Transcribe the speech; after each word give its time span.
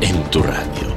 en 0.00 0.22
tu 0.30 0.40
radio. 0.40 0.87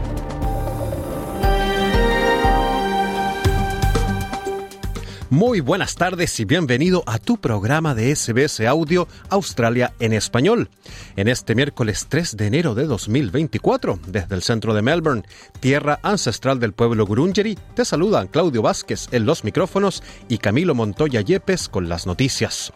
Muy 5.31 5.61
buenas 5.61 5.95
tardes 5.95 6.37
y 6.41 6.43
bienvenido 6.43 7.03
a 7.05 7.17
tu 7.17 7.37
programa 7.37 7.95
de 7.95 8.13
SBS 8.13 8.67
Audio 8.67 9.07
Australia 9.29 9.93
en 10.01 10.11
español. 10.11 10.69
En 11.15 11.29
este 11.29 11.55
miércoles 11.55 12.07
3 12.09 12.35
de 12.35 12.47
enero 12.47 12.75
de 12.75 12.83
2024, 12.83 13.97
desde 14.07 14.35
el 14.35 14.41
centro 14.41 14.73
de 14.73 14.81
Melbourne, 14.81 15.23
tierra 15.61 16.01
ancestral 16.03 16.59
del 16.59 16.73
pueblo 16.73 17.05
Gurungeri, 17.05 17.57
te 17.75 17.85
saludan 17.85 18.27
Claudio 18.27 18.61
Vázquez 18.61 19.07
en 19.13 19.25
los 19.25 19.45
micrófonos 19.45 20.03
y 20.27 20.37
Camilo 20.37 20.75
Montoya 20.75 21.21
Yepes 21.21 21.69
con 21.69 21.87
las 21.87 22.05
noticias. 22.05 22.73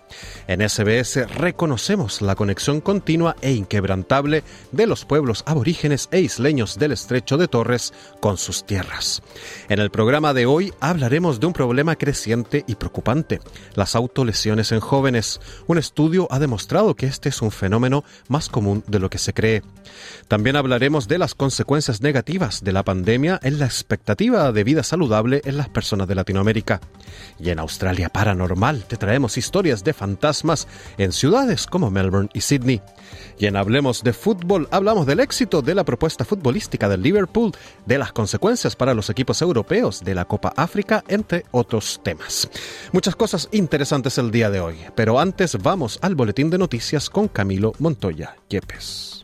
En 0.47 0.61
SBS 0.61 1.27
reconocemos 1.35 2.21
la 2.21 2.35
conexión 2.35 2.79
continua 2.79 3.35
e 3.41 3.51
inquebrantable 3.51 4.45
de 4.71 4.87
los 4.87 5.03
pueblos 5.03 5.43
aborígenes 5.45 6.07
e 6.11 6.21
isleños 6.21 6.79
del 6.79 6.93
estrecho 6.93 7.35
de 7.35 7.49
Torres 7.49 7.93
con 8.21 8.37
sus 8.37 8.65
tierras. 8.65 9.21
En 9.67 9.79
el 9.79 9.91
programa 9.91 10.33
de 10.33 10.45
hoy 10.45 10.73
hablaremos 10.79 11.41
de 11.41 11.47
un 11.47 11.53
problema 11.53 11.97
creciente 11.97 12.44
y 12.67 12.75
preocupante, 12.75 13.39
las 13.73 13.95
autolesiones 13.95 14.71
en 14.71 14.79
jóvenes. 14.79 15.39
Un 15.67 15.77
estudio 15.77 16.27
ha 16.29 16.39
demostrado 16.39 16.95
que 16.95 17.07
este 17.07 17.29
es 17.29 17.41
un 17.41 17.51
fenómeno 17.51 18.03
más 18.27 18.49
común 18.49 18.83
de 18.87 18.99
lo 18.99 19.09
que 19.09 19.17
se 19.17 19.33
cree. 19.33 19.63
También 20.27 20.55
hablaremos 20.55 21.07
de 21.07 21.17
las 21.17 21.35
consecuencias 21.35 22.01
negativas 22.01 22.63
de 22.63 22.71
la 22.71 22.83
pandemia 22.83 23.39
en 23.43 23.59
la 23.59 23.65
expectativa 23.65 24.51
de 24.51 24.63
vida 24.63 24.83
saludable 24.83 25.41
en 25.45 25.57
las 25.57 25.69
personas 25.69 26.07
de 26.07 26.15
Latinoamérica. 26.15 26.81
Y 27.39 27.49
en 27.49 27.59
Australia 27.59 28.09
Paranormal 28.09 28.85
te 28.85 28.97
traemos 28.97 29.37
historias 29.37 29.83
de 29.83 29.93
fantasmas 29.93 30.67
en 30.97 31.11
ciudades 31.11 31.65
como 31.65 31.91
Melbourne 31.91 32.29
y 32.33 32.41
Sydney. 32.41 32.81
Y 33.37 33.47
en 33.47 33.55
Hablemos 33.55 34.03
de 34.03 34.13
Fútbol 34.13 34.67
hablamos 34.71 35.05
del 35.05 35.19
éxito 35.19 35.61
de 35.61 35.75
la 35.75 35.83
propuesta 35.83 36.25
futbolística 36.25 36.87
del 36.89 37.01
Liverpool, 37.01 37.51
de 37.85 37.97
las 37.97 38.13
consecuencias 38.13 38.75
para 38.75 38.93
los 38.93 39.09
equipos 39.09 39.41
europeos 39.41 40.03
de 40.03 40.15
la 40.15 40.25
Copa 40.25 40.53
África, 40.55 41.03
entre 41.07 41.45
otros 41.51 41.99
temas. 42.03 42.34
Muchas 42.91 43.15
cosas 43.15 43.49
interesantes 43.51 44.17
el 44.17 44.31
día 44.31 44.49
de 44.49 44.59
hoy, 44.59 44.75
pero 44.95 45.19
antes 45.19 45.57
vamos 45.61 45.99
al 46.01 46.15
boletín 46.15 46.49
de 46.49 46.57
noticias 46.57 47.09
con 47.09 47.27
Camilo 47.27 47.73
Montoya 47.79 48.35
Yepes. 48.49 49.23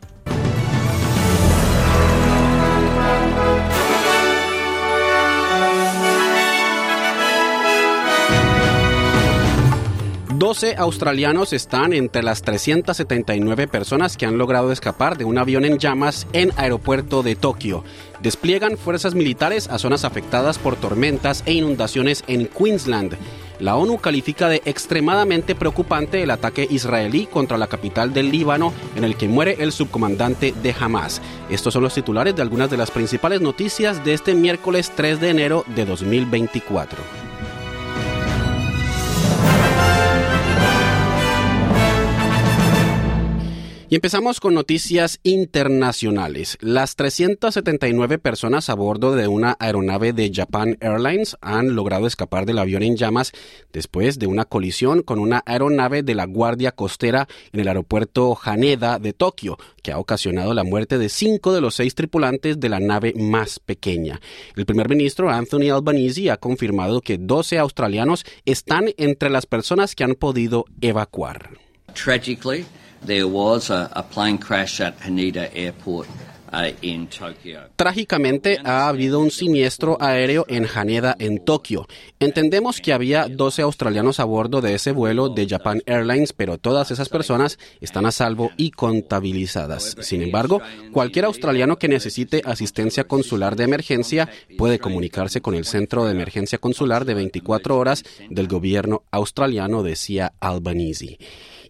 Doce 10.42 10.74
australianos 10.76 11.52
están 11.52 11.92
entre 11.92 12.24
las 12.24 12.42
379 12.42 13.68
personas 13.68 14.16
que 14.16 14.26
han 14.26 14.38
logrado 14.38 14.72
escapar 14.72 15.16
de 15.16 15.24
un 15.24 15.38
avión 15.38 15.64
en 15.64 15.78
llamas 15.78 16.26
en 16.32 16.50
aeropuerto 16.56 17.22
de 17.22 17.36
Tokio. 17.36 17.84
Despliegan 18.20 18.76
fuerzas 18.76 19.14
militares 19.14 19.68
a 19.68 19.78
zonas 19.78 20.04
afectadas 20.04 20.58
por 20.58 20.74
tormentas 20.74 21.44
e 21.46 21.52
inundaciones 21.52 22.24
en 22.26 22.48
Queensland. 22.48 23.16
La 23.60 23.76
ONU 23.76 23.98
califica 23.98 24.48
de 24.48 24.62
extremadamente 24.64 25.54
preocupante 25.54 26.24
el 26.24 26.32
ataque 26.32 26.66
israelí 26.68 27.26
contra 27.26 27.56
la 27.56 27.68
capital 27.68 28.12
del 28.12 28.32
Líbano 28.32 28.72
en 28.96 29.04
el 29.04 29.14
que 29.14 29.28
muere 29.28 29.58
el 29.60 29.70
subcomandante 29.70 30.52
de 30.60 30.74
Hamas. 30.76 31.22
Estos 31.50 31.72
son 31.72 31.84
los 31.84 31.94
titulares 31.94 32.34
de 32.34 32.42
algunas 32.42 32.68
de 32.68 32.78
las 32.78 32.90
principales 32.90 33.40
noticias 33.40 34.04
de 34.04 34.14
este 34.14 34.34
miércoles 34.34 34.90
3 34.96 35.20
de 35.20 35.30
enero 35.30 35.64
de 35.76 35.84
2024. 35.84 37.31
Y 43.92 43.96
empezamos 43.96 44.40
con 44.40 44.54
noticias 44.54 45.20
internacionales. 45.22 46.56
Las 46.62 46.96
379 46.96 48.18
personas 48.18 48.70
a 48.70 48.74
bordo 48.74 49.14
de 49.14 49.28
una 49.28 49.54
aeronave 49.60 50.14
de 50.14 50.32
Japan 50.34 50.78
Airlines 50.80 51.36
han 51.42 51.76
logrado 51.76 52.06
escapar 52.06 52.46
del 52.46 52.58
avión 52.58 52.82
en 52.82 52.96
llamas 52.96 53.32
después 53.70 54.18
de 54.18 54.26
una 54.26 54.46
colisión 54.46 55.02
con 55.02 55.18
una 55.18 55.42
aeronave 55.44 56.02
de 56.02 56.14
la 56.14 56.24
Guardia 56.24 56.72
Costera 56.72 57.28
en 57.52 57.60
el 57.60 57.68
aeropuerto 57.68 58.38
Haneda 58.42 58.98
de 58.98 59.12
Tokio, 59.12 59.58
que 59.82 59.92
ha 59.92 59.98
ocasionado 59.98 60.54
la 60.54 60.64
muerte 60.64 60.96
de 60.96 61.10
cinco 61.10 61.52
de 61.52 61.60
los 61.60 61.74
seis 61.74 61.94
tripulantes 61.94 62.58
de 62.58 62.70
la 62.70 62.80
nave 62.80 63.12
más 63.14 63.60
pequeña. 63.60 64.22
El 64.56 64.64
primer 64.64 64.88
ministro 64.88 65.28
Anthony 65.28 65.70
Albanese 65.70 66.30
ha 66.30 66.38
confirmado 66.38 67.02
que 67.02 67.18
12 67.18 67.58
australianos 67.58 68.24
están 68.46 68.86
entre 68.96 69.28
las 69.28 69.44
personas 69.44 69.94
que 69.94 70.04
han 70.04 70.14
podido 70.14 70.64
evacuar. 70.80 71.50
Tragically, 71.92 72.64
there 73.04 73.26
was 73.26 73.70
a, 73.70 74.04
plane 74.10 74.38
crash 74.38 74.80
at 74.80 74.98
Haneda 75.00 75.50
Airport. 75.54 76.08
Uh. 76.08 76.22
Trágicamente 77.76 78.58
ha 78.62 78.86
habido 78.86 79.20
un 79.20 79.30
siniestro 79.30 79.96
aéreo 79.98 80.44
en 80.48 80.66
Haneda, 80.66 81.16
en 81.18 81.42
Tokio. 81.42 81.86
Entendemos 82.20 82.78
que 82.82 82.92
había 82.92 83.26
12 83.26 83.62
australianos 83.62 84.20
a 84.20 84.24
bordo 84.24 84.60
de 84.60 84.74
ese 84.74 84.92
vuelo 84.92 85.30
de 85.30 85.48
Japan 85.48 85.80
Airlines, 85.86 86.34
pero 86.34 86.58
todas 86.58 86.90
esas 86.90 87.08
personas 87.08 87.58
están 87.80 88.04
a 88.04 88.12
salvo 88.12 88.50
y 88.58 88.70
contabilizadas. 88.70 89.96
Sin 90.00 90.20
embargo, 90.20 90.60
cualquier 90.92 91.24
australiano 91.24 91.78
que 91.78 91.88
necesite 91.88 92.42
asistencia 92.44 93.04
consular 93.04 93.56
de 93.56 93.64
emergencia 93.64 94.28
puede 94.58 94.78
comunicarse 94.78 95.40
con 95.40 95.54
el 95.54 95.64
Centro 95.64 96.04
de 96.04 96.12
Emergencia 96.12 96.58
Consular 96.58 97.06
de 97.06 97.14
24 97.14 97.78
horas 97.78 98.04
del 98.28 98.46
gobierno 98.46 99.04
australiano, 99.10 99.82
decía 99.82 100.34
Albanese. 100.38 101.18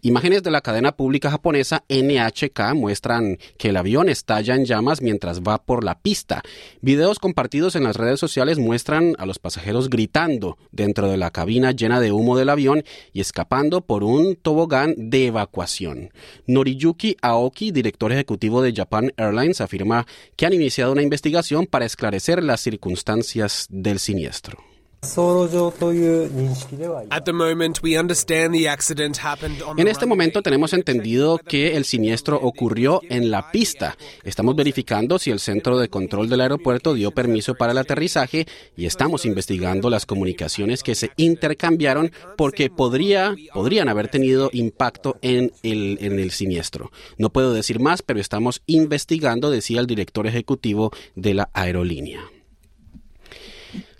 Imágenes 0.05 0.43
de 0.43 0.51
la 0.51 0.59
cadena 0.59 0.97
pública 0.97 1.31
japonesa 1.31 1.85
NHK 1.87 2.73
muestran 2.75 3.37
que 3.57 3.69
el 3.69 3.77
avión 3.77 4.09
estalla 4.09 4.53
en 4.53 4.65
llamas 4.65 5.01
mientras 5.01 5.43
va 5.43 5.63
por 5.63 5.85
la 5.85 5.97
pista. 5.97 6.43
Videos 6.81 7.19
compartidos 7.19 7.77
en 7.77 7.85
las 7.85 7.95
redes 7.95 8.19
sociales 8.19 8.59
muestran 8.59 9.15
a 9.17 9.25
los 9.25 9.39
pasajeros 9.39 9.89
gritando 9.89 10.57
dentro 10.73 11.09
de 11.09 11.15
la 11.15 11.31
cabina 11.31 11.71
llena 11.71 12.01
de 12.01 12.11
humo 12.11 12.35
del 12.37 12.49
avión 12.49 12.83
y 13.13 13.21
escapando 13.21 13.79
por 13.79 14.03
un 14.03 14.35
tobogán 14.35 14.93
de 14.97 15.27
evacuación. 15.27 16.11
Noriyuki 16.47 17.15
Aoki, 17.21 17.71
director 17.71 18.11
ejecutivo 18.11 18.61
de 18.61 18.73
Japan 18.73 19.13
Airlines, 19.15 19.61
afirma 19.61 20.05
que 20.35 20.45
han 20.45 20.51
iniciado 20.51 20.91
una 20.91 21.01
investigación 21.01 21.65
para 21.65 21.85
esclarecer 21.85 22.43
las 22.43 22.59
circunstancias 22.59 23.67
del 23.69 23.99
siniestro. 23.99 24.72
En 29.77 29.87
este 29.87 30.05
momento 30.05 30.41
tenemos 30.41 30.73
entendido 30.73 31.37
que 31.37 31.75
el 31.75 31.85
siniestro 31.85 32.37
ocurrió 32.37 33.01
en 33.09 33.29
la 33.29 33.51
pista. 33.51 33.97
Estamos 34.23 34.55
verificando 34.55 35.19
si 35.19 35.31
el 35.31 35.39
centro 35.39 35.77
de 35.77 35.89
control 35.89 36.29
del 36.29 36.41
aeropuerto 36.41 36.93
dio 36.93 37.11
permiso 37.11 37.55
para 37.55 37.73
el 37.73 37.77
aterrizaje 37.77 38.45
y 38.77 38.85
estamos 38.85 39.25
investigando 39.25 39.89
las 39.89 40.05
comunicaciones 40.05 40.83
que 40.83 40.95
se 40.95 41.11
intercambiaron 41.17 42.11
porque 42.37 42.69
podría, 42.69 43.35
podrían 43.53 43.89
haber 43.89 44.07
tenido 44.07 44.49
impacto 44.53 45.17
en 45.21 45.51
el, 45.63 45.97
en 46.01 46.19
el 46.19 46.31
siniestro. 46.31 46.91
No 47.17 47.29
puedo 47.29 47.53
decir 47.53 47.79
más, 47.79 48.01
pero 48.01 48.19
estamos 48.19 48.61
investigando, 48.67 49.51
decía 49.51 49.79
el 49.79 49.87
director 49.87 50.27
ejecutivo 50.27 50.91
de 51.15 51.33
la 51.33 51.49
aerolínea. 51.53 52.21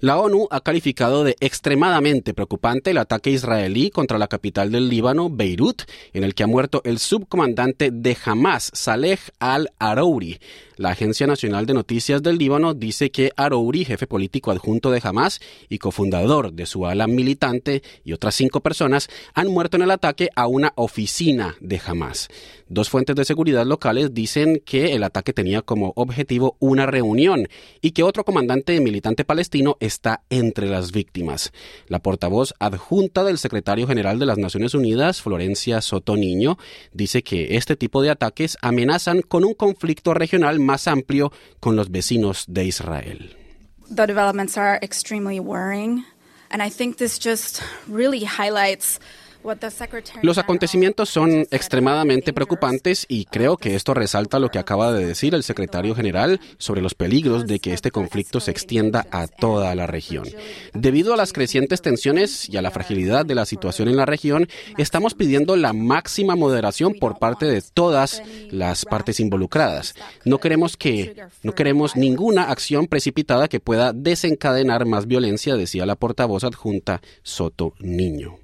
La 0.03 0.19
ONU 0.19 0.49
ha 0.51 0.59
calificado 0.59 1.23
de 1.23 1.37
extremadamente 1.39 2.33
preocupante 2.33 2.91
el 2.91 2.97
ataque 2.97 3.29
israelí 3.29 3.89
contra 3.89 4.17
la 4.17 4.27
capital 4.27 4.69
del 4.69 4.89
Líbano, 4.89 5.29
Beirut, 5.29 5.83
en 6.11 6.25
el 6.25 6.35
que 6.35 6.43
ha 6.43 6.47
muerto 6.47 6.81
el 6.83 6.99
subcomandante 6.99 7.89
de 7.89 8.17
Hamas, 8.25 8.69
Saleh 8.73 9.17
al-Arouri. 9.39 10.41
La 10.75 10.89
Agencia 10.89 11.27
Nacional 11.27 11.65
de 11.65 11.75
Noticias 11.75 12.23
del 12.23 12.37
Líbano 12.37 12.73
dice 12.73 13.11
que 13.11 13.31
Arouri, 13.35 13.85
jefe 13.85 14.07
político 14.07 14.49
adjunto 14.49 14.89
de 14.89 15.01
Hamas 15.03 15.39
y 15.69 15.77
cofundador 15.77 16.53
de 16.53 16.65
su 16.65 16.87
ala 16.87 17.05
militante, 17.05 17.83
y 18.03 18.13
otras 18.13 18.33
cinco 18.33 18.61
personas 18.61 19.07
han 19.35 19.49
muerto 19.49 19.77
en 19.77 19.83
el 19.83 19.91
ataque 19.91 20.29
a 20.35 20.47
una 20.47 20.73
oficina 20.75 21.55
de 21.59 21.79
Hamas. 21.85 22.27
Dos 22.67 22.89
fuentes 22.89 23.15
de 23.15 23.25
seguridad 23.25 23.67
locales 23.67 24.15
dicen 24.15 24.63
que 24.65 24.93
el 24.93 25.03
ataque 25.03 25.31
tenía 25.31 25.61
como 25.61 25.93
objetivo 25.95 26.57
una 26.59 26.87
reunión 26.87 27.47
y 27.81 27.91
que 27.91 28.01
otro 28.01 28.23
comandante 28.23 28.79
militante 28.81 29.25
palestino 29.25 29.77
está 29.79 30.23
entre 30.31 30.67
las 30.67 30.91
víctimas. 30.91 31.51
La 31.87 31.99
portavoz 31.99 32.55
adjunta 32.57 33.23
del 33.23 33.37
secretario 33.37 33.85
general 33.85 34.17
de 34.17 34.25
las 34.25 34.39
Naciones 34.39 34.73
Unidas, 34.73 35.21
Florencia 35.21 35.81
Soto 35.81 36.15
Niño, 36.15 36.57
dice 36.93 37.21
que 37.21 37.57
este 37.57 37.75
tipo 37.75 38.01
de 38.01 38.09
ataques 38.09 38.57
amenazan 38.61 39.21
con 39.21 39.43
un 39.43 39.53
conflicto 39.53 40.15
regional 40.15 40.59
más 40.65 40.87
amplio 40.87 41.31
con 41.59 41.75
los 41.75 41.89
vecinos 41.91 42.45
de 42.47 42.65
Israel. 42.65 43.35
The 43.89 44.07
developments 44.07 44.57
are 44.57 44.79
extremely 44.81 45.39
worrying, 45.39 46.03
and 46.49 46.61
I 46.61 46.69
think 46.69 46.97
this 46.97 47.19
just 47.19 47.61
really 47.87 48.23
highlights 48.23 48.99
los 50.21 50.37
acontecimientos 50.37 51.09
son 51.09 51.45
extremadamente 51.51 52.33
preocupantes 52.33 53.05
y 53.07 53.25
creo 53.25 53.57
que 53.57 53.75
esto 53.75 53.93
resalta 53.93 54.39
lo 54.39 54.49
que 54.49 54.59
acaba 54.59 54.93
de 54.93 55.05
decir 55.05 55.35
el 55.35 55.43
secretario 55.43 55.95
general 55.95 56.39
sobre 56.57 56.81
los 56.81 56.95
peligros 56.95 57.45
de 57.45 57.59
que 57.59 57.73
este 57.73 57.91
conflicto 57.91 58.39
se 58.39 58.51
extienda 58.51 59.05
a 59.11 59.27
toda 59.27 59.75
la 59.75 59.87
región. 59.87 60.25
Debido 60.73 61.13
a 61.13 61.17
las 61.17 61.33
crecientes 61.33 61.81
tensiones 61.81 62.49
y 62.49 62.57
a 62.57 62.61
la 62.61 62.71
fragilidad 62.71 63.25
de 63.25 63.35
la 63.35 63.45
situación 63.45 63.87
en 63.87 63.97
la 63.97 64.05
región, 64.05 64.47
estamos 64.77 65.13
pidiendo 65.13 65.55
la 65.55 65.73
máxima 65.73 66.35
moderación 66.35 66.93
por 66.99 67.19
parte 67.19 67.45
de 67.45 67.61
todas 67.61 68.21
las 68.49 68.85
partes 68.85 69.19
involucradas. 69.19 69.95
No 70.25 70.39
queremos 70.39 70.77
que 70.77 71.15
no 71.43 71.53
queremos 71.53 71.95
ninguna 71.95 72.49
acción 72.49 72.87
precipitada 72.87 73.47
que 73.47 73.59
pueda 73.59 73.93
desencadenar 73.93 74.85
más 74.85 75.07
violencia, 75.07 75.55
decía 75.55 75.85
la 75.85 75.95
portavoz 75.95 76.43
adjunta 76.43 77.01
Soto 77.23 77.73
Niño. 77.79 78.42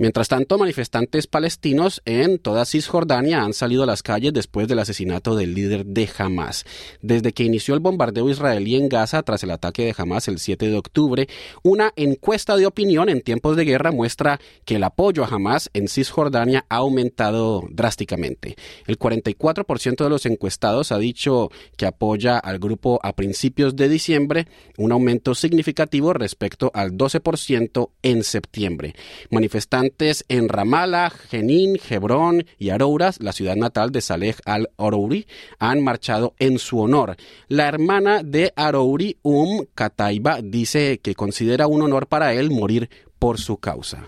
Mientras 0.00 0.28
tanto, 0.28 0.56
manifestantes 0.56 1.26
palestinos 1.26 2.00
en 2.06 2.38
toda 2.38 2.64
Cisjordania 2.64 3.42
han 3.42 3.52
salido 3.52 3.82
a 3.82 3.86
las 3.86 4.02
calles 4.02 4.32
después 4.32 4.66
del 4.66 4.78
asesinato 4.78 5.36
del 5.36 5.52
líder 5.52 5.84
de 5.84 6.08
Hamas. 6.16 6.64
Desde 7.02 7.34
que 7.34 7.44
inició 7.44 7.74
el 7.74 7.80
bombardeo 7.80 8.30
israelí 8.30 8.76
en 8.76 8.88
Gaza 8.88 9.22
tras 9.22 9.42
el 9.42 9.50
ataque 9.50 9.84
de 9.84 9.94
Hamas 9.94 10.26
el 10.28 10.38
7 10.38 10.70
de 10.70 10.76
octubre, 10.78 11.28
una 11.62 11.92
encuesta 11.96 12.56
de 12.56 12.64
opinión 12.64 13.10
en 13.10 13.20
tiempos 13.20 13.58
de 13.58 13.66
guerra 13.66 13.92
muestra 13.92 14.40
que 14.64 14.76
el 14.76 14.84
apoyo 14.84 15.22
a 15.22 15.26
Hamas 15.26 15.68
en 15.74 15.86
Cisjordania 15.86 16.64
ha 16.70 16.76
aumentado 16.76 17.68
drásticamente. 17.70 18.56
El 18.86 18.98
44% 18.98 20.02
de 20.02 20.08
los 20.08 20.24
encuestados 20.24 20.92
ha 20.92 20.98
dicho 20.98 21.50
que 21.76 21.84
apoya 21.84 22.38
al 22.38 22.58
grupo 22.58 23.00
a 23.02 23.12
principios 23.12 23.76
de 23.76 23.90
diciembre, 23.90 24.48
un 24.78 24.92
aumento 24.92 25.34
significativo 25.34 26.14
respecto 26.14 26.70
al 26.72 26.92
12% 26.92 27.90
en 28.02 28.24
septiembre. 28.24 28.94
Manifestantes 29.28 29.89
en 30.28 30.48
Ramallah, 30.48 31.10
Jenin, 31.10 31.78
Hebrón 31.88 32.46
y 32.58 32.70
Arouras, 32.70 33.20
la 33.20 33.32
ciudad 33.32 33.56
natal 33.56 33.92
de 33.92 34.00
Saleh 34.00 34.36
al-Arouri, 34.44 35.26
han 35.58 35.82
marchado 35.82 36.34
en 36.38 36.58
su 36.58 36.80
honor. 36.80 37.16
La 37.48 37.68
hermana 37.68 38.22
de 38.22 38.52
Arouri, 38.56 39.18
Um 39.22 39.66
Kataiba, 39.74 40.40
dice 40.42 41.00
que 41.02 41.14
considera 41.14 41.66
un 41.66 41.82
honor 41.82 42.06
para 42.06 42.32
él 42.34 42.50
morir 42.50 42.88
por 43.18 43.38
su 43.38 43.58
causa. 43.58 44.04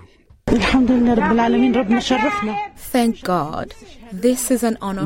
Thank 2.92 3.22
God. 3.24 3.68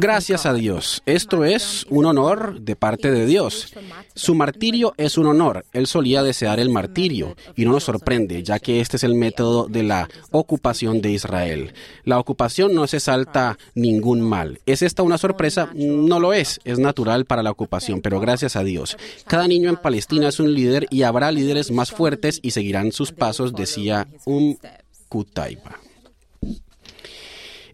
Gracias 0.00 0.46
a 0.46 0.52
Dios. 0.52 1.02
Esto 1.06 1.44
es 1.44 1.86
un 1.88 2.06
honor 2.06 2.60
de 2.60 2.74
parte 2.74 3.10
de 3.10 3.26
Dios. 3.26 3.72
Su 4.14 4.34
martirio 4.34 4.94
es 4.96 5.16
un 5.16 5.26
honor. 5.26 5.64
Él 5.72 5.86
solía 5.86 6.24
desear 6.24 6.58
el 6.58 6.70
martirio 6.70 7.36
y 7.54 7.64
no 7.64 7.72
nos 7.72 7.84
sorprende, 7.84 8.42
ya 8.42 8.58
que 8.58 8.80
este 8.80 8.96
es 8.96 9.04
el 9.04 9.14
método 9.14 9.68
de 9.68 9.84
la 9.84 10.08
ocupación 10.32 11.00
de 11.00 11.12
Israel. 11.12 11.72
La 12.04 12.18
ocupación 12.18 12.74
no 12.74 12.86
se 12.88 12.98
salta 12.98 13.58
ningún 13.74 14.22
mal. 14.22 14.60
¿Es 14.66 14.82
esta 14.82 15.04
una 15.04 15.18
sorpresa? 15.18 15.70
No 15.74 16.18
lo 16.18 16.32
es. 16.32 16.60
Es 16.64 16.78
natural 16.78 17.26
para 17.26 17.44
la 17.44 17.52
ocupación, 17.52 18.00
pero 18.00 18.18
gracias 18.18 18.56
a 18.56 18.64
Dios. 18.64 18.96
Cada 19.26 19.46
niño 19.46 19.68
en 19.68 19.76
Palestina 19.76 20.28
es 20.28 20.40
un 20.40 20.52
líder 20.52 20.88
y 20.90 21.02
habrá 21.02 21.30
líderes 21.30 21.70
más 21.70 21.92
fuertes 21.92 22.40
y 22.42 22.50
seguirán 22.50 22.90
sus 22.90 23.12
pasos, 23.12 23.54
decía 23.54 24.08
un 24.24 24.58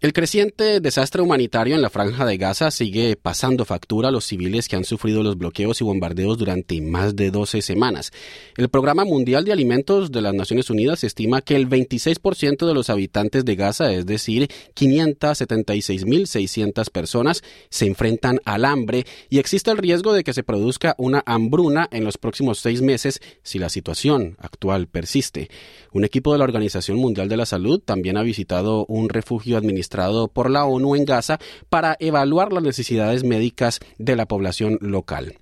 El 0.03 0.13
creciente 0.13 0.81
desastre 0.81 1.23
humanitario 1.23 1.75
en 1.77 1.81
la 1.81 1.89
franja 1.89 2.27
de 2.27 2.37
Gaza 2.37 2.73
sigue 2.73 3.15
pasando 3.15 3.65
factura 3.65 4.09
a 4.09 4.11
los 4.11 4.25
civiles 4.25 4.67
que 4.67 4.75
han 4.75 4.83
sufrido 4.83 5.23
los 5.23 5.39
bloqueos 5.39 5.81
y 5.81 5.85
bombardeos 5.85 6.39
durante 6.39 6.81
más 6.81 7.15
de 7.15 7.31
12 7.31 7.63
semanas. 7.63 8.11
El 8.57 8.69
Programa 8.69 9.05
Mundial 9.05 9.45
de 9.45 9.53
Alimentos 9.53 10.11
de 10.11 10.21
las 10.21 10.35
Naciones 10.35 10.71
Unidas 10.71 11.05
estima 11.05 11.41
que 11.41 11.55
el 11.55 11.69
26% 11.69 12.67
de 12.67 12.75
los 12.75 12.91
habitantes 12.91 13.45
de 13.45 13.55
Gaza, 13.55 13.93
es 13.93 14.05
decir, 14.05 14.51
576.600 14.75 16.91
personas, 16.91 17.45
se 17.71 17.87
enfrentan 17.87 18.41
al 18.45 18.65
hambre 18.65 19.07
y 19.31 19.39
existe 19.39 19.71
el 19.71 19.79
riesgo 19.79 20.15
de 20.15 20.25
que 20.25 20.33
se 20.33 20.43
produzca 20.43 20.97
una 20.99 21.23
hambruna 21.27 21.89
en 21.93 22.03
los 22.03 22.19
próximos 22.19 22.59
seis 22.59 22.83
meses 22.83 23.21
si 23.45 23.61
la 23.61 23.69
situación 23.69 24.37
actual 24.41 24.89
persiste. 24.89 25.49
Un 25.93 26.05
equipo 26.05 26.33
de 26.33 26.39
la 26.39 26.45
Organización 26.45 26.97
Mundial 26.99 27.29
de 27.29 27.37
la 27.37 27.47
Salud 27.47 27.81
también 27.81 28.17
ha 28.17 28.23
visitado 28.23 28.87
un 28.87 29.09
refugio 29.09 29.59
administrativo 29.59 30.29
por 30.29 30.51
la 30.51 30.65
ONU 30.65 30.97
en 30.97 31.05
Gaza 31.05 31.39
para 31.69 31.97
evaluar 32.01 32.53
las 32.53 32.63
necesidades 32.63 33.25
médicas 33.25 33.81
de 33.99 34.17
la 34.17 34.27
población 34.27 34.79
local. 34.81 35.37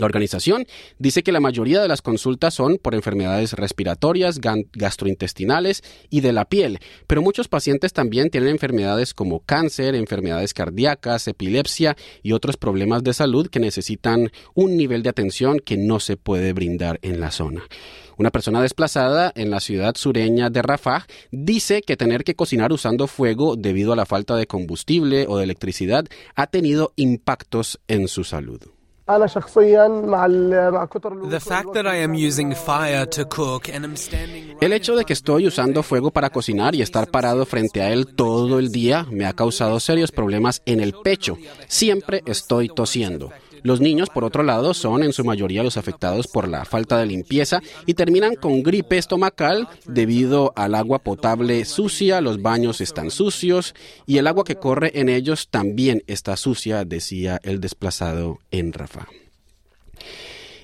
La 0.00 0.06
organización 0.06 0.66
dice 0.98 1.22
que 1.22 1.30
la 1.30 1.40
mayoría 1.40 1.82
de 1.82 1.88
las 1.88 2.00
consultas 2.00 2.54
son 2.54 2.78
por 2.78 2.94
enfermedades 2.94 3.52
respiratorias, 3.52 4.40
gastrointestinales 4.40 5.82
y 6.08 6.22
de 6.22 6.32
la 6.32 6.46
piel, 6.46 6.78
pero 7.06 7.20
muchos 7.20 7.48
pacientes 7.48 7.92
también 7.92 8.30
tienen 8.30 8.48
enfermedades 8.48 9.12
como 9.12 9.40
cáncer, 9.40 9.94
enfermedades 9.94 10.54
cardíacas, 10.54 11.28
epilepsia 11.28 11.98
y 12.22 12.32
otros 12.32 12.56
problemas 12.56 13.04
de 13.04 13.12
salud 13.12 13.48
que 13.48 13.60
necesitan 13.60 14.32
un 14.54 14.78
nivel 14.78 15.02
de 15.02 15.10
atención 15.10 15.58
que 15.58 15.76
no 15.76 16.00
se 16.00 16.16
puede 16.16 16.54
brindar 16.54 16.98
en 17.02 17.20
la 17.20 17.30
zona. 17.30 17.64
Una 18.16 18.30
persona 18.30 18.62
desplazada 18.62 19.30
en 19.34 19.50
la 19.50 19.60
ciudad 19.60 19.96
sureña 19.96 20.48
de 20.48 20.62
Rafah 20.62 21.04
dice 21.30 21.82
que 21.82 21.98
tener 21.98 22.24
que 22.24 22.34
cocinar 22.34 22.72
usando 22.72 23.06
fuego 23.06 23.54
debido 23.54 23.92
a 23.92 23.96
la 23.96 24.06
falta 24.06 24.34
de 24.36 24.46
combustible 24.46 25.26
o 25.28 25.36
de 25.36 25.44
electricidad 25.44 26.06
ha 26.36 26.46
tenido 26.46 26.94
impactos 26.96 27.80
en 27.86 28.08
su 28.08 28.24
salud. 28.24 28.62
El 34.60 34.72
hecho 34.72 34.94
de 34.96 35.04
que 35.04 35.12
estoy 35.12 35.46
usando 35.46 35.82
fuego 35.82 36.10
para 36.10 36.30
cocinar 36.30 36.74
y 36.74 36.82
estar 36.82 37.08
parado 37.08 37.44
frente 37.46 37.82
a 37.82 37.90
él 37.90 38.14
todo 38.14 38.58
el 38.58 38.70
día 38.70 39.06
me 39.10 39.26
ha 39.26 39.32
causado 39.32 39.80
serios 39.80 40.12
problemas 40.12 40.62
en 40.66 40.80
el 40.80 40.94
pecho. 40.94 41.36
Siempre 41.66 42.22
estoy 42.26 42.68
tosiendo. 42.68 43.30
Los 43.62 43.80
niños, 43.80 44.08
por 44.10 44.24
otro 44.24 44.42
lado, 44.42 44.74
son 44.74 45.02
en 45.02 45.12
su 45.12 45.24
mayoría 45.24 45.62
los 45.62 45.76
afectados 45.76 46.26
por 46.26 46.48
la 46.48 46.64
falta 46.64 46.98
de 46.98 47.06
limpieza 47.06 47.60
y 47.86 47.94
terminan 47.94 48.34
con 48.34 48.62
gripe 48.62 48.98
estomacal 48.98 49.68
debido 49.86 50.52
al 50.56 50.74
agua 50.74 51.00
potable 51.00 51.64
sucia, 51.64 52.20
los 52.20 52.42
baños 52.42 52.80
están 52.80 53.10
sucios 53.10 53.74
y 54.06 54.18
el 54.18 54.26
agua 54.26 54.44
que 54.44 54.56
corre 54.56 54.92
en 54.94 55.08
ellos 55.08 55.48
también 55.48 56.02
está 56.06 56.36
sucia, 56.36 56.84
decía 56.84 57.40
el 57.42 57.60
desplazado 57.60 58.38
en 58.50 58.72
Rafa. 58.72 59.06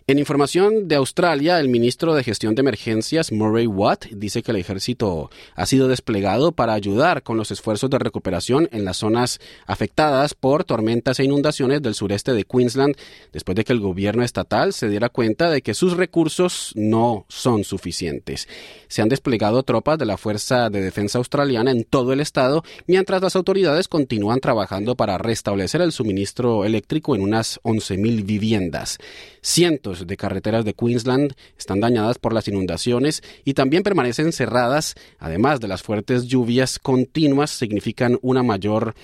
En 0.08 0.20
información 0.20 0.86
de 0.86 0.94
Australia, 0.94 1.58
el 1.58 1.68
ministro 1.68 2.14
de 2.14 2.22
Gestión 2.22 2.54
de 2.54 2.60
Emergencias, 2.60 3.32
Murray 3.32 3.66
Watt, 3.66 4.04
dice 4.12 4.44
que 4.44 4.52
el 4.52 4.58
ejército 4.58 5.30
ha 5.56 5.66
sido 5.66 5.88
desplegado 5.88 6.52
para 6.52 6.74
ayudar 6.74 7.24
con 7.24 7.36
los 7.36 7.50
esfuerzos 7.50 7.90
de 7.90 7.98
recuperación 7.98 8.68
en 8.70 8.84
las 8.84 8.98
zonas 8.98 9.40
afectadas 9.66 10.34
por 10.34 10.62
tormentas 10.62 11.18
e 11.18 11.24
inundaciones 11.24 11.82
del 11.82 11.96
sureste 11.96 12.34
de 12.34 12.44
Queensland, 12.44 12.94
después 13.32 13.56
de 13.56 13.64
que 13.64 13.72
el 13.72 13.80
gobierno 13.80 14.22
estatal 14.22 14.72
se 14.74 14.88
diera 14.88 15.08
cuenta 15.08 15.50
de 15.50 15.60
que 15.60 15.74
sus 15.74 15.96
recursos 15.96 16.70
no 16.76 17.26
son 17.28 17.64
suficientes. 17.64 18.46
Se 18.86 19.02
han 19.02 19.08
desplegado 19.08 19.64
tropas 19.64 19.98
de 19.98 20.06
la 20.06 20.18
Fuerza 20.18 20.70
de 20.70 20.82
Defensa 20.82 21.18
Australiana 21.18 21.72
en 21.72 21.82
todo 21.82 22.12
el 22.12 22.20
estado, 22.20 22.62
mientras 22.86 23.22
las 23.22 23.34
autoridades 23.34 23.88
continúan 23.88 24.38
trabajando 24.38 24.94
para 24.94 25.18
restablecer 25.18 25.80
el 25.80 25.90
suministro 25.90 26.64
eléctrico 26.64 27.16
en 27.16 27.22
unas 27.22 27.60
11.000 27.64 28.24
viviendas. 28.24 28.98
Cientos 29.42 29.95
de 30.04 30.16
carreteras 30.16 30.64
de 30.64 30.74
Queensland 30.74 31.34
están 31.56 31.80
dañadas 31.80 32.18
por 32.18 32.32
las 32.32 32.48
inundaciones 32.48 33.22
y 33.44 33.54
también 33.54 33.82
permanecen 33.82 34.32
cerradas. 34.32 34.94
Además 35.18 35.60
de 35.60 35.68
las 35.68 35.82
fuertes 35.82 36.26
lluvias 36.26 36.78
continuas, 36.78 37.50
significan 37.50 38.18
una 38.22 38.42
mayor, 38.42 38.94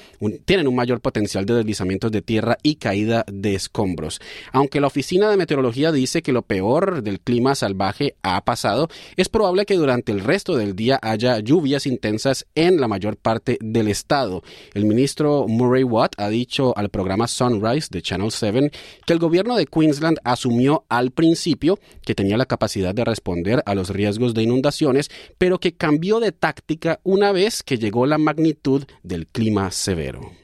tienen 0.45 0.69
un 0.69 0.75
mayor 0.75 1.01
potencial 1.01 1.47
de 1.47 1.55
deslizamientos 1.55 2.13
de 2.13 2.23
tierra 2.23 2.59
y 2.63 2.77
caída 2.77 3.25
de 3.31 3.55
escombros. 3.55 4.21
Aunque 4.53 4.81
la 4.81 4.89
Oficina 4.89 5.31
de 5.31 5.37
Meteorología 5.37 5.93
dice 5.93 6.23
que 6.23 6.33
lo 6.33 6.43
peor 6.43 7.03
del 7.03 7.21
clima 7.21 7.55
salvaje 7.55 8.17
ha 8.23 8.43
pasado, 8.45 8.89
es 9.17 9.29
probable 9.29 9.67
que 9.67 9.77
durante 9.77 10.13
el 10.13 10.21
resto 10.21 10.57
del 10.57 10.75
día 10.75 10.99
haya 11.03 11.39
lluvias 11.39 11.87
intensas 11.87 12.47
en 12.55 12.81
la 12.81 12.89
mayor 12.89 13.17
parte 13.17 13.59
del 13.61 13.89
estado. 13.89 14.43
El 14.75 14.85
ministro 14.85 15.47
Murray 15.49 15.85
Watt 15.85 16.15
ha 16.19 16.29
dicho 16.29 16.77
al 16.77 16.89
programa 16.89 17.27
Sunrise 17.27 17.89
de 17.91 18.03
Channel 18.03 18.31
7 18.31 18.71
que 19.07 19.13
el 19.13 19.19
gobierno 19.19 19.57
de 19.57 19.67
Queensland 19.67 20.19
asumió 20.25 20.82
al 20.89 21.11
principio 21.11 21.79
que 22.05 22.15
tenía 22.15 22.37
la 22.37 22.47
capacidad 22.47 22.95
de 22.95 23.05
responder 23.05 23.63
a 23.67 23.75
los 23.75 23.91
riesgos 23.91 24.35
de 24.35 24.43
inundaciones, 24.43 25.11
pero 25.39 25.59
que 25.59 25.75
cambió 25.75 26.21
de 26.21 26.33
táctica 26.33 27.01
una 27.03 27.33
vez 27.33 27.63
que 27.63 27.79
llegó 27.79 28.07
la 28.07 28.19
magnitud 28.19 28.85
del 29.03 29.27
clima 29.27 29.71
severo. 29.71 30.42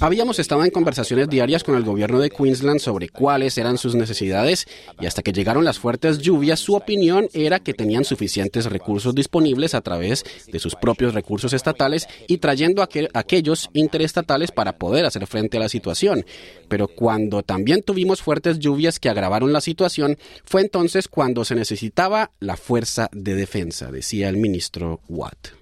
Habíamos 0.00 0.38
estado 0.38 0.64
en 0.64 0.70
conversaciones 0.70 1.28
diarias 1.28 1.64
con 1.64 1.76
el 1.76 1.84
gobierno 1.84 2.20
de 2.20 2.30
Queensland 2.30 2.80
sobre 2.80 3.08
cuáles 3.08 3.56
eran 3.58 3.78
sus 3.78 3.94
necesidades 3.94 4.66
y 5.00 5.06
hasta 5.06 5.22
que 5.22 5.32
llegaron 5.32 5.64
las 5.64 5.78
fuertes 5.78 6.18
lluvias, 6.18 6.60
su 6.60 6.74
opinión 6.74 7.28
era 7.32 7.58
que 7.58 7.74
tenían 7.74 8.04
suficientes 8.04 8.66
recursos 8.66 9.14
disponibles 9.14 9.74
a 9.74 9.80
través 9.80 10.24
de 10.46 10.58
sus 10.58 10.74
propios 10.74 11.14
recursos 11.14 11.52
estatales 11.52 12.06
y 12.26 12.38
trayendo 12.38 12.82
aquellos 12.82 13.70
interestatales 13.72 14.52
para 14.52 14.76
poder 14.76 15.06
hacer 15.06 15.26
frente 15.26 15.56
a 15.56 15.60
la 15.60 15.68
situación. 15.68 16.24
Pero 16.68 16.88
cuando 16.88 17.42
también 17.42 17.82
tuvimos 17.82 18.22
fuertes 18.22 18.58
lluvias 18.58 18.98
que 18.98 19.08
agravaron 19.08 19.52
la 19.52 19.60
situación, 19.60 20.18
fue 20.44 20.62
entonces 20.62 21.08
cuando 21.08 21.44
se 21.44 21.54
necesitaba 21.54 22.30
la 22.40 22.56
fuerza 22.56 23.08
de 23.12 23.34
defensa, 23.34 23.90
decía 23.90 24.28
el 24.28 24.36
ministro 24.36 25.00
Watt. 25.08 25.29
God. 25.30 25.59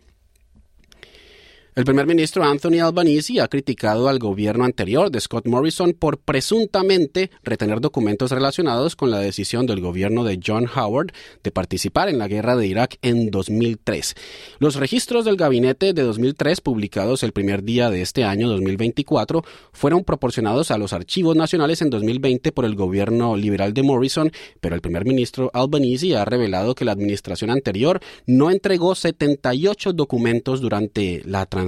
El 1.78 1.84
primer 1.84 2.08
ministro 2.08 2.42
Anthony 2.42 2.80
Albanese 2.82 3.40
ha 3.40 3.46
criticado 3.46 4.08
al 4.08 4.18
gobierno 4.18 4.64
anterior 4.64 5.12
de 5.12 5.20
Scott 5.20 5.46
Morrison 5.46 5.92
por 5.92 6.18
presuntamente 6.18 7.30
retener 7.44 7.80
documentos 7.80 8.32
relacionados 8.32 8.96
con 8.96 9.12
la 9.12 9.20
decisión 9.20 9.64
del 9.64 9.80
gobierno 9.80 10.24
de 10.24 10.40
John 10.44 10.66
Howard 10.66 11.12
de 11.44 11.52
participar 11.52 12.08
en 12.08 12.18
la 12.18 12.26
guerra 12.26 12.56
de 12.56 12.66
Irak 12.66 12.96
en 13.00 13.30
2003. 13.30 14.16
Los 14.58 14.74
registros 14.74 15.24
del 15.24 15.36
gabinete 15.36 15.92
de 15.92 16.02
2003 16.02 16.62
publicados 16.62 17.22
el 17.22 17.30
primer 17.30 17.62
día 17.62 17.90
de 17.90 18.02
este 18.02 18.24
año 18.24 18.48
2024 18.48 19.44
fueron 19.72 20.02
proporcionados 20.02 20.72
a 20.72 20.78
los 20.78 20.92
archivos 20.92 21.36
nacionales 21.36 21.80
en 21.80 21.90
2020 21.90 22.50
por 22.50 22.64
el 22.64 22.74
gobierno 22.74 23.36
liberal 23.36 23.72
de 23.72 23.84
Morrison, 23.84 24.32
pero 24.60 24.74
el 24.74 24.80
primer 24.80 25.04
ministro 25.04 25.48
Albanese 25.54 26.16
ha 26.16 26.24
revelado 26.24 26.74
que 26.74 26.84
la 26.84 26.90
administración 26.90 27.50
anterior 27.50 28.00
no 28.26 28.50
entregó 28.50 28.96
78 28.96 29.92
documentos 29.92 30.60
durante 30.60 31.22
la 31.24 31.46
transición 31.46 31.67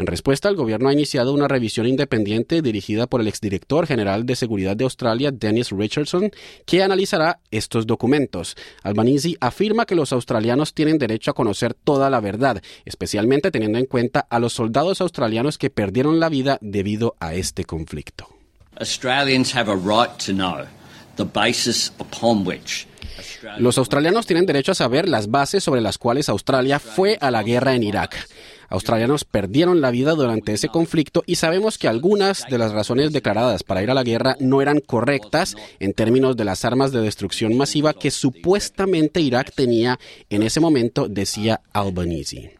En 0.00 0.06
respuesta, 0.06 0.48
el 0.48 0.56
gobierno 0.56 0.88
ha 0.88 0.94
iniciado 0.94 1.34
una 1.34 1.46
revisión 1.46 1.86
independiente 1.86 2.62
dirigida 2.62 3.06
por 3.06 3.20
el 3.20 3.28
exdirector 3.28 3.86
general 3.86 4.24
de 4.24 4.34
Seguridad 4.34 4.74
de 4.74 4.84
Australia, 4.84 5.30
Dennis 5.30 5.72
Richardson, 5.72 6.30
que 6.64 6.82
analizará 6.82 7.40
estos 7.50 7.86
documentos. 7.86 8.56
Albanese 8.82 9.36
afirma 9.40 9.84
que 9.84 9.94
los 9.94 10.14
australianos 10.14 10.72
tienen 10.72 10.96
derecho 10.96 11.32
a 11.32 11.34
conocer 11.34 11.74
toda 11.74 12.08
la 12.08 12.20
verdad, 12.20 12.62
especialmente 12.86 13.50
teniendo 13.50 13.78
en 13.78 13.84
cuenta 13.84 14.20
a 14.20 14.38
los 14.38 14.54
soldados 14.54 15.02
australianos 15.02 15.58
que 15.58 15.68
perdieron 15.68 16.18
la 16.18 16.30
vida 16.30 16.56
debido 16.62 17.14
a 17.20 17.34
este 17.34 17.64
conflicto. 17.64 18.26
Los 23.58 23.78
australianos 23.78 24.26
tienen 24.26 24.46
derecho 24.46 24.72
a 24.72 24.74
saber 24.74 25.08
las 25.08 25.30
bases 25.30 25.64
sobre 25.64 25.80
las 25.80 25.98
cuales 25.98 26.28
Australia 26.28 26.78
fue 26.78 27.18
a 27.20 27.30
la 27.30 27.42
guerra 27.42 27.74
en 27.74 27.82
Irak 27.82 28.16
australianos 28.70 29.24
perdieron 29.24 29.82
la 29.82 29.90
vida 29.90 30.12
durante 30.12 30.52
ese 30.52 30.68
conflicto 30.68 31.22
y 31.26 31.34
sabemos 31.34 31.76
que 31.76 31.88
algunas 31.88 32.46
de 32.48 32.56
las 32.56 32.72
razones 32.72 33.12
declaradas 33.12 33.64
para 33.64 33.82
ir 33.82 33.90
a 33.90 33.94
la 33.94 34.04
guerra 34.04 34.36
no 34.40 34.62
eran 34.62 34.80
correctas 34.80 35.56
en 35.80 35.92
términos 35.92 36.36
de 36.36 36.44
las 36.44 36.64
armas 36.64 36.92
de 36.92 37.02
destrucción 37.02 37.56
masiva 37.56 37.92
que 37.92 38.10
supuestamente 38.10 39.20
Irak 39.20 39.52
tenía 39.54 39.98
en 40.30 40.42
ese 40.42 40.60
momento, 40.60 41.08
decía 41.08 41.60
Albanese. 41.72 42.56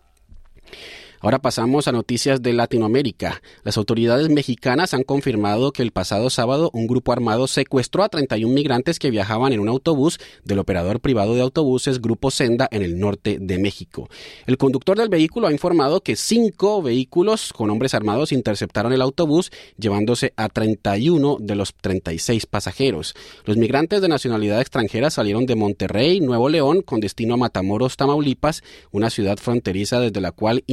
Ahora 1.22 1.42
pasamos 1.42 1.86
a 1.86 1.92
noticias 1.92 2.40
de 2.40 2.54
Latinoamérica. 2.54 3.42
Las 3.62 3.76
autoridades 3.76 4.30
mexicanas 4.30 4.94
han 4.94 5.02
confirmado 5.02 5.70
que 5.70 5.82
el 5.82 5.90
pasado 5.90 6.30
sábado 6.30 6.70
un 6.72 6.86
grupo 6.86 7.12
armado 7.12 7.46
secuestró 7.46 8.02
a 8.02 8.08
31 8.08 8.54
migrantes 8.54 8.98
que 8.98 9.10
viajaban 9.10 9.52
en 9.52 9.60
un 9.60 9.68
autobús 9.68 10.18
del 10.44 10.60
operador 10.60 11.00
privado 11.00 11.34
de 11.34 11.42
autobuses 11.42 12.00
Grupo 12.00 12.30
Senda 12.30 12.68
en 12.70 12.80
el 12.80 12.98
norte 12.98 13.36
de 13.38 13.58
México. 13.58 14.08
El 14.46 14.56
conductor 14.56 14.96
del 14.96 15.10
vehículo 15.10 15.48
ha 15.48 15.52
informado 15.52 16.00
que 16.00 16.16
cinco 16.16 16.80
vehículos 16.80 17.52
con 17.52 17.68
hombres 17.68 17.92
armados 17.92 18.32
interceptaron 18.32 18.94
el 18.94 19.02
autobús, 19.02 19.52
llevándose 19.76 20.32
a 20.36 20.48
31 20.48 21.36
de 21.38 21.54
los 21.54 21.74
36 21.74 22.46
pasajeros. 22.46 23.14
Los 23.44 23.58
migrantes 23.58 24.00
de 24.00 24.08
nacionalidad 24.08 24.62
extranjera 24.62 25.10
salieron 25.10 25.44
de 25.44 25.54
Monterrey, 25.54 26.20
Nuevo 26.20 26.48
León, 26.48 26.80
con 26.80 27.00
destino 27.00 27.34
a 27.34 27.36
Matamoros, 27.36 27.98
Tamaulipas, 27.98 28.62
una 28.90 29.10
ciudad 29.10 29.36
fronteriza 29.36 30.00
desde 30.00 30.22
la 30.22 30.32
cual 30.32 30.64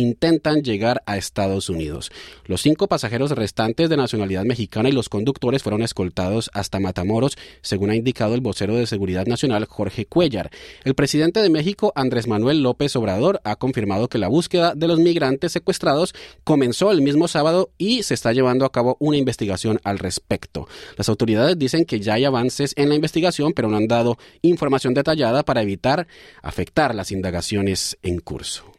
llegar 0.63 1.03
a 1.05 1.17
Estados 1.17 1.69
Unidos. 1.69 2.11
Los 2.45 2.61
cinco 2.61 2.87
pasajeros 2.87 3.31
restantes 3.31 3.89
de 3.89 3.97
nacionalidad 3.97 4.43
mexicana 4.43 4.89
y 4.89 4.91
los 4.91 5.09
conductores 5.09 5.63
fueron 5.63 5.81
escoltados 5.81 6.49
hasta 6.53 6.79
Matamoros, 6.79 7.37
según 7.61 7.89
ha 7.89 7.95
indicado 7.95 8.33
el 8.35 8.41
vocero 8.41 8.75
de 8.75 8.87
Seguridad 8.87 9.25
Nacional 9.25 9.65
Jorge 9.65 10.05
Cuellar. 10.05 10.49
El 10.83 10.95
presidente 10.95 11.41
de 11.41 11.49
México, 11.49 11.91
Andrés 11.95 12.27
Manuel 12.27 12.63
López 12.63 12.95
Obrador, 12.95 13.41
ha 13.43 13.55
confirmado 13.55 14.07
que 14.07 14.17
la 14.17 14.27
búsqueda 14.27 14.73
de 14.75 14.87
los 14.87 14.99
migrantes 14.99 15.51
secuestrados 15.51 16.13
comenzó 16.43 16.91
el 16.91 17.01
mismo 17.01 17.27
sábado 17.27 17.71
y 17.77 18.03
se 18.03 18.13
está 18.13 18.33
llevando 18.33 18.65
a 18.65 18.71
cabo 18.71 18.97
una 18.99 19.17
investigación 19.17 19.79
al 19.83 19.99
respecto. 19.99 20.67
Las 20.97 21.09
autoridades 21.09 21.57
dicen 21.57 21.85
que 21.85 21.99
ya 21.99 22.15
hay 22.15 22.25
avances 22.25 22.73
en 22.75 22.89
la 22.89 22.95
investigación, 22.95 23.53
pero 23.53 23.69
no 23.69 23.77
han 23.77 23.87
dado 23.87 24.17
información 24.41 24.93
detallada 24.93 25.43
para 25.43 25.61
evitar 25.61 26.07
afectar 26.41 26.95
las 26.95 27.11
indagaciones 27.11 27.97
en 28.01 28.19
curso. 28.19 28.76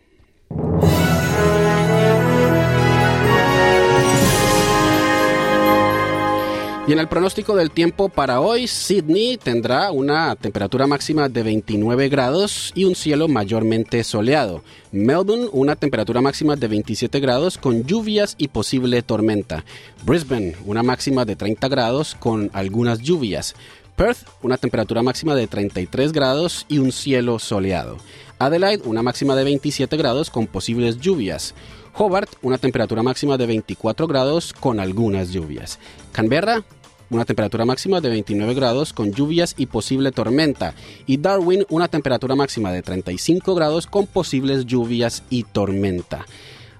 Y 6.88 6.92
en 6.92 7.00
el 7.00 7.08
pronóstico 7.08 7.54
del 7.54 7.70
tiempo 7.70 8.08
para 8.08 8.40
hoy, 8.40 8.66
Sydney 8.66 9.36
tendrá 9.36 9.90
una 9.92 10.34
temperatura 10.36 10.86
máxima 10.86 11.28
de 11.28 11.42
29 11.42 12.08
grados 12.08 12.72
y 12.74 12.84
un 12.84 12.94
cielo 12.94 13.28
mayormente 13.28 14.02
soleado. 14.02 14.62
Melbourne, 14.90 15.50
una 15.52 15.76
temperatura 15.76 16.22
máxima 16.22 16.56
de 16.56 16.66
27 16.66 17.20
grados 17.20 17.58
con 17.58 17.84
lluvias 17.84 18.36
y 18.38 18.48
posible 18.48 19.02
tormenta. 19.02 19.66
Brisbane, 20.06 20.56
una 20.64 20.82
máxima 20.82 21.26
de 21.26 21.36
30 21.36 21.68
grados 21.68 22.16
con 22.18 22.48
algunas 22.54 23.00
lluvias. 23.00 23.54
Perth, 23.94 24.26
una 24.40 24.56
temperatura 24.56 25.02
máxima 25.02 25.34
de 25.34 25.46
33 25.46 26.10
grados 26.12 26.64
y 26.70 26.78
un 26.78 26.92
cielo 26.92 27.38
soleado. 27.38 27.98
Adelaide, 28.38 28.84
una 28.86 29.02
máxima 29.02 29.34
de 29.36 29.44
27 29.44 29.94
grados 29.98 30.30
con 30.30 30.46
posibles 30.46 30.98
lluvias. 30.98 31.54
Hobart, 31.98 32.30
una 32.42 32.58
temperatura 32.58 33.02
máxima 33.02 33.36
de 33.36 33.46
24 33.46 34.06
grados 34.06 34.52
con 34.52 34.78
algunas 34.78 35.32
lluvias. 35.32 35.80
Canberra, 36.12 36.62
una 37.10 37.24
temperatura 37.24 37.64
máxima 37.64 38.00
de 38.00 38.08
29 38.10 38.54
grados 38.54 38.92
con 38.92 39.12
lluvias 39.12 39.54
y 39.56 39.66
posible 39.66 40.12
tormenta. 40.12 40.74
Y 41.06 41.16
Darwin, 41.18 41.64
una 41.68 41.88
temperatura 41.88 42.34
máxima 42.34 42.72
de 42.72 42.82
35 42.82 43.54
grados 43.54 43.86
con 43.86 44.06
posibles 44.06 44.66
lluvias 44.66 45.22
y 45.30 45.44
tormenta. 45.44 46.26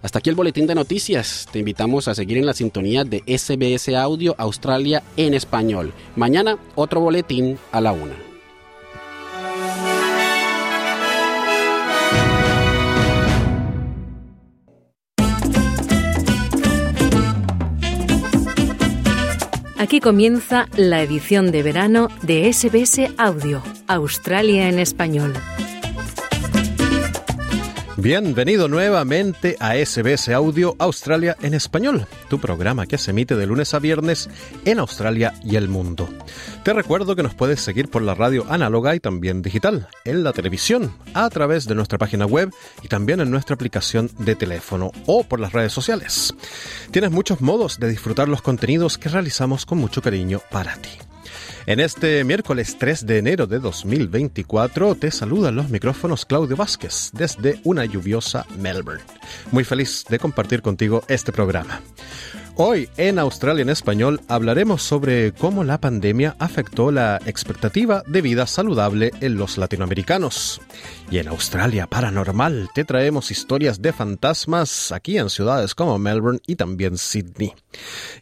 Hasta 0.03 0.21
aquí 0.21 0.31
el 0.31 0.37
boletín 0.37 0.67
de 0.67 0.75
noticias. 0.75 1.49
Te 1.51 1.59
invitamos 1.59 2.07
a 2.09 2.15
seguir 2.15 2.39
en 2.39 2.47
la 2.47 2.55
sintonía 2.55 3.05
de 3.05 3.23
SBS 3.27 3.95
Audio 3.97 4.35
Australia 4.39 5.03
en 5.17 5.35
español. 5.35 5.93
Mañana 6.15 6.59
otro 6.77 7.01
boletín 7.01 7.59
a 7.73 7.81
la 7.81 7.93
una. 7.93 8.28
Aquí 19.79 20.01
comienza 20.01 20.67
la 20.77 21.03
edición 21.03 21.53
de 21.53 21.63
verano 21.63 22.09
de 22.23 22.53
SBS 22.53 23.13
Audio, 23.17 23.63
Australia 23.87 24.69
en 24.69 24.81
español. 24.81 25.35
Bienvenido 28.01 28.69
nuevamente 28.69 29.57
a 29.59 29.75
SBS 29.75 30.29
Audio 30.29 30.77
Australia 30.79 31.37
en 31.43 31.53
Español, 31.53 32.07
tu 32.31 32.39
programa 32.39 32.87
que 32.87 32.97
se 32.97 33.11
emite 33.11 33.35
de 33.35 33.45
lunes 33.45 33.75
a 33.75 33.81
viernes 33.81 34.31
en 34.65 34.79
Australia 34.79 35.35
y 35.43 35.57
el 35.57 35.69
mundo. 35.69 36.09
Te 36.63 36.73
recuerdo 36.73 37.17
que 37.17 37.25
nos 37.25 37.35
puedes 37.35 37.61
seguir 37.61 37.89
por 37.89 38.03
la 38.03 38.15
radio 38.15 38.47
análoga 38.49 38.95
y 38.95 39.01
también 39.01 39.43
digital, 39.43 39.89
en 40.05 40.23
la 40.23 40.33
televisión, 40.33 40.95
a 41.13 41.29
través 41.29 41.67
de 41.67 41.75
nuestra 41.75 41.99
página 41.99 42.25
web 42.25 42.53
y 42.85 42.87
también 42.87 43.19
en 43.19 43.33
nuestra 43.33 43.55
aplicación 43.55 44.09
de 44.17 44.37
teléfono 44.37 44.93
o 45.07 45.25
por 45.25 45.41
las 45.41 45.53
redes 45.53 45.73
sociales. 45.73 46.33
Tienes 46.93 47.11
muchos 47.11 47.41
modos 47.41 47.81
de 47.81 47.89
disfrutar 47.89 48.29
los 48.29 48.43
contenidos 48.43 48.97
que 48.97 49.09
realizamos 49.09 49.67
con 49.67 49.79
mucho 49.79 50.03
cariño 50.03 50.41
para 50.53 50.77
ti. 50.77 50.91
En 51.69 51.81
este 51.81 52.25
miércoles 52.25 52.79
3 52.79 53.05
de 53.05 53.19
enero 53.19 53.47
de 53.47 53.59
2024 53.59 54.95
te 54.95 55.11
saludan 55.11 55.55
los 55.55 55.69
micrófonos 55.69 56.25
Claudio 56.25 56.57
Vázquez 56.57 57.11
desde 57.13 57.61
una 57.63 57.85
lluviosa 57.85 58.47
Melbourne. 58.59 59.05
Muy 59.53 59.65
feliz 59.65 60.07
de 60.09 60.19
compartir 60.19 60.63
contigo 60.63 61.05
este 61.09 61.31
programa. 61.31 61.83
Hoy 62.61 62.89
en 62.97 63.21
Australia 63.21 63.63
en 63.63 63.69
Español 63.69 64.21
hablaremos 64.27 64.83
sobre 64.83 65.31
cómo 65.31 65.63
la 65.63 65.81
pandemia 65.81 66.35
afectó 66.41 66.91
la 66.91 67.21
expectativa 67.25 68.03
de 68.09 68.21
vida 68.21 68.49
saludable 68.49 69.13
en 69.21 69.37
los 69.37 69.59
latinoamericanos. 69.59 70.61
Y 71.09 71.19
en 71.19 71.29
Australia 71.29 71.87
Paranormal 71.87 72.69
te 72.75 72.83
traemos 72.83 73.31
historias 73.31 73.81
de 73.81 73.93
fantasmas 73.93 74.91
aquí 74.91 75.19
en 75.19 75.31
ciudades 75.31 75.77
como 75.77 76.01
Melbourne 76.01 76.41
y 76.49 76.57
también 76.57 76.99
Sydney. 76.99 77.55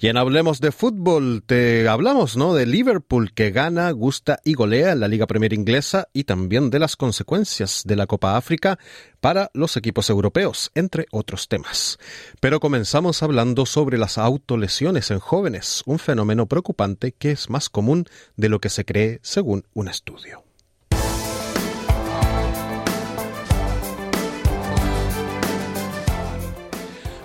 Y 0.00 0.08
en 0.08 0.18
Hablemos 0.18 0.60
de 0.60 0.70
Fútbol 0.70 1.42
te 1.46 1.88
hablamos 1.88 2.36
¿no? 2.36 2.52
de 2.52 2.66
Liverpool 2.66 3.32
que 3.32 3.52
gana, 3.52 3.90
gusta 3.92 4.38
y 4.44 4.52
golea 4.52 4.92
en 4.92 5.00
la 5.00 5.08
Liga 5.08 5.26
Premier 5.26 5.54
Inglesa 5.54 6.08
y 6.12 6.24
también 6.24 6.68
de 6.68 6.78
las 6.78 6.96
consecuencias 6.96 7.84
de 7.86 7.96
la 7.96 8.06
Copa 8.06 8.36
África 8.36 8.78
para 9.20 9.50
los 9.54 9.76
equipos 9.76 10.10
europeos, 10.10 10.70
entre 10.74 11.06
otros 11.10 11.48
temas. 11.48 11.98
Pero 12.38 12.60
comenzamos 12.60 13.22
hablando 13.22 13.66
sobre 13.66 13.98
las 13.98 14.18
autolesiones 14.26 15.12
en 15.12 15.20
jóvenes, 15.20 15.82
un 15.86 15.98
fenómeno 15.98 16.46
preocupante 16.46 17.12
que 17.12 17.30
es 17.30 17.48
más 17.48 17.70
común 17.70 18.06
de 18.36 18.48
lo 18.48 18.60
que 18.60 18.70
se 18.70 18.84
cree 18.84 19.20
según 19.22 19.64
un 19.72 19.88
estudio. 19.88 20.42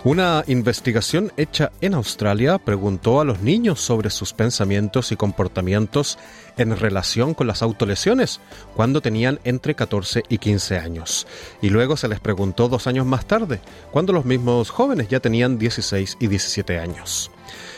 Una 0.03 0.43
investigación 0.47 1.31
hecha 1.37 1.71
en 1.79 1.93
Australia 1.93 2.57
preguntó 2.57 3.21
a 3.21 3.23
los 3.23 3.41
niños 3.41 3.79
sobre 3.81 4.09
sus 4.09 4.33
pensamientos 4.33 5.11
y 5.11 5.15
comportamientos 5.15 6.17
en 6.61 6.77
relación 6.77 7.33
con 7.33 7.47
las 7.47 7.61
autolesiones 7.61 8.39
cuando 8.75 9.01
tenían 9.01 9.39
entre 9.43 9.75
14 9.75 10.23
y 10.29 10.37
15 10.37 10.77
años. 10.77 11.27
Y 11.61 11.69
luego 11.69 11.97
se 11.97 12.07
les 12.07 12.19
preguntó 12.19 12.69
dos 12.69 12.87
años 12.87 13.05
más 13.05 13.25
tarde, 13.25 13.61
cuando 13.91 14.13
los 14.13 14.25
mismos 14.25 14.69
jóvenes 14.69 15.09
ya 15.09 15.19
tenían 15.19 15.57
16 15.57 16.17
y 16.19 16.27
17 16.27 16.79
años. 16.79 17.31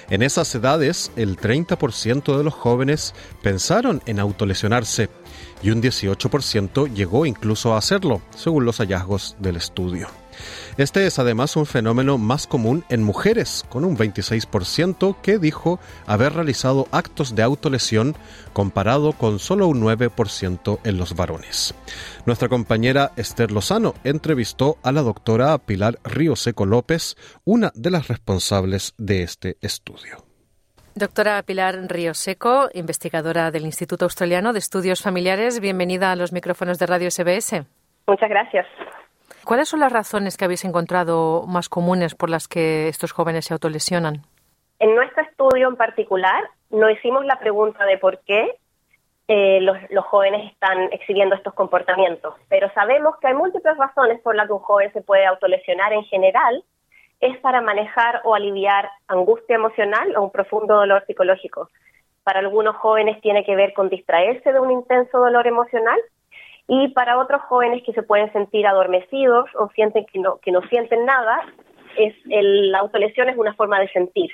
En 0.09 0.21
esas 0.21 0.53
edades, 0.53 1.11
el 1.15 1.37
30% 1.37 2.37
de 2.37 2.43
los 2.43 2.53
jóvenes 2.53 3.13
pensaron 3.41 4.01
en 4.05 4.19
autolesionarse 4.19 5.09
y 5.61 5.71
un 5.71 5.81
18% 5.81 6.93
llegó 6.93 7.25
incluso 7.25 7.73
a 7.73 7.77
hacerlo, 7.77 8.21
según 8.35 8.65
los 8.65 8.77
hallazgos 8.77 9.35
del 9.39 9.55
estudio. 9.55 10.22
Este 10.77 11.05
es 11.05 11.19
además 11.19 11.55
un 11.55 11.67
fenómeno 11.67 12.17
más 12.17 12.47
común 12.47 12.83
en 12.89 13.03
mujeres, 13.03 13.63
con 13.69 13.85
un 13.85 13.95
26% 13.95 15.17
que 15.21 15.37
dijo 15.37 15.79
haber 16.07 16.33
realizado 16.33 16.87
actos 16.91 17.35
de 17.35 17.43
autolesión 17.43 18.15
comparado 18.53 19.13
con 19.13 19.37
solo 19.37 19.67
un 19.67 19.81
9% 19.83 20.79
en 20.83 20.97
los 20.97 21.15
varones. 21.15 21.75
Nuestra 22.25 22.49
compañera 22.49 23.11
Esther 23.17 23.51
Lozano 23.51 23.93
entrevistó 24.03 24.77
a 24.83 24.91
la 24.91 25.01
doctora 25.01 25.57
Pilar 25.59 25.99
Río 26.03 26.35
Seco 26.35 26.65
López, 26.65 27.15
una 27.45 27.71
de 27.75 27.91
las 27.91 28.07
responsables 28.07 28.95
de 28.97 29.23
este 29.23 29.57
estudio. 29.61 30.25
Doctora 30.95 31.41
Pilar 31.43 31.75
Río 31.87 32.13
Seco, 32.13 32.69
investigadora 32.73 33.51
del 33.51 33.65
Instituto 33.65 34.05
Australiano 34.05 34.53
de 34.53 34.59
Estudios 34.59 35.01
Familiares, 35.01 35.59
bienvenida 35.59 36.11
a 36.11 36.15
los 36.15 36.31
micrófonos 36.31 36.79
de 36.79 36.85
Radio 36.85 37.09
SBS. 37.11 37.65
Muchas 38.07 38.29
gracias. 38.29 38.65
¿Cuáles 39.45 39.67
son 39.67 39.81
las 39.81 39.91
razones 39.91 40.37
que 40.37 40.45
habéis 40.45 40.63
encontrado 40.63 41.45
más 41.47 41.67
comunes 41.67 42.15
por 42.15 42.29
las 42.29 42.47
que 42.47 42.87
estos 42.87 43.11
jóvenes 43.11 43.45
se 43.45 43.53
autolesionan? 43.53 44.21
En 44.79 44.95
nuestro 44.95 45.23
estudio 45.23 45.67
en 45.67 45.75
particular, 45.75 46.43
no 46.69 46.89
hicimos 46.89 47.25
la 47.25 47.37
pregunta 47.39 47.85
de 47.85 47.97
por 47.97 48.19
qué 48.19 48.55
eh, 49.27 49.59
los, 49.61 49.77
los, 49.89 50.05
jóvenes 50.05 50.49
están 50.51 50.89
exhibiendo 50.93 51.35
estos 51.35 51.53
comportamientos, 51.53 52.35
pero 52.47 52.71
sabemos 52.73 53.17
que 53.19 53.27
hay 53.27 53.33
múltiples 53.33 53.77
razones 53.77 54.21
por 54.21 54.35
las 54.35 54.47
que 54.47 54.53
un 54.53 54.59
joven 54.59 54.93
se 54.93 55.01
puede 55.01 55.25
autolesionar 55.25 55.91
en 55.91 56.03
general, 56.05 56.63
es 57.19 57.37
para 57.39 57.61
manejar 57.61 58.21
o 58.23 58.35
aliviar 58.35 58.89
angustia 59.07 59.55
emocional 59.55 60.15
o 60.15 60.23
un 60.23 60.31
profundo 60.31 60.75
dolor 60.75 61.03
psicológico. 61.05 61.69
Para 62.23 62.39
algunos 62.39 62.75
jóvenes 62.77 63.21
tiene 63.21 63.45
que 63.45 63.55
ver 63.55 63.73
con 63.73 63.89
distraerse 63.89 64.53
de 64.53 64.59
un 64.59 64.71
intenso 64.71 65.17
dolor 65.17 65.47
emocional 65.47 65.99
y 66.67 66.89
para 66.89 67.19
otros 67.19 67.41
jóvenes 67.43 67.83
que 67.85 67.93
se 67.93 68.03
pueden 68.03 68.31
sentir 68.31 68.65
adormecidos 68.65 69.49
o 69.59 69.69
sienten 69.69 70.05
que 70.05 70.19
no, 70.19 70.37
que 70.37 70.51
no 70.51 70.61
sienten 70.69 71.05
nada, 71.05 71.41
es 71.97 72.15
el, 72.29 72.71
la 72.71 72.79
autolesión 72.79 73.29
es 73.29 73.37
una 73.37 73.53
forma 73.53 73.79
de 73.79 73.89
sentir. 73.89 74.31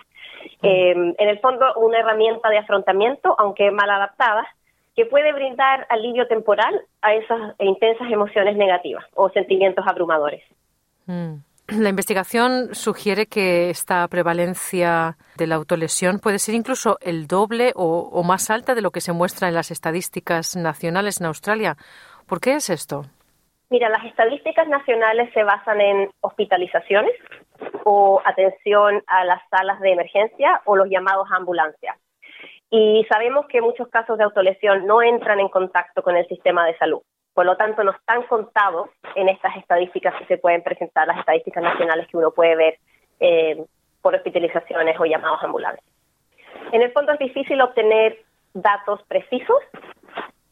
Eh, 0.61 0.91
en 0.91 1.29
el 1.29 1.39
fondo, 1.39 1.65
una 1.77 1.99
herramienta 1.99 2.49
de 2.49 2.57
afrontamiento, 2.57 3.35
aunque 3.37 3.71
mal 3.71 3.89
adaptada, 3.89 4.47
que 4.95 5.05
puede 5.05 5.31
brindar 5.33 5.87
alivio 5.89 6.27
temporal 6.27 6.81
a 7.01 7.13
esas 7.13 7.55
intensas 7.59 8.11
emociones 8.11 8.57
negativas 8.57 9.05
o 9.15 9.29
sentimientos 9.29 9.85
abrumadores. 9.87 10.43
Mm. 11.05 11.35
La 11.77 11.89
investigación 11.89 12.73
sugiere 12.73 13.27
que 13.27 13.69
esta 13.69 14.07
prevalencia 14.07 15.17
de 15.37 15.47
la 15.47 15.55
autolesión 15.55 16.19
puede 16.19 16.39
ser 16.39 16.55
incluso 16.55 16.97
el 16.99 17.27
doble 17.27 17.73
o, 17.75 18.09
o 18.11 18.23
más 18.23 18.49
alta 18.49 18.75
de 18.75 18.81
lo 18.81 18.91
que 18.91 19.01
se 19.01 19.13
muestra 19.13 19.47
en 19.47 19.53
las 19.53 19.71
estadísticas 19.71 20.55
nacionales 20.55 21.21
en 21.21 21.27
Australia. 21.27 21.77
¿Por 22.29 22.39
qué 22.39 22.53
es 22.53 22.69
esto? 22.69 23.05
Mira, 23.71 23.89
las 23.89 24.05
estadísticas 24.05 24.67
nacionales 24.67 25.33
se 25.33 25.43
basan 25.43 25.81
en 25.81 26.11
hospitalizaciones 26.21 27.11
o 27.83 28.21
atención 28.23 29.03
a 29.07 29.25
las 29.25 29.41
salas 29.49 29.79
de 29.79 29.93
emergencia 29.93 30.61
o 30.65 30.75
los 30.75 30.87
llamados 30.89 31.27
ambulancias. 31.31 31.97
Y 32.69 33.03
sabemos 33.09 33.47
que 33.47 33.61
muchos 33.61 33.87
casos 33.87 34.19
de 34.19 34.25
autolesión 34.25 34.85
no 34.85 35.01
entran 35.01 35.39
en 35.39 35.49
contacto 35.49 36.03
con 36.03 36.15
el 36.15 36.27
sistema 36.27 36.67
de 36.67 36.77
salud. 36.77 37.01
Por 37.33 37.47
lo 37.47 37.57
tanto, 37.57 37.83
no 37.83 37.91
están 37.91 38.21
contados 38.23 38.89
en 39.15 39.27
estas 39.27 39.57
estadísticas 39.57 40.13
que 40.19 40.25
se 40.25 40.37
pueden 40.37 40.61
presentar, 40.61 41.07
las 41.07 41.17
estadísticas 41.17 41.63
nacionales 41.63 42.07
que 42.09 42.17
uno 42.17 42.29
puede 42.29 42.55
ver 42.55 42.77
eh, 43.19 43.65
por 44.03 44.13
hospitalizaciones 44.13 44.99
o 44.99 45.05
llamados 45.05 45.41
ambulancias. 45.41 45.85
En 46.71 46.83
el 46.83 46.91
fondo 46.91 47.13
es 47.13 47.19
difícil 47.19 47.59
obtener 47.61 48.19
datos 48.53 49.01
precisos 49.07 49.57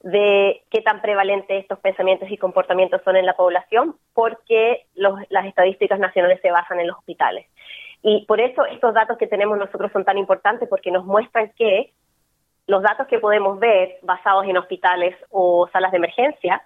de 0.02 0.64
qué 0.70 0.82
tan 0.82 1.02
prevalentes 1.02 1.62
estos 1.62 1.80
pensamientos 1.80 2.30
y 2.30 2.38
comportamientos 2.38 3.02
son 3.04 3.16
en 3.16 3.26
la 3.26 3.36
población, 3.36 3.96
porque 4.14 4.86
las 4.96 5.46
estadísticas 5.46 6.00
nacionales 6.00 6.40
se 6.42 6.52
basan 6.52 6.80
en 6.80 6.88
los 6.88 6.98
hospitales. 6.98 7.48
Y 8.04 8.26
por 8.26 8.40
eso 8.40 8.66
estos 8.66 8.94
datos 8.94 9.18
que 9.18 9.28
tenemos 9.28 9.58
nosotros 9.58 9.92
son 9.92 10.06
tan 10.06 10.18
importantes, 10.18 10.70
porque 10.70 10.92
nos 10.92 11.06
muestran 11.06 11.52
que 11.58 11.94
los 12.68 12.84
datos 12.84 13.08
que 13.08 13.20
podemos 13.20 13.60
ver 13.60 13.98
basados 14.04 14.46
en 14.46 14.58
hospitales 14.58 15.16
o 15.30 15.68
salas 15.72 15.92
de 15.92 15.98
emergencia 15.98 16.62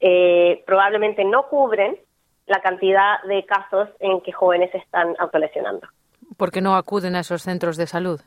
eh, 0.00 0.62
probablemente 0.64 1.24
no 1.24 1.48
cubren 1.48 1.96
la 2.46 2.60
cantidad 2.62 3.20
de 3.24 3.44
casos 3.44 3.88
en 4.00 4.20
que 4.22 4.32
jóvenes 4.32 4.74
están 4.74 5.14
autolesionando. 5.18 5.86
Porque 6.36 6.60
no 6.60 6.76
acuden 6.76 7.16
a 7.16 7.20
esos 7.20 7.42
centros 7.42 7.76
de 7.76 7.86
salud. 7.86 8.20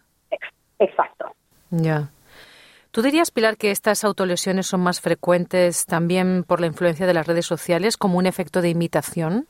Exacto. 0.79 1.31
Ya. 1.69 2.10
¿Tú 2.91 3.01
dirías, 3.01 3.32
Pilar, 3.32 3.56
que 3.56 3.71
estas 3.71 4.04
autolesiones 4.04 4.67
son 4.67 4.82
más 4.82 4.99
frecuentes 4.99 5.86
también 5.86 6.43
por 6.43 6.60
la 6.60 6.67
influencia 6.67 7.08
de 7.08 7.13
las 7.13 7.25
redes 7.25 7.45
sociales 7.45 7.95
como 7.95 8.17
un 8.17 8.25
efecto 8.25 8.62
de 8.62 8.67
imitación? 8.67 9.47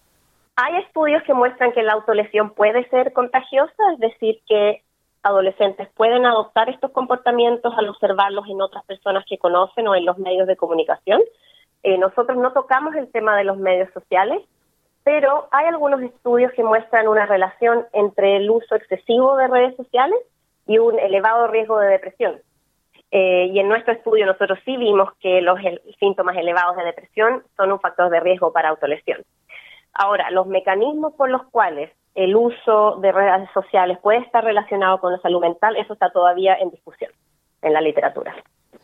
Hay 0.57 0.75
estudios 0.83 1.23
que 1.23 1.33
muestran 1.33 1.71
que 1.71 1.81
la 1.81 1.93
autolesión 1.93 2.51
puede 2.51 2.87
ser 2.89 3.13
contagiosa, 3.13 3.81
es 3.95 3.99
decir, 3.99 4.39
que 4.47 4.83
adolescentes 5.23 5.89
pueden 5.95 6.27
adoptar 6.27 6.69
estos 6.69 6.91
comportamientos 6.91 7.73
al 7.75 7.89
observarlos 7.89 8.45
en 8.47 8.61
otras 8.61 8.85
personas 8.85 9.25
que 9.27 9.39
conocen 9.39 9.87
o 9.87 9.95
en 9.95 10.05
los 10.05 10.19
medios 10.19 10.45
de 10.45 10.55
comunicación. 10.55 11.19
Eh, 11.81 11.97
nosotros 11.97 12.37
no 12.37 12.53
tocamos 12.53 12.93
el 12.93 13.11
tema 13.11 13.35
de 13.35 13.43
los 13.43 13.57
medios 13.57 13.91
sociales, 13.91 14.39
pero 15.03 15.47
hay 15.49 15.65
algunos 15.65 15.99
estudios 16.03 16.51
que 16.53 16.63
muestran 16.63 17.07
una 17.07 17.25
relación 17.25 17.87
entre 17.93 18.37
el 18.37 18.51
uso 18.51 18.75
excesivo 18.75 19.35
de 19.35 19.47
redes 19.47 19.75
sociales 19.77 20.19
y 20.67 20.77
un 20.77 20.99
elevado 20.99 21.47
riesgo 21.47 21.79
de 21.79 21.87
depresión. 21.87 22.39
Eh, 23.11 23.51
y 23.53 23.59
en 23.59 23.67
nuestro 23.67 23.93
estudio 23.93 24.25
nosotros 24.25 24.57
sí 24.63 24.77
vimos 24.77 25.09
que 25.19 25.41
los 25.41 25.59
síntomas 25.99 26.37
elevados 26.37 26.77
de 26.77 26.85
depresión 26.85 27.43
son 27.57 27.71
un 27.73 27.79
factor 27.79 28.09
de 28.09 28.21
riesgo 28.21 28.53
para 28.53 28.69
autolesión. 28.69 29.21
Ahora, 29.93 30.31
los 30.31 30.47
mecanismos 30.47 31.13
por 31.15 31.29
los 31.29 31.43
cuales 31.51 31.91
el 32.15 32.35
uso 32.35 32.97
de 33.01 33.11
redes 33.11 33.49
sociales 33.53 33.97
puede 34.01 34.19
estar 34.19 34.43
relacionado 34.43 34.99
con 34.99 35.11
la 35.11 35.19
salud 35.19 35.41
mental, 35.41 35.75
eso 35.75 35.93
está 35.93 36.09
todavía 36.11 36.55
en 36.55 36.71
discusión 36.71 37.11
en 37.61 37.73
la 37.73 37.81
literatura. 37.81 38.33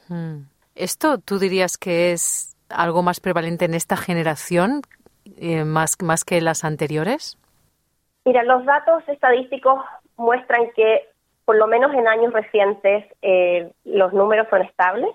Hmm. 0.10 0.44
¿Esto 0.76 1.18
tú 1.18 1.40
dirías 1.40 1.78
que 1.78 2.12
es 2.12 2.56
algo 2.70 3.02
más 3.02 3.20
prevalente 3.20 3.66
en 3.66 3.74
esta 3.74 3.98
generación, 3.98 4.82
eh, 5.38 5.63
más, 5.63 5.98
más 6.02 6.24
que 6.24 6.42
las 6.42 6.63
anteriores? 6.63 7.38
Mira, 8.26 8.44
los 8.44 8.66
datos 8.66 9.04
estadísticos 9.08 9.84
muestran 10.18 10.70
que 10.76 11.10
por 11.47 11.55
lo 11.55 11.65
menos 11.65 11.93
en 11.93 12.10
años 12.10 12.33
recientes 12.33 13.05
eh, 13.21 13.71
los 13.86 14.12
números 14.12 14.47
son 14.49 14.63
estables. 14.63 15.10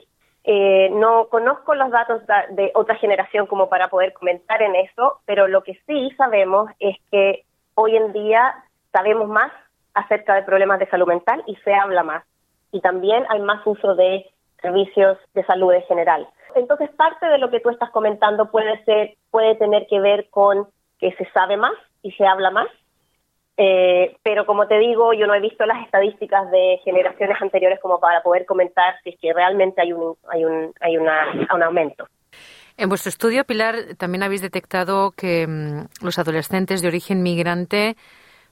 Eh, 0.44 0.88
no 0.94 1.28
conozco 1.28 1.74
los 1.74 1.90
datos 1.90 2.22
de 2.52 2.72
otra 2.74 2.94
generación 2.94 3.46
como 3.46 3.68
para 3.68 3.88
poder 3.88 4.14
comentar 4.14 4.62
en 4.62 4.74
eso, 4.74 5.20
pero 5.26 5.46
lo 5.46 5.62
que 5.62 5.78
sí 5.86 6.10
sabemos 6.16 6.70
es 6.80 6.96
que 7.10 7.44
hoy 7.74 7.96
en 7.96 8.14
día 8.14 8.64
sabemos 8.92 9.28
más 9.28 9.52
acerca 9.92 10.34
de 10.34 10.42
problemas 10.44 10.78
de 10.78 10.88
salud 10.88 11.06
mental 11.06 11.44
y 11.46 11.54
se 11.56 11.74
habla 11.74 12.02
más. 12.02 12.24
Y 12.72 12.80
también 12.80 13.26
hay 13.28 13.40
más 13.40 13.60
uso 13.66 13.94
de 13.94 14.24
servicios 14.62 15.18
de 15.34 15.44
salud 15.44 15.74
en 15.74 15.82
general. 15.82 16.26
Entonces, 16.54 16.88
parte 16.92 17.26
de 17.26 17.36
lo 17.36 17.50
que 17.50 17.60
tú 17.60 17.68
estás 17.68 17.90
comentando 17.90 18.50
puede 18.50 18.82
ser, 18.84 19.16
puede 19.30 19.54
tener 19.56 19.86
que 19.86 20.00
ver 20.00 20.30
con 20.30 20.66
que 20.98 21.12
se 21.12 21.30
sabe 21.32 21.58
más 21.58 21.74
y 22.02 22.10
se 22.12 22.24
habla 22.24 22.50
más, 22.50 22.68
Eh, 23.56 24.16
pero 24.22 24.46
como 24.46 24.66
te 24.66 24.78
digo, 24.78 25.12
yo 25.12 25.26
no 25.26 25.34
he 25.34 25.40
visto 25.40 25.66
las 25.66 25.84
estadísticas 25.84 26.50
de 26.50 26.80
generaciones 26.84 27.36
anteriores 27.40 27.80
como 27.80 28.00
para 28.00 28.22
poder 28.22 28.46
comentar 28.46 28.94
si 29.02 29.10
es 29.10 29.20
que 29.20 29.32
realmente 29.32 29.82
hay 29.82 29.92
un, 29.92 30.16
hay 30.28 30.44
un, 30.44 30.72
hay 30.80 30.96
un 30.96 31.08
aumento. 31.62 32.06
En 32.78 32.88
vuestro 32.88 33.10
estudio, 33.10 33.44
Pilar, 33.44 33.74
también 33.98 34.22
habéis 34.22 34.40
detectado 34.40 35.12
que 35.12 35.46
mm, 35.46 36.04
los 36.04 36.18
adolescentes 36.18 36.80
de 36.80 36.88
origen 36.88 37.22
migrante 37.22 37.96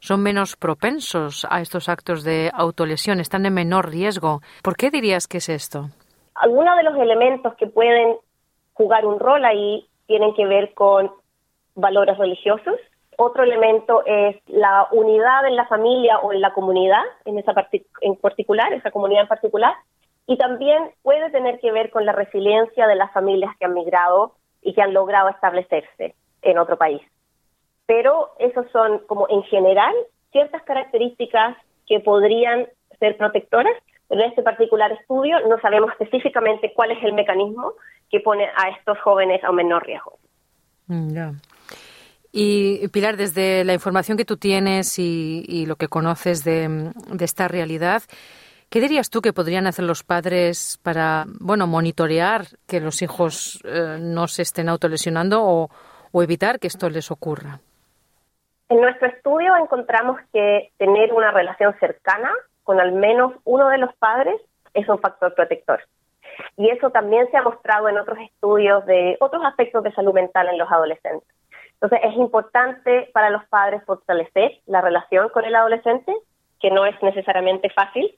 son 0.01 0.23
menos 0.23 0.57
propensos 0.57 1.47
a 1.49 1.61
estos 1.61 1.89
actos 1.89 2.25
de 2.25 2.51
autolesión, 2.55 3.21
están 3.21 3.47
en 3.47 3.55
menor 3.55 3.91
riesgo. 3.91 4.41
¿Por 4.63 4.77
qué 4.77 4.91
dirías 4.91 5.27
que 5.27 5.39
es 5.39 5.49
esto? 5.49 5.87
Algunos 6.35 6.77
de 6.77 6.85
los 6.85 6.97
elementos 6.97 7.55
que 7.57 7.67
pueden 7.67 8.17
jugar 8.75 9.05
un 9.05 9.19
rol 9.19 9.45
ahí 9.45 9.87
tienen 10.07 10.35
que 10.35 10.47
ver 10.47 10.73
con 10.75 11.11
valores 11.75 12.17
religiosos. 12.19 12.77
Otro 13.23 13.43
elemento 13.43 14.03
es 14.07 14.37
la 14.47 14.89
unidad 14.93 15.47
en 15.47 15.57
la 15.57 15.67
familia 15.67 16.19
o 16.21 16.33
en 16.33 16.41
la 16.41 16.53
comunidad, 16.53 17.03
en 17.25 17.39
esa 17.39 17.53
en 18.01 18.17
particular, 18.17 18.73
esa 18.73 18.91
comunidad 18.91 19.23
en 19.23 19.29
particular. 19.29 19.75
Y 20.27 20.39
también 20.39 20.91
puede 21.03 21.31
tener 21.31 21.61
que 21.61 21.73
ver 21.73 21.91
con 21.91 22.07
la 22.07 22.13
resiliencia 22.13 22.87
de 22.87 22.95
las 22.95 23.13
familias 23.13 23.55
que 23.59 23.67
han 23.67 23.75
migrado 23.75 24.35
y 24.63 24.73
que 24.75 24.83
han 24.83 24.95
logrado 24.95 25.29
establecerse 25.29 26.15
en 26.43 26.59
otro 26.59 26.77
país 26.77 27.03
pero 27.91 28.29
esos 28.39 28.71
son 28.71 29.01
como 29.09 29.27
en 29.29 29.43
general 29.43 29.93
ciertas 30.31 30.63
características 30.63 31.57
que 31.89 31.99
podrían 31.99 32.69
ser 33.01 33.17
protectoras, 33.17 33.73
en 34.11 34.21
este 34.21 34.45
particular 34.45 34.93
estudio 34.93 35.41
no 35.49 35.59
sabemos 35.59 35.91
específicamente 35.99 36.73
cuál 36.73 36.93
es 36.93 37.03
el 37.03 37.15
mecanismo 37.15 37.73
que 38.09 38.21
pone 38.21 38.45
a 38.45 38.69
estos 38.79 38.97
jóvenes 39.01 39.43
a 39.43 39.51
un 39.51 39.57
menor 39.57 39.85
riesgo. 39.85 40.21
Mm, 40.87 41.17
y 42.33 42.87
Pilar, 42.89 43.17
desde 43.17 43.65
la 43.65 43.73
información 43.73 44.17
que 44.17 44.25
tú 44.25 44.37
tienes 44.37 44.99
y, 44.99 45.67
lo 45.67 45.77
que 45.77 45.89
conoces 45.89 46.45
de, 46.45 46.93
esta 47.21 47.49
realidad, 47.49 48.03
¿qué 48.71 48.81
dirías 48.81 49.11
tú 49.11 49.21
que 49.21 49.33
podrían 49.33 49.67
hacer 49.67 49.85
los 49.85 50.05
padres 50.05 50.79
para, 50.83 51.25
bueno, 51.41 51.67
monitorear 51.67 52.43
que 52.67 52.81
los 52.81 53.03
hijos 53.03 53.61
eh, 53.65 53.99
no 54.01 54.29
se 54.29 54.43
estén 54.43 54.69
autolesionando 54.69 55.69
o 56.13 56.23
evitar 56.23 56.59
que 56.59 56.69
esto 56.69 56.89
les 56.89 57.11
ocurra? 57.11 57.61
En 58.71 58.81
nuestro 58.81 59.09
estudio 59.09 59.57
encontramos 59.57 60.21
que 60.33 60.71
tener 60.79 61.13
una 61.13 61.33
relación 61.33 61.75
cercana 61.81 62.31
con 62.63 62.79
al 62.81 62.93
menos 62.93 63.35
uno 63.43 63.69
de 63.69 63.79
los 63.79 63.93
padres 63.97 64.41
es 64.75 64.89
un 64.89 65.01
factor 65.01 65.35
protector. 65.35 65.81
Y 66.57 66.71
eso 66.71 66.91
también 66.91 67.29
se 67.33 67.37
ha 67.37 67.43
mostrado 67.43 67.89
en 67.89 67.99
otros 67.99 68.19
estudios 68.19 68.87
de 68.87 69.17
otros 69.19 69.43
aspectos 69.45 69.83
de 69.83 69.93
salud 69.93 70.15
mental 70.15 70.49
en 70.49 70.59
los 70.59 70.71
adolescentes. 70.71 71.29
Entonces 71.81 72.01
es 72.11 72.17
importante 72.17 73.11
para 73.15 73.31
los 73.31 73.45
padres 73.47 73.83
fortalecer 73.85 74.59
la 74.67 74.83
relación 74.83 75.31
con 75.31 75.45
el 75.45 75.55
adolescente, 75.55 76.15
que 76.61 76.71
no 76.71 76.85
es 76.85 77.01
necesariamente 77.03 77.71
fácil, 77.71 78.15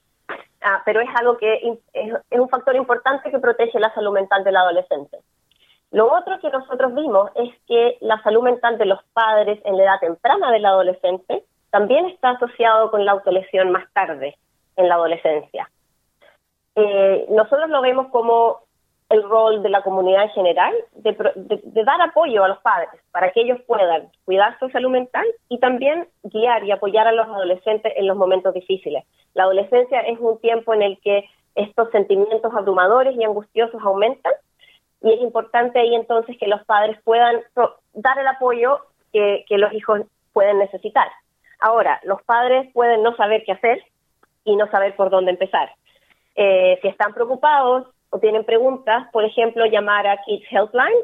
ah, 0.63 0.83
pero 0.85 1.01
es 1.01 1.09
algo 1.15 1.39
que 1.39 1.79
es 1.93 2.41
un 2.41 2.49
factor 2.49 2.75
importante 2.75 3.31
que 3.31 3.39
protege 3.39 3.79
la 3.79 3.95
salud 3.95 4.13
mental 4.13 4.43
del 4.43 4.57
adolescente. 4.57 5.19
Lo 5.93 6.11
otro 6.13 6.41
que 6.41 6.51
nosotros 6.51 6.95
vimos 6.95 7.31
es 7.37 7.51
que 7.69 7.99
la 8.01 8.21
salud 8.23 8.43
mental 8.43 8.79
de 8.79 8.87
los 8.87 9.01
padres 9.13 9.61
en 9.65 9.77
la 9.77 9.85
edad 9.85 10.01
temprana 10.01 10.51
del 10.51 10.65
adolescente 10.65 11.45
también 11.71 12.07
está 12.07 12.31
asociado 12.31 12.91
con 12.91 13.05
la 13.05 13.13
autolesión 13.13 13.71
más 13.71 13.85
tarde 13.93 14.37
en 14.77 14.89
la 14.89 14.95
adolescencia. 14.95 15.71
Eh, 16.75 17.27
nosotros 17.29 17.69
lo 17.69 17.83
vemos 17.83 18.09
como 18.09 18.63
el 19.13 19.23
rol 19.23 19.63
de 19.63 19.69
la 19.69 19.83
comunidad 19.83 20.25
en 20.25 20.31
general 20.31 20.75
de, 20.95 21.15
dar 21.85 22.01
apoyo 22.01 22.43
a 22.45 22.49
los 22.49 22.59
padres 22.59 22.89
para 23.11 23.31
que 23.31 23.43
ellos 23.43 23.61
puedan 23.67 24.09
cuidar 24.25 24.59
su 24.59 24.71
salud 24.71 24.91
mental 24.91 25.27
y 25.49 25.59
también 25.59 26.09
guiar 26.23 26.65
y 26.65 26.71
apoyar 26.71 27.07
a 27.07 27.13
los 27.13 27.27
adolescentes 27.27 27.93
en 27.95 28.07
los 28.07 28.17
momentos 28.17 28.55
difíciles. 28.55 29.05
La 29.35 29.45
adolescencia 29.45 30.01
es 30.01 30.19
un 30.19 30.39
tiempo 30.41 30.73
en 30.73 30.83
el 30.83 30.99
que 31.01 31.29
estos 31.55 31.91
sentimientos 31.91 32.53
abrumadores 32.55 33.15
y 33.15 33.23
angustiosos 33.23 33.81
aumentan 33.83 34.33
y 35.03 35.13
es 35.13 35.21
importante 35.21 35.79
ahí 35.79 35.95
entonces 35.95 36.39
que 36.39 36.47
los 36.47 36.65
padres 36.65 36.97
puedan 37.05 37.43
dar 37.93 38.19
el 38.19 38.27
apoyo 38.27 38.81
que, 39.13 39.45
los 39.51 39.73
hijos 39.75 40.01
pueden 40.33 40.59
necesitar. 40.59 41.09
Ahora, 41.61 42.01
los 42.05 42.23
padres 42.23 42.73
pueden 42.73 43.03
no 43.03 43.15
saber 43.17 43.43
qué 43.45 43.53
hacer 43.53 43.85
y 44.45 44.57
no 44.57 44.71
saber 44.71 44.97
por 44.97 45.11
dónde 45.11 45.33
empezar. 45.33 45.71
Eh, 46.35 46.79
si 46.81 46.89
están 46.89 47.13
preocupados 47.13 47.89
o 48.13 48.19
tienen 48.19 48.45
preguntas, 48.45 49.09
por 49.11 49.25
ejemplo, 49.25 49.65
llamar 49.65 50.07
a 50.07 50.19
Kids 50.19 50.45
Helpline, 50.51 51.03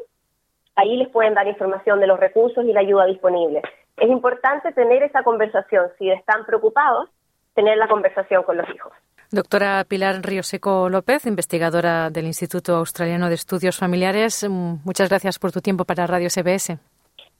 ahí 0.75 0.95
les 0.95 1.09
pueden 1.09 1.33
dar 1.33 1.47
información 1.47 1.99
de 1.99 2.05
los 2.05 2.19
recursos 2.19 2.63
y 2.63 2.71
la 2.71 2.81
ayuda 2.81 3.05
disponible. 3.05 3.63
Es 3.97 4.09
importante 4.09 4.71
tener 4.73 5.01
esa 5.01 5.23
conversación. 5.23 5.87
Si 5.97 6.09
están 6.09 6.45
preocupados, 6.45 7.09
tener 7.55 7.77
la 7.77 7.87
conversación 7.87 8.43
con 8.43 8.57
los 8.57 8.69
hijos. 8.69 8.93
Doctora 9.31 9.83
Pilar 9.87 10.21
Ríoseco 10.21 10.87
López, 10.87 11.25
investigadora 11.25 12.11
del 12.11 12.25
Instituto 12.25 12.75
Australiano 12.75 13.27
de 13.27 13.35
Estudios 13.35 13.77
Familiares, 13.77 14.47
mm, 14.47 14.75
muchas 14.85 15.09
gracias 15.09 15.39
por 15.39 15.51
tu 15.51 15.61
tiempo 15.61 15.85
para 15.85 16.05
Radio 16.05 16.29
SBS. 16.29 16.77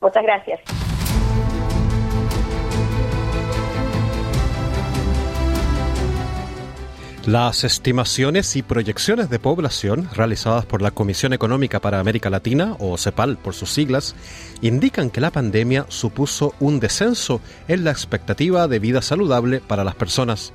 Muchas 0.01 0.23
gracias. 0.23 0.61
Las 7.25 7.65
estimaciones 7.65 8.55
y 8.55 8.63
proyecciones 8.63 9.29
de 9.29 9.39
población 9.39 10.09
realizadas 10.15 10.65
por 10.65 10.81
la 10.81 10.91
Comisión 10.91 11.33
Económica 11.33 11.81
para 11.81 11.99
América 11.99 12.29
Latina, 12.29 12.77
o 12.79 12.97
CEPAL 12.97 13.37
por 13.37 13.53
sus 13.53 13.69
siglas, 13.71 14.15
indican 14.61 15.09
que 15.09 15.19
la 15.19 15.29
pandemia 15.29 15.85
supuso 15.89 16.55
un 16.61 16.79
descenso 16.79 17.41
en 17.67 17.83
la 17.83 17.91
expectativa 17.91 18.67
de 18.69 18.79
vida 18.79 19.01
saludable 19.01 19.59
para 19.59 19.83
las 19.83 19.95
personas. 19.95 20.53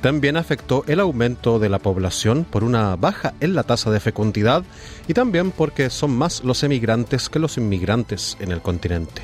También 0.00 0.38
afectó 0.38 0.84
el 0.86 1.00
aumento 1.00 1.58
de 1.58 1.68
la 1.68 1.78
población 1.78 2.44
por 2.44 2.64
una 2.64 2.96
baja 2.96 3.34
en 3.40 3.54
la 3.54 3.64
tasa 3.64 3.90
de 3.90 4.00
fecundidad 4.00 4.64
y 5.06 5.12
también 5.12 5.50
porque 5.50 5.90
son 5.90 6.16
más 6.16 6.42
los 6.42 6.62
emigrantes 6.62 7.28
que 7.28 7.38
los 7.38 7.58
inmigrantes 7.58 8.38
en 8.40 8.52
el 8.52 8.62
continente. 8.62 9.22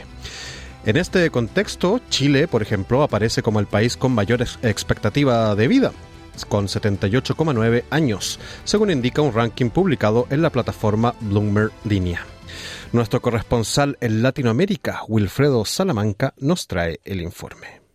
En 0.85 0.99
este 0.99 1.31
contexto, 1.31 2.01
Chile, 2.11 2.47
por 2.47 2.61
ejemplo, 2.61 3.03
aparece 3.03 3.43
como 3.43 3.61
el 3.61 3.67
país 3.67 3.97
con 3.97 4.13
mayor 4.13 4.43
expectativa 4.63 5.55
de 5.57 5.67
vida, 5.67 5.93
con 6.45 6.67
78,9 6.67 7.85
años, 7.91 8.39
según 8.65 8.91
indica 8.91 9.23
un 9.23 9.33
ranking 9.33 9.71
publicado 9.71 10.27
en 10.31 10.43
la 10.43 10.51
plataforma 10.51 11.15
Bloomberg 11.21 11.73
Línea. 11.85 12.27
Nuestro 12.93 13.21
corresponsal 13.21 13.99
en 14.01 14.23
Latinoamérica, 14.23 15.01
Wilfredo 15.09 15.65
Salamanca, 15.65 16.35
nos 16.39 16.67
trae 16.67 17.01
el 17.05 17.21
informe. 17.21 17.87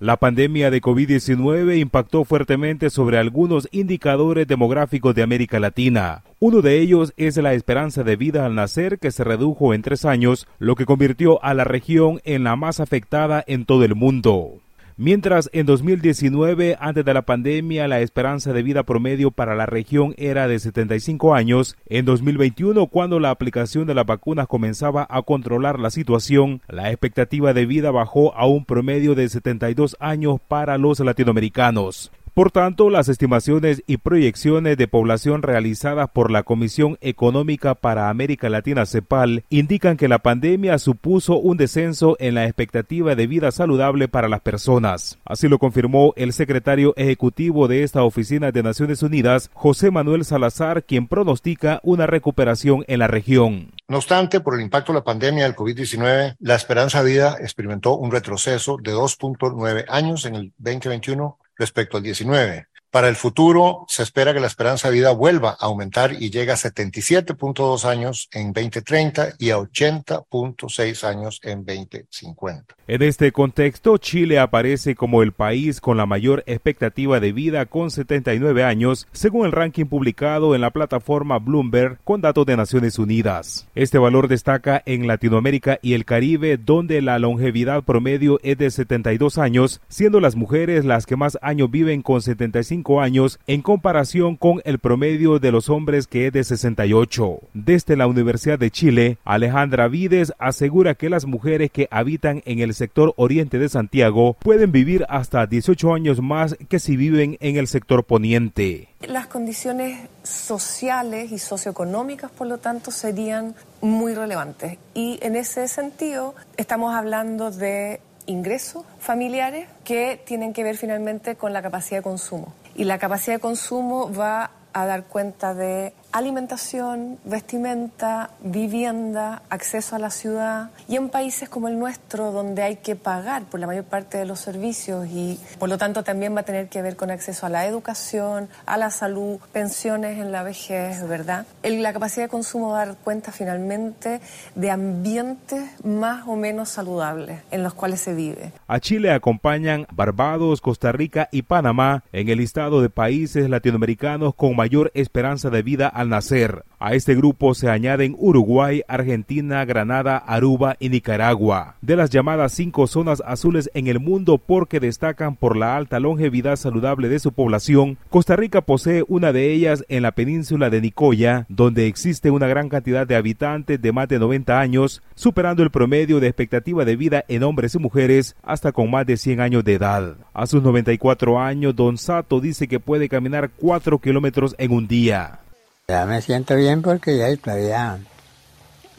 La 0.00 0.18
pandemia 0.18 0.70
de 0.70 0.82
COVID-19 0.82 1.78
impactó 1.78 2.24
fuertemente 2.24 2.90
sobre 2.90 3.16
algunos 3.16 3.68
indicadores 3.70 4.46
demográficos 4.46 5.14
de 5.14 5.22
América 5.22 5.60
Latina. 5.60 6.24
Uno 6.40 6.62
de 6.62 6.80
ellos 6.80 7.14
es 7.16 7.36
la 7.36 7.54
esperanza 7.54 8.02
de 8.02 8.16
vida 8.16 8.44
al 8.44 8.54
nacer 8.54 8.98
que 8.98 9.12
se 9.12 9.24
redujo 9.24 9.72
en 9.72 9.82
tres 9.82 10.04
años, 10.04 10.46
lo 10.58 10.74
que 10.74 10.84
convirtió 10.84 11.42
a 11.42 11.54
la 11.54 11.64
región 11.64 12.20
en 12.24 12.44
la 12.44 12.56
más 12.56 12.80
afectada 12.80 13.42
en 13.46 13.64
todo 13.64 13.84
el 13.84 13.94
mundo. 13.94 14.63
Mientras 14.96 15.50
en 15.52 15.66
2019, 15.66 16.76
antes 16.78 17.04
de 17.04 17.14
la 17.14 17.22
pandemia, 17.22 17.88
la 17.88 17.98
esperanza 17.98 18.52
de 18.52 18.62
vida 18.62 18.84
promedio 18.84 19.32
para 19.32 19.56
la 19.56 19.66
región 19.66 20.14
era 20.18 20.46
de 20.46 20.56
75 20.60 21.34
años, 21.34 21.76
en 21.86 22.04
2021, 22.04 22.86
cuando 22.86 23.18
la 23.18 23.30
aplicación 23.30 23.88
de 23.88 23.94
las 23.94 24.06
vacunas 24.06 24.46
comenzaba 24.46 25.04
a 25.10 25.22
controlar 25.22 25.80
la 25.80 25.90
situación, 25.90 26.62
la 26.68 26.92
expectativa 26.92 27.52
de 27.52 27.66
vida 27.66 27.90
bajó 27.90 28.36
a 28.36 28.46
un 28.46 28.64
promedio 28.64 29.16
de 29.16 29.28
72 29.28 29.96
años 29.98 30.38
para 30.46 30.78
los 30.78 31.00
latinoamericanos. 31.00 32.12
Por 32.34 32.50
tanto, 32.50 32.90
las 32.90 33.08
estimaciones 33.08 33.84
y 33.86 33.98
proyecciones 33.98 34.76
de 34.76 34.88
población 34.88 35.42
realizadas 35.42 36.10
por 36.10 36.32
la 36.32 36.42
Comisión 36.42 36.98
Económica 37.00 37.76
para 37.76 38.08
América 38.08 38.48
Latina 38.48 38.86
CEPAL 38.86 39.44
indican 39.50 39.96
que 39.96 40.08
la 40.08 40.18
pandemia 40.18 40.78
supuso 40.78 41.36
un 41.36 41.56
descenso 41.56 42.16
en 42.18 42.34
la 42.34 42.46
expectativa 42.46 43.14
de 43.14 43.28
vida 43.28 43.52
saludable 43.52 44.08
para 44.08 44.28
las 44.28 44.40
personas. 44.40 45.20
Así 45.24 45.46
lo 45.46 45.60
confirmó 45.60 46.12
el 46.16 46.32
secretario 46.32 46.92
ejecutivo 46.96 47.68
de 47.68 47.84
esta 47.84 48.02
oficina 48.02 48.50
de 48.50 48.64
Naciones 48.64 49.04
Unidas, 49.04 49.48
José 49.54 49.92
Manuel 49.92 50.24
Salazar, 50.24 50.82
quien 50.82 51.06
pronostica 51.06 51.78
una 51.84 52.08
recuperación 52.08 52.84
en 52.88 52.98
la 52.98 53.06
región. 53.06 53.70
No 53.86 53.98
obstante, 53.98 54.40
por 54.40 54.56
el 54.56 54.62
impacto 54.62 54.92
de 54.92 54.98
la 54.98 55.04
pandemia 55.04 55.44
del 55.44 55.54
COVID-19, 55.54 56.34
la 56.40 56.54
esperanza 56.56 57.00
de 57.04 57.12
vida 57.12 57.36
experimentó 57.38 57.96
un 57.96 58.10
retroceso 58.10 58.76
de 58.82 58.92
2.9 58.92 59.84
años 59.86 60.26
en 60.26 60.34
el 60.34 60.52
2021 60.58 61.38
respecto 61.56 61.96
al 61.96 62.02
19. 62.02 62.68
Para 62.94 63.08
el 63.08 63.16
futuro, 63.16 63.86
se 63.88 64.04
espera 64.04 64.32
que 64.32 64.38
la 64.38 64.46
esperanza 64.46 64.86
de 64.86 64.94
vida 64.94 65.10
vuelva 65.10 65.56
a 65.58 65.66
aumentar 65.66 66.12
y 66.12 66.30
llegue 66.30 66.52
a 66.52 66.54
77.2 66.54 67.84
años 67.86 68.28
en 68.32 68.52
2030 68.52 69.30
y 69.36 69.50
a 69.50 69.56
80.6 69.56 71.02
años 71.02 71.40
en 71.42 71.64
2050. 71.66 72.76
En 72.86 73.02
este 73.02 73.32
contexto, 73.32 73.98
Chile 73.98 74.38
aparece 74.38 74.94
como 74.94 75.24
el 75.24 75.32
país 75.32 75.80
con 75.80 75.96
la 75.96 76.06
mayor 76.06 76.44
expectativa 76.46 77.18
de 77.18 77.32
vida 77.32 77.66
con 77.66 77.90
79 77.90 78.62
años, 78.62 79.08
según 79.10 79.46
el 79.46 79.52
ranking 79.52 79.86
publicado 79.86 80.54
en 80.54 80.60
la 80.60 80.70
plataforma 80.70 81.40
Bloomberg 81.40 81.98
con 82.04 82.20
datos 82.20 82.46
de 82.46 82.56
Naciones 82.56 83.00
Unidas. 83.00 83.66
Este 83.74 83.98
valor 83.98 84.28
destaca 84.28 84.80
en 84.86 85.08
Latinoamérica 85.08 85.80
y 85.82 85.94
el 85.94 86.04
Caribe, 86.04 86.58
donde 86.58 87.02
la 87.02 87.18
longevidad 87.18 87.82
promedio 87.82 88.38
es 88.44 88.56
de 88.58 88.70
72 88.70 89.38
años, 89.38 89.80
siendo 89.88 90.20
las 90.20 90.36
mujeres 90.36 90.84
las 90.84 91.06
que 91.06 91.16
más 91.16 91.38
años 91.42 91.72
viven 91.72 92.00
con 92.00 92.22
75 92.22 92.83
años 93.00 93.38
en 93.46 93.62
comparación 93.62 94.36
con 94.36 94.60
el 94.64 94.78
promedio 94.78 95.38
de 95.38 95.50
los 95.50 95.70
hombres 95.70 96.06
que 96.06 96.26
es 96.26 96.32
de 96.32 96.44
68. 96.44 97.40
Desde 97.54 97.96
la 97.96 98.06
Universidad 98.06 98.58
de 98.58 98.70
Chile, 98.70 99.18
Alejandra 99.24 99.88
Vides 99.88 100.32
asegura 100.38 100.94
que 100.94 101.08
las 101.08 101.24
mujeres 101.24 101.70
que 101.70 101.88
habitan 101.90 102.42
en 102.44 102.58
el 102.58 102.74
sector 102.74 103.14
oriente 103.16 103.58
de 103.58 103.68
Santiago 103.68 104.34
pueden 104.34 104.70
vivir 104.72 105.06
hasta 105.08 105.46
18 105.46 105.94
años 105.94 106.20
más 106.20 106.56
que 106.68 106.78
si 106.78 106.96
viven 106.96 107.38
en 107.40 107.56
el 107.56 107.66
sector 107.66 108.04
poniente. 108.04 108.88
Las 109.00 109.26
condiciones 109.26 110.08
sociales 110.22 111.32
y 111.32 111.38
socioeconómicas, 111.38 112.30
por 112.30 112.46
lo 112.46 112.58
tanto, 112.58 112.90
serían 112.90 113.54
muy 113.80 114.14
relevantes. 114.14 114.78
Y 114.94 115.18
en 115.22 115.36
ese 115.36 115.68
sentido, 115.68 116.34
estamos 116.56 116.94
hablando 116.94 117.50
de 117.50 118.00
ingresos 118.26 118.84
familiares 118.98 119.68
que 119.84 120.20
tienen 120.24 120.52
que 120.52 120.62
ver 120.62 120.76
finalmente 120.76 121.36
con 121.36 121.52
la 121.52 121.62
capacidad 121.62 121.98
de 121.98 122.02
consumo 122.02 122.54
y 122.74 122.84
la 122.84 122.98
capacidad 122.98 123.36
de 123.36 123.40
consumo 123.40 124.12
va 124.12 124.50
a 124.72 124.86
dar 124.86 125.04
cuenta 125.04 125.54
de 125.54 125.94
alimentación, 126.14 127.18
vestimenta, 127.24 128.30
vivienda, 128.40 129.42
acceso 129.50 129.96
a 129.96 129.98
la 129.98 130.10
ciudad. 130.10 130.70
Y 130.88 130.94
en 130.94 131.08
países 131.08 131.48
como 131.48 131.66
el 131.66 131.76
nuestro, 131.76 132.30
donde 132.30 132.62
hay 132.62 132.76
que 132.76 132.94
pagar 132.94 133.42
por 133.42 133.58
la 133.58 133.66
mayor 133.66 133.82
parte 133.82 134.16
de 134.16 134.24
los 134.24 134.38
servicios 134.38 135.08
y 135.08 135.40
por 135.58 135.68
lo 135.68 135.76
tanto 135.76 136.04
también 136.04 136.36
va 136.36 136.40
a 136.40 136.44
tener 136.44 136.68
que 136.68 136.82
ver 136.82 136.94
con 136.94 137.10
acceso 137.10 137.46
a 137.46 137.48
la 137.48 137.66
educación, 137.66 138.48
a 138.64 138.76
la 138.76 138.90
salud, 138.90 139.40
pensiones 139.52 140.20
en 140.20 140.30
la 140.30 140.44
vejez, 140.44 141.06
¿verdad? 141.08 141.46
la 141.64 141.92
capacidad 141.92 142.26
de 142.26 142.28
consumo 142.30 142.70
va 142.70 142.82
a 142.82 142.86
dar 142.86 142.96
cuenta 142.96 143.32
finalmente 143.32 144.20
de 144.54 144.70
ambientes 144.70 145.64
más 145.84 146.28
o 146.28 146.36
menos 146.36 146.68
saludables 146.68 147.40
en 147.50 147.64
los 147.64 147.74
cuales 147.74 148.00
se 148.00 148.14
vive. 148.14 148.52
A 148.68 148.78
Chile 148.78 149.10
acompañan 149.10 149.86
Barbados, 149.92 150.60
Costa 150.60 150.92
Rica 150.92 151.28
y 151.32 151.42
Panamá 151.42 152.04
en 152.12 152.28
el 152.28 152.38
listado 152.38 152.80
de 152.80 152.88
países 152.88 153.50
latinoamericanos 153.50 154.36
con 154.36 154.54
mayor 154.54 154.92
esperanza 154.94 155.50
de 155.50 155.62
vida 155.62 155.88
al 156.04 156.10
nacer. 156.10 156.64
A 156.78 156.92
este 156.94 157.14
grupo 157.14 157.54
se 157.54 157.70
añaden 157.70 158.14
Uruguay, 158.18 158.82
Argentina, 158.88 159.64
Granada, 159.64 160.18
Aruba 160.18 160.76
y 160.78 160.90
Nicaragua. 160.90 161.76
De 161.80 161.96
las 161.96 162.10
llamadas 162.10 162.52
cinco 162.52 162.86
zonas 162.86 163.22
azules 163.26 163.70
en 163.72 163.86
el 163.86 164.00
mundo 164.00 164.36
porque 164.36 164.80
destacan 164.80 165.34
por 165.34 165.56
la 165.56 165.76
alta 165.76 165.98
longevidad 165.98 166.56
saludable 166.56 167.08
de 167.08 167.20
su 167.20 167.32
población, 167.32 167.96
Costa 168.10 168.36
Rica 168.36 168.60
posee 168.60 169.02
una 169.08 169.32
de 169.32 169.52
ellas 169.52 169.84
en 169.88 170.02
la 170.02 170.12
península 170.12 170.68
de 170.68 170.82
Nicoya, 170.82 171.46
donde 171.48 171.86
existe 171.86 172.30
una 172.30 172.48
gran 172.48 172.68
cantidad 172.68 173.06
de 173.06 173.16
habitantes 173.16 173.80
de 173.80 173.92
más 173.92 174.08
de 174.08 174.18
90 174.18 174.60
años, 174.60 175.02
superando 175.14 175.62
el 175.62 175.70
promedio 175.70 176.20
de 176.20 176.26
expectativa 176.26 176.84
de 176.84 176.96
vida 176.96 177.24
en 177.28 177.44
hombres 177.44 177.74
y 177.74 177.78
mujeres 177.78 178.36
hasta 178.42 178.72
con 178.72 178.90
más 178.90 179.06
de 179.06 179.16
100 179.16 179.40
años 179.40 179.64
de 179.64 179.74
edad. 179.74 180.16
A 180.34 180.46
sus 180.46 180.62
94 180.62 181.40
años, 181.40 181.74
Don 181.74 181.96
Sato 181.96 182.40
dice 182.40 182.68
que 182.68 182.78
puede 182.78 183.08
caminar 183.08 183.50
4 183.56 183.98
kilómetros 184.00 184.54
en 184.58 184.72
un 184.72 184.86
día. 184.86 185.40
Ya 185.86 186.06
me 186.06 186.22
siento 186.22 186.56
bien 186.56 186.80
porque 186.80 187.18
ya 187.18 187.36
todavía 187.36 187.98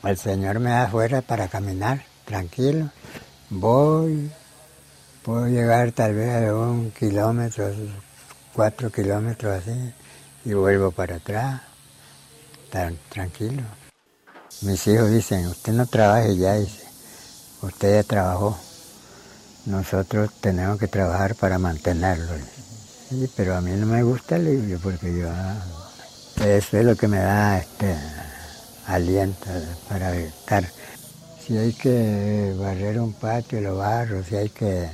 el 0.03 0.17
Señor 0.17 0.59
me 0.59 0.69
da 0.69 0.87
fuera 0.87 1.23
para 1.23 1.47
caminar 1.47 2.05
tranquilo. 2.25 2.91
Voy, 3.49 4.31
puedo 5.23 5.47
llegar 5.47 5.93
tal 5.93 6.13
vez 6.13 6.47
a 6.47 6.53
un 6.53 6.91
kilómetro, 6.91 7.73
cuatro 8.53 8.91
kilómetros 8.91 9.63
así, 9.63 9.93
y 10.45 10.53
vuelvo 10.53 10.91
para 10.91 11.15
atrás, 11.15 11.61
tan 12.69 12.99
tranquilo. 13.09 13.63
Mis 14.61 14.85
hijos 14.85 15.09
dicen, 15.09 15.47
usted 15.47 15.73
no 15.73 15.87
trabaje 15.87 16.37
ya, 16.37 16.53
dice, 16.53 16.85
usted 17.63 17.95
ya 17.95 18.03
trabajó. 18.03 18.59
Nosotros 19.65 20.29
tenemos 20.39 20.77
que 20.77 20.87
trabajar 20.87 21.33
para 21.33 21.57
mantenerlo. 21.57 22.31
Sí, 23.09 23.27
pero 23.35 23.55
a 23.55 23.61
mí 23.61 23.71
no 23.71 23.87
me 23.87 24.03
gusta 24.03 24.35
el 24.35 24.45
libro 24.45 24.79
porque 24.83 25.17
yo 25.17 25.31
ah, 25.31 25.84
eso 26.43 26.77
es 26.77 26.85
lo 26.85 26.95
que 26.95 27.07
me 27.07 27.19
da 27.19 27.59
este 27.59 27.95
aliento 28.87 29.49
para 29.89 30.15
estar. 30.15 30.65
Si 31.45 31.57
hay 31.57 31.73
que 31.73 32.53
barrer 32.57 32.99
un 32.99 33.13
patio, 33.13 33.61
lo 33.61 33.77
barro. 33.77 34.23
Si 34.23 34.35
hay 34.35 34.49
que 34.49 34.89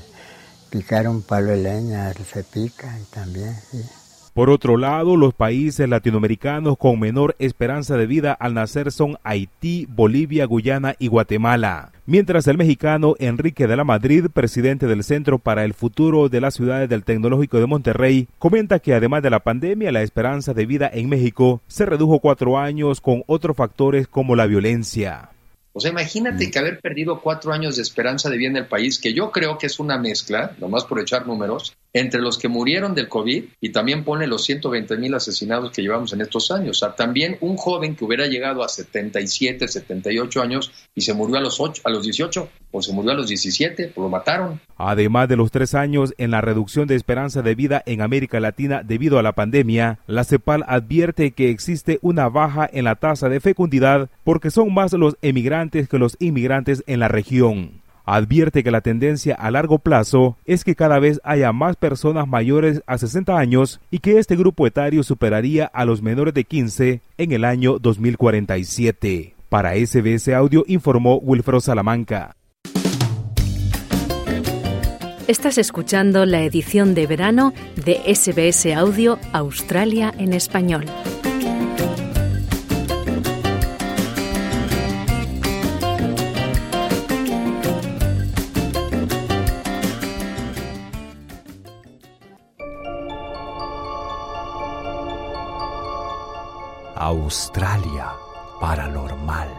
picar 0.69 1.07
un 1.07 1.21
palo 1.21 1.51
de 1.51 1.57
leña, 1.57 2.13
se 2.13 2.43
pica 2.43 2.97
también, 3.11 3.57
sí. 3.71 3.83
Por 4.33 4.49
otro 4.49 4.77
lado, 4.77 5.17
los 5.17 5.33
países 5.33 5.89
latinoamericanos 5.89 6.77
con 6.77 6.97
menor 6.97 7.35
esperanza 7.37 7.97
de 7.97 8.05
vida 8.05 8.31
al 8.31 8.53
nacer 8.53 8.93
son 8.93 9.17
Haití, 9.23 9.87
Bolivia, 9.89 10.45
Guyana 10.45 10.95
y 10.99 11.07
Guatemala. 11.07 11.91
Mientras 12.05 12.47
el 12.47 12.57
mexicano 12.57 13.15
Enrique 13.19 13.67
de 13.67 13.75
la 13.75 13.83
Madrid, 13.83 14.27
presidente 14.33 14.87
del 14.87 15.03
Centro 15.03 15.37
para 15.37 15.65
el 15.65 15.73
Futuro 15.73 16.29
de 16.29 16.39
las 16.39 16.53
Ciudades 16.53 16.87
del 16.87 17.03
Tecnológico 17.03 17.59
de 17.59 17.67
Monterrey, 17.67 18.29
comenta 18.39 18.79
que 18.79 18.93
además 18.93 19.21
de 19.21 19.31
la 19.31 19.41
pandemia, 19.41 19.91
la 19.91 20.01
esperanza 20.01 20.53
de 20.53 20.65
vida 20.65 20.89
en 20.93 21.09
México 21.09 21.61
se 21.67 21.85
redujo 21.85 22.19
cuatro 22.19 22.57
años 22.57 23.01
con 23.01 23.23
otros 23.27 23.57
factores 23.57 24.07
como 24.07 24.37
la 24.37 24.45
violencia. 24.45 25.29
O 25.73 25.79
sea, 25.79 25.91
imagínate 25.91 26.47
mm. 26.47 26.51
que 26.51 26.59
haber 26.59 26.79
perdido 26.79 27.21
cuatro 27.21 27.53
años 27.53 27.77
de 27.77 27.81
esperanza 27.81 28.29
de 28.29 28.37
vida 28.37 28.49
en 28.49 28.57
el 28.57 28.65
país, 28.65 28.99
que 28.99 29.13
yo 29.13 29.31
creo 29.31 29.57
que 29.57 29.67
es 29.67 29.79
una 29.79 29.97
mezcla, 29.97 30.55
nomás 30.59 30.83
por 30.83 30.99
echar 30.99 31.25
números, 31.25 31.75
entre 31.93 32.21
los 32.21 32.37
que 32.37 32.47
murieron 32.47 32.95
del 32.95 33.09
COVID 33.09 33.43
y 33.59 33.69
también 33.71 34.03
pone 34.03 34.27
los 34.27 34.43
120 34.45 34.97
mil 34.97 35.13
asesinados 35.13 35.71
que 35.71 35.81
llevamos 35.81 36.13
en 36.13 36.21
estos 36.21 36.51
años. 36.51 36.77
O 36.77 36.79
sea, 36.85 36.95
también 36.95 37.37
un 37.41 37.57
joven 37.57 37.95
que 37.95 38.05
hubiera 38.05 38.27
llegado 38.27 38.63
a 38.63 38.69
77, 38.69 39.67
78 39.67 40.41
años 40.41 40.71
y 40.95 41.01
se 41.01 41.13
murió 41.13 41.37
a 41.37 41.41
los, 41.41 41.59
8, 41.59 41.81
a 41.85 41.89
los 41.89 42.03
18 42.03 42.49
o 42.71 42.81
se 42.81 42.93
murió 42.93 43.11
a 43.11 43.15
los 43.15 43.27
17, 43.27 43.91
pues 43.93 44.03
lo 44.03 44.09
mataron. 44.09 44.61
Además 44.77 45.27
de 45.27 45.35
los 45.35 45.51
tres 45.51 45.75
años 45.75 46.13
en 46.17 46.31
la 46.31 46.41
reducción 46.41 46.87
de 46.87 46.95
esperanza 46.95 47.41
de 47.41 47.55
vida 47.55 47.83
en 47.85 48.01
América 48.01 48.39
Latina 48.39 48.83
debido 48.83 49.19
a 49.19 49.23
la 49.23 49.33
pandemia, 49.33 49.99
la 50.07 50.23
CEPAL 50.23 50.63
advierte 50.67 51.31
que 51.31 51.49
existe 51.49 51.99
una 52.01 52.29
baja 52.29 52.69
en 52.71 52.85
la 52.85 52.95
tasa 52.95 53.27
de 53.27 53.41
fecundidad 53.41 54.09
porque 54.23 54.49
son 54.49 54.73
más 54.73 54.93
los 54.93 55.17
emigrantes 55.21 55.60
que 55.69 55.99
los 55.99 56.17
inmigrantes 56.19 56.83
en 56.87 56.99
la 56.99 57.07
región 57.07 57.81
advierte 58.03 58.63
que 58.63 58.71
la 58.71 58.81
tendencia 58.81 59.35
a 59.35 59.51
largo 59.51 59.79
plazo 59.79 60.37
es 60.45 60.63
que 60.63 60.75
cada 60.75 60.99
vez 60.99 61.21
haya 61.23 61.51
más 61.53 61.75
personas 61.75 62.27
mayores 62.27 62.81
a 62.87 62.97
60 62.97 63.37
años 63.37 63.79
y 63.91 63.99
que 63.99 64.17
este 64.17 64.35
grupo 64.35 64.65
etario 64.65 65.03
superaría 65.03 65.65
a 65.65 65.85
los 65.85 66.01
menores 66.01 66.33
de 66.33 66.43
15 66.43 67.01
en 67.17 67.31
el 67.31 67.45
año 67.45 67.77
2047. 67.79 69.35
Para 69.49 69.75
SBS 69.75 70.29
Audio 70.29 70.63
informó 70.67 71.17
Wilfredo 71.17 71.59
Salamanca. 71.59 72.35
Estás 75.27 75.57
escuchando 75.57 76.25
la 76.25 76.41
edición 76.41 76.93
de 76.93 77.07
verano 77.07 77.53
de 77.85 78.01
SBS 78.13 78.75
Audio 78.75 79.19
Australia 79.31 80.13
en 80.17 80.33
español. 80.33 80.85
Australia 97.11 98.13
Paranormal. 98.61 99.49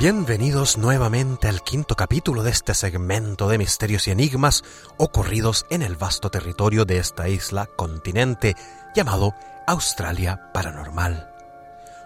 Bienvenidos 0.00 0.76
nuevamente 0.76 1.46
al 1.46 1.62
quinto 1.62 1.94
capítulo 1.94 2.42
de 2.42 2.50
este 2.50 2.74
segmento 2.74 3.46
de 3.46 3.58
misterios 3.58 4.08
y 4.08 4.10
enigmas 4.10 4.64
ocurridos 4.96 5.64
en 5.70 5.82
el 5.82 5.94
vasto 5.94 6.28
territorio 6.28 6.84
de 6.84 6.98
esta 6.98 7.28
isla 7.28 7.66
continente 7.66 8.56
llamado 8.96 9.32
Australia 9.68 10.50
Paranormal. 10.52 11.32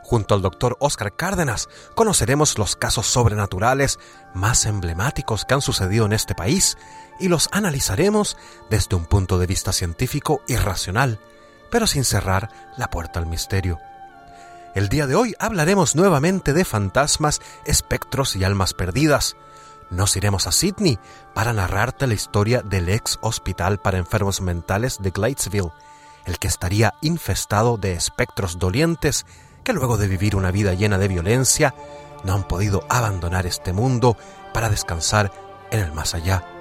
Junto 0.03 0.35
al 0.35 0.43
doctor 0.43 0.77
Oscar 0.81 1.17
Cárdenas 1.17 1.71
conoceremos 1.95 2.59
los 2.59 2.77
casos 2.77 3.07
sobrenaturales 3.07 3.99
más 4.35 4.67
emblemáticos 4.67 5.47
que 5.47 5.55
han 5.55 5.63
sucedido 5.63 6.05
en 6.05 6.13
este 6.13 6.35
país 6.35 6.77
y 7.21 7.29
los 7.29 7.49
analizaremos 7.53 8.37
desde 8.71 8.97
un 8.97 9.05
punto 9.05 9.39
de 9.39 9.47
vista 9.47 9.73
científico 9.73 10.43
y 10.49 10.57
racional, 10.57 11.21
pero 11.71 11.87
sin 11.87 12.05
cerrar 12.05 12.51
la 12.77 12.89
puerta 12.91 13.21
al 13.21 13.27
misterio. 13.27 13.79
El 14.75 14.89
día 14.89 15.07
de 15.07 15.17
hoy 15.17 15.35
hablaremos 15.39 15.97
nuevamente 15.97 16.53
de 16.53 16.65
fantasmas, 16.65 17.41
espectros 17.65 18.37
y 18.37 18.45
almas 18.45 18.75
perdidas. 18.75 19.37
nos 19.91 20.17
iremos 20.17 20.47
a 20.47 20.53
Sydney 20.53 21.01
para 21.35 21.53
narrarte 21.53 22.07
la 22.07 22.15
historia 22.15 22.63
del 22.63 22.89
ex 22.89 23.19
hospital 23.23 23.79
para 23.79 23.99
enfermos 23.99 24.41
mentales 24.41 24.99
de 25.01 25.11
Gladesville, 25.11 25.73
el 26.27 26.39
que 26.39 26.47
estaría 26.47 26.95
infestado 27.01 27.77
de 27.77 27.95
espectros 27.95 28.61
dolientes 28.61 29.27
que 29.65 29.73
luego 29.73 29.97
de 29.97 30.07
vivir 30.07 30.37
una 30.37 30.53
vida 30.53 30.75
llena 30.75 30.99
de 30.99 31.09
violencia 31.09 31.75
no 32.23 32.35
han 32.35 32.47
podido 32.47 32.85
abandonar 32.89 33.47
este 33.47 33.73
mundo 33.73 34.17
para 34.55 34.69
descansar 34.69 35.33
en 35.73 35.81
el 35.81 35.93
más 35.93 36.15
allá. 36.15 36.60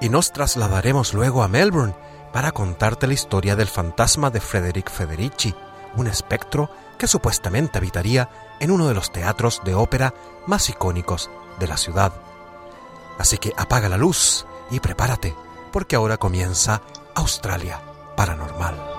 Y 0.00 0.08
nos 0.08 0.32
trasladaremos 0.32 1.14
luego 1.14 1.42
a 1.42 1.48
Melbourne 1.48 1.94
para 2.32 2.52
contarte 2.52 3.06
la 3.06 3.14
historia 3.14 3.56
del 3.56 3.68
fantasma 3.68 4.30
de 4.30 4.40
Frederick 4.40 4.90
Federici, 4.90 5.54
un 5.96 6.06
espectro 6.06 6.70
que 6.98 7.06
supuestamente 7.06 7.78
habitaría 7.78 8.28
en 8.60 8.70
uno 8.70 8.88
de 8.88 8.94
los 8.94 9.12
teatros 9.12 9.62
de 9.64 9.74
ópera 9.74 10.14
más 10.46 10.68
icónicos 10.68 11.30
de 11.58 11.68
la 11.68 11.76
ciudad. 11.76 12.12
Así 13.18 13.38
que 13.38 13.52
apaga 13.56 13.88
la 13.88 13.96
luz 13.96 14.46
y 14.70 14.80
prepárate, 14.80 15.34
porque 15.72 15.96
ahora 15.96 16.16
comienza 16.16 16.82
Australia 17.14 17.80
Paranormal. 18.16 18.93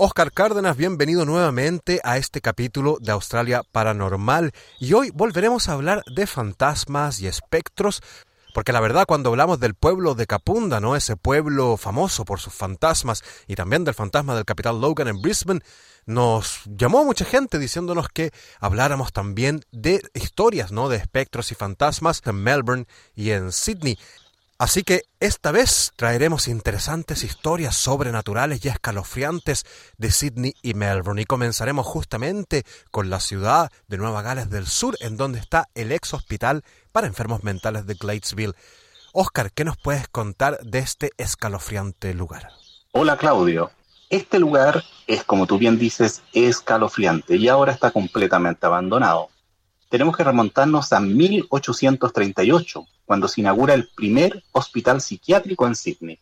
Oscar 0.00 0.30
Cárdenas, 0.30 0.76
bienvenido 0.76 1.24
nuevamente 1.24 2.00
a 2.04 2.18
este 2.18 2.40
capítulo 2.40 2.98
de 3.00 3.10
Australia 3.10 3.64
Paranormal 3.72 4.52
y 4.78 4.92
hoy 4.92 5.10
volveremos 5.10 5.68
a 5.68 5.72
hablar 5.72 6.04
de 6.14 6.28
fantasmas 6.28 7.18
y 7.18 7.26
espectros, 7.26 8.00
porque 8.54 8.72
la 8.72 8.78
verdad 8.78 9.06
cuando 9.08 9.30
hablamos 9.30 9.58
del 9.58 9.74
pueblo 9.74 10.14
de 10.14 10.28
Capunda, 10.28 10.78
¿no? 10.78 10.94
Ese 10.94 11.16
pueblo 11.16 11.76
famoso 11.76 12.24
por 12.24 12.38
sus 12.38 12.54
fantasmas 12.54 13.24
y 13.48 13.56
también 13.56 13.82
del 13.82 13.94
fantasma 13.94 14.36
del 14.36 14.44
capital 14.44 14.80
Logan 14.80 15.08
en 15.08 15.20
Brisbane, 15.20 15.62
nos 16.06 16.60
llamó 16.66 17.04
mucha 17.04 17.24
gente 17.24 17.58
diciéndonos 17.58 18.08
que 18.08 18.30
habláramos 18.60 19.12
también 19.12 19.62
de 19.72 20.00
historias, 20.14 20.70
¿no? 20.70 20.88
De 20.88 20.96
espectros 20.96 21.50
y 21.50 21.56
fantasmas 21.56 22.22
en 22.24 22.36
Melbourne 22.36 22.86
y 23.16 23.32
en 23.32 23.50
Sydney. 23.50 23.98
Así 24.58 24.82
que 24.82 25.02
esta 25.20 25.52
vez 25.52 25.92
traeremos 25.94 26.48
interesantes 26.48 27.22
historias 27.22 27.76
sobrenaturales 27.76 28.64
y 28.64 28.68
escalofriantes 28.68 29.64
de 29.98 30.10
Sydney 30.10 30.54
y 30.62 30.74
Melbourne 30.74 31.22
y 31.22 31.26
comenzaremos 31.26 31.86
justamente 31.86 32.64
con 32.90 33.08
la 33.08 33.20
ciudad 33.20 33.70
de 33.86 33.98
Nueva 33.98 34.22
Gales 34.22 34.50
del 34.50 34.66
Sur 34.66 34.96
en 34.98 35.16
donde 35.16 35.38
está 35.38 35.68
el 35.76 35.92
ex 35.92 36.12
hospital 36.12 36.64
para 36.90 37.06
enfermos 37.06 37.44
mentales 37.44 37.86
de 37.86 37.94
Gladesville. 37.94 38.54
Oscar, 39.12 39.52
¿qué 39.52 39.64
nos 39.64 39.76
puedes 39.76 40.08
contar 40.08 40.58
de 40.64 40.80
este 40.80 41.12
escalofriante 41.18 42.12
lugar? 42.12 42.50
Hola 42.90 43.16
Claudio, 43.16 43.70
este 44.10 44.40
lugar 44.40 44.82
es 45.06 45.22
como 45.22 45.46
tú 45.46 45.58
bien 45.58 45.78
dices 45.78 46.20
escalofriante 46.32 47.36
y 47.36 47.46
ahora 47.46 47.70
está 47.70 47.92
completamente 47.92 48.66
abandonado 48.66 49.28
tenemos 49.88 50.16
que 50.16 50.24
remontarnos 50.24 50.92
a 50.92 51.00
1838, 51.00 52.86
cuando 53.08 53.26
se 53.26 53.40
inaugura 53.40 53.72
el 53.72 53.88
primer 53.88 54.44
hospital 54.52 55.00
psiquiátrico 55.00 55.66
en 55.66 55.74
Sydney. 55.74 56.18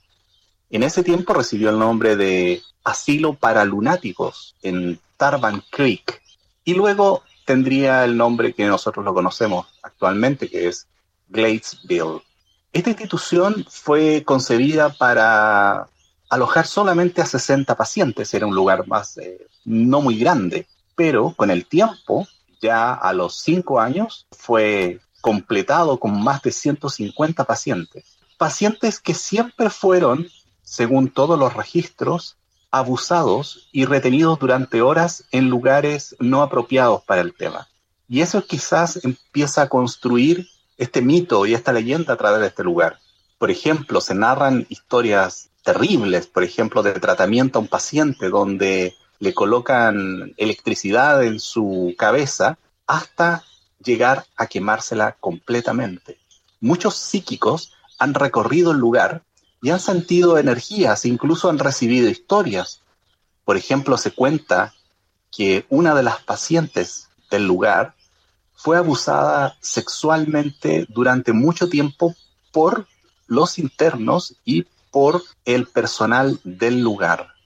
En 0.70 0.85
ese 0.85 1.03
tiempo 1.03 1.35
recibió 1.35 1.70
el 1.70 1.81
nombre 1.81 2.14
de 2.14 2.62
Asilo 2.85 3.35
para 3.35 3.64
Lunáticos 3.64 4.55
en 4.62 5.01
Tarban 5.16 5.64
Creek 5.68 6.22
y 6.64 6.75
luego 6.75 7.25
tendría 7.44 8.05
el 8.05 8.16
nombre 8.16 8.53
que 8.53 8.66
nosotros 8.66 9.05
lo 9.05 9.12
conocemos 9.12 9.66
actualmente, 9.83 10.49
que 10.49 10.68
es 10.68 10.87
Gladesville. 11.29 12.22
Esta 12.72 12.90
institución 12.90 13.66
fue 13.68 14.22
concebida 14.25 14.90
para 14.90 15.88
alojar 16.29 16.68
solamente 16.68 17.20
a 17.20 17.27
60 17.27 17.75
pacientes, 17.77 18.33
era 18.33 18.46
un 18.46 18.55
lugar 18.55 18.87
más 18.87 19.18
eh, 19.18 19.44
no 19.64 20.01
muy 20.01 20.18
grande, 20.20 20.68
pero 20.94 21.35
con 21.35 21.51
el 21.51 21.66
tiempo 21.66 22.29
ya 22.62 22.94
a 22.94 23.12
los 23.12 23.40
cinco 23.40 23.81
años 23.81 24.29
fue 24.31 25.01
completado 25.27 25.99
con 25.99 26.23
más 26.23 26.41
de 26.43 26.53
150 26.53 27.43
pacientes. 27.43 28.17
Pacientes 28.39 29.01
que 29.01 29.12
siempre 29.12 29.71
fueron, 29.71 30.29
según 30.62 31.09
todos 31.09 31.37
los 31.37 31.53
registros, 31.53 32.37
abusados 32.71 33.69
y 33.73 33.87
retenidos 33.87 34.39
durante 34.39 34.83
horas 34.83 35.25
en 35.33 35.49
lugares 35.49 36.15
no 36.21 36.43
apropiados 36.43 37.03
para 37.03 37.23
el 37.23 37.35
tema. 37.35 37.67
Y 38.09 38.21
eso 38.21 38.47
quizás 38.47 39.05
empieza 39.05 39.62
a 39.62 39.69
construir 39.69 40.47
este 40.77 41.03
mito 41.03 41.45
y 41.45 41.55
esta 41.55 41.73
leyenda 41.73 42.15
a 42.15 42.17
través 42.17 42.41
de 42.43 42.47
este 42.47 42.62
lugar. 42.62 43.01
Por 43.37 43.51
ejemplo, 43.51 44.01
se 44.01 44.15
narran 44.15 44.65
historias 44.69 45.51
terribles, 45.65 46.29
por 46.29 46.45
ejemplo, 46.45 46.85
de 46.85 46.93
tratamiento 47.01 47.59
a 47.59 47.62
un 47.62 47.69
paciente 47.69 48.29
donde 48.29 48.95
le 49.19 49.35
colocan 49.35 50.35
electricidad 50.37 51.25
en 51.25 51.41
su 51.41 51.97
cabeza 51.99 52.59
hasta 52.87 53.43
llegar 53.85 54.27
a 54.37 54.47
quemársela 54.47 55.12
completamente. 55.21 56.19
Muchos 56.61 56.97
psíquicos 56.97 57.73
han 57.99 58.15
recorrido 58.15 58.73
el 58.73 58.79
lugar 58.79 59.23
y 59.62 59.71
han 59.71 59.81
sentido 59.81 60.39
energías, 60.39 61.05
incluso 61.05 61.49
han 61.49 61.59
recibido 61.59 62.09
historias. 62.09 62.81
Por 63.45 63.57
ejemplo, 63.57 63.97
se 63.99 64.11
cuenta 64.11 64.75
que 65.31 65.67
una 65.69 65.95
de 65.95 66.03
las 66.03 66.23
pacientes 66.23 67.09
del 67.31 67.47
lugar 67.47 67.95
fue 68.55 68.77
abusada 68.77 69.57
sexualmente 69.61 70.87
durante 70.89 71.33
mucho 71.33 71.69
tiempo 71.69 72.15
por 72.53 72.87
los 73.27 73.59
internos 73.59 74.37
y 74.45 74.67
por 74.91 75.23
el 75.45 75.67
personal 75.67 76.41
del 76.45 76.81
lugar 76.81 77.37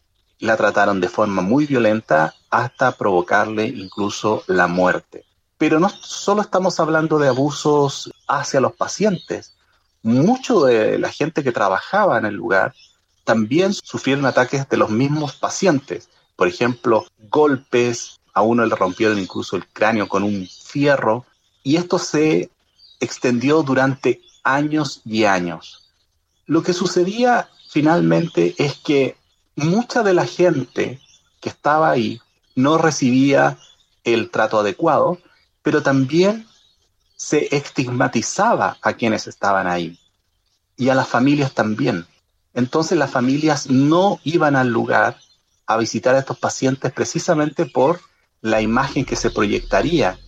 la 0.40 0.56
trataron 0.56 1.00
de 1.00 1.08
forma 1.08 1.42
muy 1.42 1.66
violenta 1.66 2.34
hasta 2.48 2.92
provocarle 2.92 3.66
incluso 3.66 4.42
la 4.46 4.66
muerte. 4.66 5.24
Pero 5.60 5.78
no 5.78 5.90
solo 5.90 6.40
estamos 6.40 6.80
hablando 6.80 7.18
de 7.18 7.28
abusos 7.28 8.10
hacia 8.26 8.62
los 8.62 8.72
pacientes, 8.72 9.58
mucho 10.02 10.64
de 10.64 10.98
la 10.98 11.10
gente 11.10 11.44
que 11.44 11.52
trabajaba 11.52 12.16
en 12.16 12.24
el 12.24 12.34
lugar 12.34 12.74
también 13.24 13.74
sufrieron 13.74 14.24
ataques 14.24 14.66
de 14.70 14.78
los 14.78 14.88
mismos 14.88 15.34
pacientes. 15.34 16.08
Por 16.34 16.48
ejemplo, 16.48 17.04
golpes, 17.28 18.18
a 18.32 18.40
uno 18.40 18.64
le 18.64 18.74
rompieron 18.74 19.18
incluso 19.18 19.54
el 19.54 19.66
cráneo 19.66 20.08
con 20.08 20.22
un 20.22 20.48
fierro, 20.48 21.26
y 21.62 21.76
esto 21.76 21.98
se 21.98 22.48
extendió 22.98 23.62
durante 23.62 24.22
años 24.42 25.02
y 25.04 25.24
años. 25.24 25.90
Lo 26.46 26.62
que 26.62 26.72
sucedía 26.72 27.50
finalmente 27.68 28.54
es 28.56 28.78
que 28.78 29.14
mucha 29.56 30.02
de 30.02 30.14
la 30.14 30.24
gente 30.24 31.00
que 31.38 31.50
estaba 31.50 31.90
ahí 31.90 32.18
no 32.54 32.78
recibía 32.78 33.58
el 34.04 34.30
trato 34.30 34.58
adecuado, 34.58 35.18
pero 35.70 35.84
también 35.84 36.48
se 37.14 37.54
estigmatizaba 37.54 38.78
a 38.82 38.94
quienes 38.94 39.28
estaban 39.28 39.68
ahí 39.68 40.00
y 40.76 40.88
a 40.88 40.96
las 40.96 41.06
familias 41.06 41.54
también. 41.54 42.06
Entonces 42.54 42.98
las 42.98 43.12
familias 43.12 43.70
no 43.70 44.18
iban 44.24 44.56
al 44.56 44.66
lugar 44.66 45.18
a 45.68 45.76
visitar 45.76 46.16
a 46.16 46.18
estos 46.18 46.40
pacientes 46.40 46.90
precisamente 46.92 47.66
por 47.66 48.00
la 48.40 48.60
imagen 48.60 49.04
que 49.04 49.14
se 49.14 49.30
proyectaría 49.30 50.18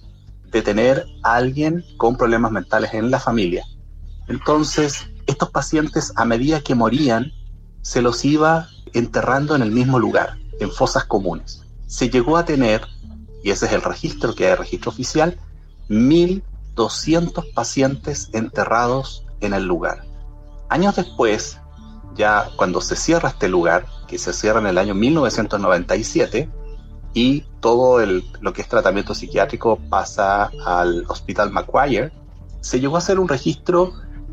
de 0.45 0.63
tener 0.63 1.07
a 1.25 1.35
alguien 1.35 1.85
con 1.97 2.17
problemas 2.17 2.53
mentales 2.53 2.95
en 2.95 3.11
la 3.11 3.19
familia. 3.19 3.67
Entonces, 4.29 5.09
estos 5.27 5.51
pacientes 5.51 6.13
a 6.15 6.25
medida 6.25 6.61
que 6.61 6.77
morían, 6.77 7.33
se 7.81 8.01
los 8.01 8.25
iba 8.25 8.69
enterrando 8.93 9.57
en 9.57 9.63
el 9.63 9.73
mismo 9.73 9.99
lugar, 9.99 10.39
en 10.61 10.71
fosas 10.71 11.05
comunes. 11.07 11.65
Se 11.89 12.11
llegó 12.11 12.37
a 12.37 12.45
tener, 12.45 12.83
y 13.43 13.51
ese 13.51 13.67
es 13.67 13.73
el 13.73 13.83
registro 13.83 14.35
que 14.35 14.47
hay, 14.47 14.55
registro 14.55 14.91
oficial, 14.91 15.39
1.200 15.89 17.53
pacientes 17.53 18.31
enterrados 18.33 19.27
en 19.41 19.55
el 19.55 19.65
lugar. 19.65 20.05
Años 20.69 20.97
después, 20.97 21.59
ya 22.15 22.51
cuando 22.57 22.81
se 22.81 22.97
cierra 22.97 23.31
este 23.31 23.49
lugar, 23.49 23.87
que 24.07 24.19
se 24.19 24.33
cierra 24.33 24.61
en 24.61 24.67
el 24.67 24.79
año 24.79 24.95
1997, 24.95 26.49
y 27.15 27.43
todo 27.61 28.01
el, 28.01 28.25
lo 28.41 28.53
que 28.53 28.63
es 28.63 28.69
tratamiento 28.69 29.15
psiquiátrico 29.15 29.79
pasa 29.91 30.51
al 30.65 31.05
Hospital 31.09 31.51
Macquarie, 31.51 32.11
se 32.61 32.81
llegó 32.81 32.97
a 32.97 32.99
hacer 32.99 33.19
un 33.19 33.29
registro 33.29 33.93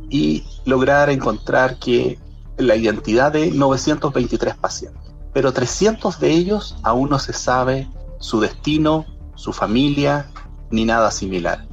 y 0.10 0.46
lograr 0.66 1.10
encontrar 1.10 1.78
que 1.78 2.20
la 2.58 2.76
identidad 2.76 3.32
de 3.32 3.52
923 3.52 4.56
pacientes, 4.56 5.12
pero 5.34 5.52
300 5.52 6.20
de 6.20 6.32
ellos 6.32 6.78
aún 6.84 7.10
no 7.10 7.20
se 7.20 7.34
sabe 7.34 7.88
su 8.20 8.40
destino, 8.40 9.06
su 9.36 9.54
familia, 9.54 10.30
ni 10.72 10.86
nada 10.86 11.12
similar. 11.12 11.68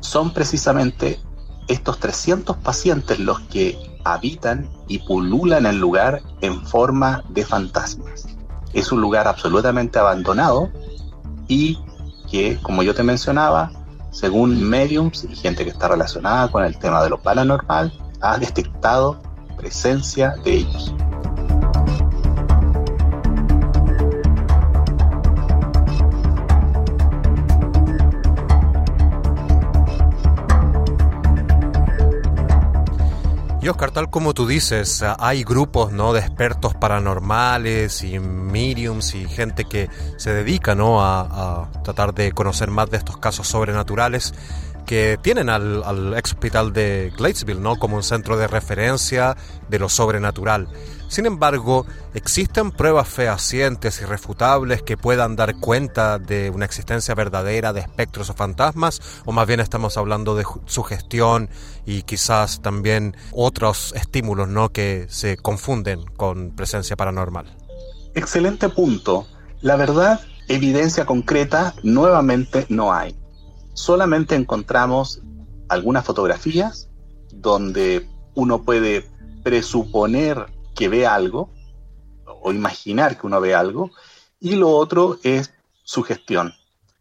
Son 0.00 0.32
precisamente 0.32 1.20
estos 1.66 1.98
300 1.98 2.56
pacientes 2.58 3.18
los 3.18 3.40
que 3.40 3.78
habitan 4.04 4.68
y 4.86 5.00
pululan 5.00 5.66
el 5.66 5.78
lugar 5.78 6.22
en 6.40 6.64
forma 6.64 7.24
de 7.28 7.44
fantasmas. 7.44 8.26
Es 8.72 8.90
un 8.92 9.00
lugar 9.00 9.28
absolutamente 9.28 9.98
abandonado 9.98 10.70
y 11.46 11.78
que, 12.30 12.58
como 12.62 12.82
yo 12.82 12.94
te 12.94 13.02
mencionaba, 13.02 13.72
según 14.10 14.62
mediums 14.62 15.24
y 15.24 15.36
gente 15.36 15.64
que 15.64 15.70
está 15.70 15.88
relacionada 15.88 16.50
con 16.50 16.64
el 16.64 16.78
tema 16.78 17.02
de 17.02 17.10
lo 17.10 17.20
paranormal, 17.20 17.92
ha 18.20 18.38
detectado 18.38 19.20
presencia 19.56 20.34
de 20.44 20.56
ellos. 20.56 20.94
Y 33.68 33.70
Oscar, 33.70 33.90
tal 33.90 34.08
como 34.08 34.32
tú 34.32 34.46
dices, 34.46 35.04
hay 35.18 35.44
grupos 35.44 35.92
¿no? 35.92 36.14
de 36.14 36.20
expertos 36.20 36.74
paranormales 36.74 38.02
y 38.02 38.18
mediums 38.18 39.14
y 39.14 39.28
gente 39.28 39.66
que 39.66 39.90
se 40.16 40.32
dedica 40.32 40.74
¿no? 40.74 41.02
a, 41.02 41.64
a 41.64 41.82
tratar 41.82 42.14
de 42.14 42.32
conocer 42.32 42.70
más 42.70 42.88
de 42.88 42.96
estos 42.96 43.18
casos 43.18 43.46
sobrenaturales 43.46 44.32
que 44.86 45.18
tienen 45.20 45.50
al, 45.50 45.82
al 45.84 46.16
ex 46.16 46.32
hospital 46.32 46.72
de 46.72 47.12
Gladesville 47.18 47.60
¿no? 47.60 47.76
como 47.76 47.96
un 47.96 48.02
centro 48.02 48.38
de 48.38 48.46
referencia 48.46 49.36
de 49.68 49.78
lo 49.78 49.90
sobrenatural. 49.90 50.66
Sin 51.08 51.24
embargo, 51.24 51.86
¿existen 52.12 52.70
pruebas 52.70 53.08
fehacientes 53.08 54.02
y 54.02 54.04
refutables 54.04 54.82
que 54.82 54.98
puedan 54.98 55.36
dar 55.36 55.56
cuenta 55.58 56.18
de 56.18 56.50
una 56.50 56.66
existencia 56.66 57.14
verdadera 57.14 57.72
de 57.72 57.80
espectros 57.80 58.28
o 58.28 58.34
fantasmas? 58.34 59.00
¿O 59.24 59.32
más 59.32 59.46
bien 59.46 59.60
estamos 59.60 59.96
hablando 59.96 60.34
de 60.34 60.44
sugestión 60.66 61.48
y 61.86 62.02
quizás 62.02 62.60
también 62.60 63.16
otros 63.32 63.94
estímulos 63.96 64.48
¿no? 64.48 64.68
que 64.68 65.06
se 65.08 65.38
confunden 65.38 66.04
con 66.04 66.50
presencia 66.50 66.94
paranormal? 66.94 67.56
Excelente 68.14 68.68
punto. 68.68 69.26
La 69.62 69.76
verdad, 69.76 70.20
evidencia 70.46 71.06
concreta 71.06 71.74
nuevamente 71.82 72.66
no 72.68 72.92
hay. 72.92 73.16
Solamente 73.72 74.34
encontramos 74.34 75.22
algunas 75.70 76.04
fotografías 76.04 76.90
donde 77.32 78.06
uno 78.34 78.62
puede 78.62 79.08
presuponer 79.42 80.57
que 80.78 80.88
ve 80.88 81.08
algo 81.08 81.50
o 82.24 82.52
imaginar 82.52 83.18
que 83.18 83.26
uno 83.26 83.40
ve 83.40 83.52
algo 83.52 83.90
y 84.38 84.54
lo 84.54 84.70
otro 84.70 85.18
es 85.24 85.52
sugestión. 85.82 86.54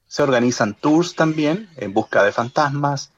Se 0.07 0.23
organizan 0.23 0.73
tours 0.73 1.13
también 1.13 1.69
en 1.75 1.93
busca 1.93 2.23
de 2.23 2.31
fantasmas 2.31 3.11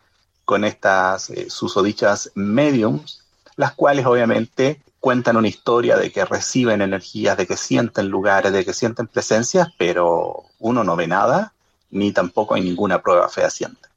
con 0.43 0.65
estas 0.65 1.29
eh, 1.29 1.49
susodichas 1.49 2.31
mediums, 2.35 3.23
las 3.55 3.71
cuales 3.71 4.05
obviamente 4.05 4.81
cuentan 4.99 5.37
una 5.37 5.47
historia 5.47 5.95
de 5.95 6.11
que 6.11 6.25
reciben 6.25 6.81
energías, 6.81 7.37
de 7.37 7.47
que 7.47 7.55
sienten 7.55 8.09
lugares, 8.09 8.51
de 8.51 8.65
que 8.65 8.73
sienten 8.73 9.07
presencias, 9.07 9.69
pero 9.77 10.43
uno 10.59 10.83
no 10.83 10.97
ve 10.97 11.07
nada, 11.07 11.53
ni 11.89 12.11
tampoco 12.11 12.55
hay 12.55 12.61
ninguna 12.61 13.01
prueba 13.01 13.29
fehaciente. 13.29 13.87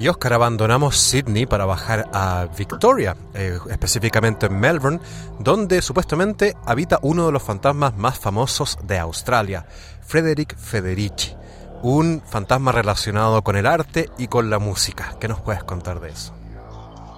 Y 0.00 0.08
Oscar, 0.08 0.32
abandonamos 0.32 0.96
Sydney 0.96 1.44
para 1.44 1.66
bajar 1.66 2.08
a 2.14 2.48
Victoria, 2.56 3.14
eh, 3.34 3.58
específicamente 3.68 4.46
en 4.46 4.58
Melbourne, 4.58 4.98
donde 5.38 5.82
supuestamente 5.82 6.56
habita 6.64 6.98
uno 7.02 7.26
de 7.26 7.32
los 7.32 7.42
fantasmas 7.42 7.94
más 7.98 8.18
famosos 8.18 8.78
de 8.82 8.98
Australia, 8.98 9.66
Frederick 10.00 10.56
Federici, 10.56 11.34
un 11.82 12.22
fantasma 12.24 12.72
relacionado 12.72 13.42
con 13.42 13.56
el 13.56 13.66
arte 13.66 14.08
y 14.16 14.28
con 14.28 14.48
la 14.48 14.58
música. 14.58 15.16
¿Qué 15.20 15.28
nos 15.28 15.42
puedes 15.42 15.64
contar 15.64 16.00
de 16.00 16.08
eso? 16.08 16.32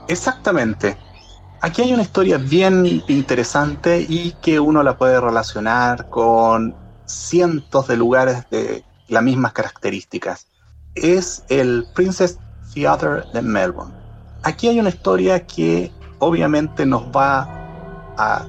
Exactamente. 0.09 0.97
Aquí 1.61 1.83
hay 1.83 1.93
una 1.95 2.03
historia 2.03 2.37
bien 2.39 3.05
interesante 3.07 4.05
y 4.09 4.33
que 4.43 4.59
uno 4.59 4.83
la 4.83 4.99
puede 4.99 5.21
relacionar 5.21 6.11
con 6.11 6.75
cientos 7.07 7.87
de 7.87 7.97
lugares 7.97 8.51
de 8.51 8.83
las 9.07 9.23
mismas 9.23 9.53
características. 9.53 10.49
Es 10.97 11.45
el 11.49 11.87
Princess 11.95 12.39
Theatre 12.73 13.25
de 13.33 13.43
Melbourne. 13.43 13.93
Aquí 14.43 14.69
hay 14.69 14.81
una 14.81 14.89
historia 14.89 15.47
que 15.47 15.93
obviamente 16.19 16.87
nos 16.87 17.05
va 17.05 17.49
a 18.17 18.47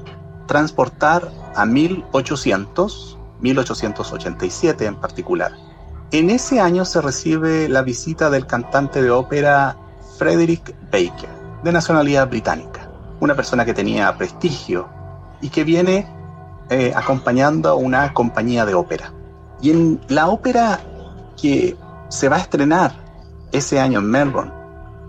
transportar 0.48 1.30
a 1.56 1.66
1800, 1.66 3.18
1887 3.40 4.86
en 4.86 4.96
particular. 4.96 5.52
En 6.12 6.30
ese 6.30 6.60
año 6.60 6.86
se 6.86 7.02
recibe 7.02 7.68
la 7.70 7.82
visita 7.82 8.30
del 8.30 8.46
cantante 8.46 9.02
de 9.02 9.10
ópera 9.10 9.78
Frederick 10.18 10.76
Baker, 10.92 11.30
de 11.64 11.72
nacionalidad 11.72 12.30
británica, 12.30 12.88
una 13.20 13.36
persona 13.36 13.66
que 13.66 13.74
tenía 13.74 14.16
prestigio 14.16 14.88
y 15.42 15.50
que 15.50 15.64
viene 15.64 16.08
eh, 16.70 16.94
acompañando 16.96 17.70
a 17.70 17.76
una 17.76 18.14
compañía 18.14 18.66
de 18.66 18.74
ópera. 18.74 19.12
Y 19.62 19.72
en 19.72 20.02
la 20.08 20.28
ópera 20.28 20.80
que 21.40 21.76
se 22.10 22.30
va 22.30 22.38
a 22.38 22.40
estrenar 22.40 23.03
ese 23.54 23.80
año 23.80 24.00
en 24.00 24.10
Melbourne 24.10 24.52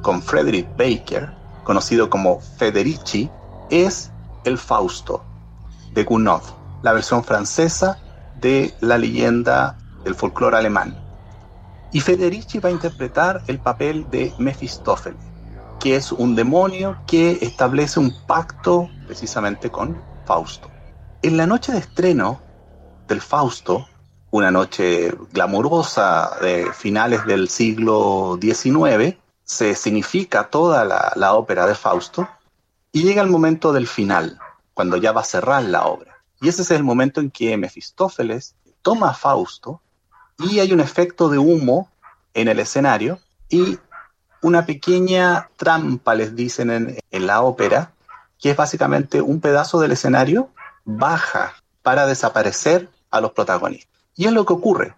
con 0.03 0.23
Frederick 0.23 0.69
Baker, 0.77 1.33
conocido 1.65 2.11
como 2.11 2.41
Federici, 2.41 3.31
es 3.71 4.13
el 4.45 4.59
Fausto 4.59 5.25
de 5.95 6.05
Gounod, 6.05 6.43
la 6.83 6.93
versión 6.93 7.25
francesa 7.25 7.99
de 8.41 8.75
la 8.81 8.99
leyenda 8.99 9.79
del 10.05 10.15
folclore 10.15 10.59
alemán. 10.59 10.95
Y 11.91 12.01
Federici 12.01 12.59
va 12.59 12.69
a 12.69 12.73
interpretar 12.73 13.43
el 13.47 13.59
papel 13.61 14.09
de 14.11 14.35
Mefistófeles, 14.39 15.25
que 15.81 15.97
es 15.97 16.13
un 16.13 16.35
demonio 16.35 16.99
que 17.07 17.39
establece 17.41 17.99
un 17.99 18.13
pacto 18.27 18.91
precisamente 19.07 19.71
con 19.71 20.03
Fausto. 20.27 20.69
En 21.23 21.39
la 21.39 21.47
noche 21.47 21.73
de 21.73 21.79
estreno 21.79 22.43
del 23.09 23.23
Fausto, 23.23 23.87
una 24.35 24.51
noche 24.51 25.17
glamurosa 25.33 26.39
de 26.43 26.73
finales 26.73 27.25
del 27.25 27.49
siglo 27.49 28.37
XIX, 28.43 29.17
se 29.45 29.77
significa 29.77 30.51
toda 30.51 30.85
la, 30.85 31.35
ópera 31.35 31.69
de 31.69 31.77
Fausto 31.77 32.29
y 32.91 33.05
llega 33.05 33.23
el 33.23 33.31
momento 33.31 33.73
del 33.73 33.87
final, 33.87 34.41
cuando 34.75 34.97
ya 34.97 35.13
va 35.13 35.21
a 35.21 35.25
cerrar 35.25 35.63
la 35.63 35.87
obra. 35.87 36.17
Y 36.41 36.49
ese 36.49 36.63
es 36.63 36.73
el 36.73 36.83
momento 36.83 37.21
en 37.21 37.31
que 37.31 37.57
Mefistófeles 37.57 38.57
toma 38.83 39.11
a 39.11 39.15
Fausto 39.15 39.81
y 40.41 40.59
hay 40.59 40.73
un 40.73 40.81
efecto 40.81 41.29
de 41.29 41.39
humo 41.39 41.89
en 42.35 42.49
el 42.49 42.59
escenario 42.59 43.21
y 43.49 43.79
una 44.43 44.67
pequeña 44.67 45.49
trampa, 45.57 46.17
les 46.17 46.35
dicen 46.35 46.71
en, 46.71 46.99
en 47.09 47.27
la 47.29 47.43
ópera, 47.43 47.93
que 48.41 48.51
es 48.51 48.57
básicamente 48.57 49.23
un 49.23 49.41
pedazo 49.41 49.79
del 49.79 49.93
escenario 49.93 50.51
baja 50.85 51.55
para 51.83 52.05
desaparecer 52.09 52.89
a 53.13 53.21
los 53.21 53.31
protagonistas. 53.31 53.94
Y 54.17 54.27
es 54.27 54.33
lo 54.33 54.45
que 54.45 54.53
ocurre. 54.53 54.95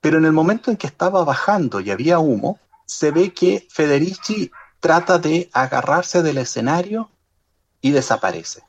Pero 0.00 0.18
en 0.18 0.24
el 0.24 0.32
momento 0.32 0.70
en 0.70 0.76
que 0.76 0.86
estaba 0.86 1.24
bajando 1.24 1.80
y 1.80 1.90
había 1.90 2.18
humo, 2.18 2.58
se 2.86 3.10
ve 3.10 3.32
que 3.32 3.66
Federici 3.70 4.50
trata 4.80 5.18
de 5.18 5.50
agarrarse 5.52 6.22
del 6.22 6.38
escenario 6.38 7.10
y 7.80 7.90
desaparece. 7.90 8.62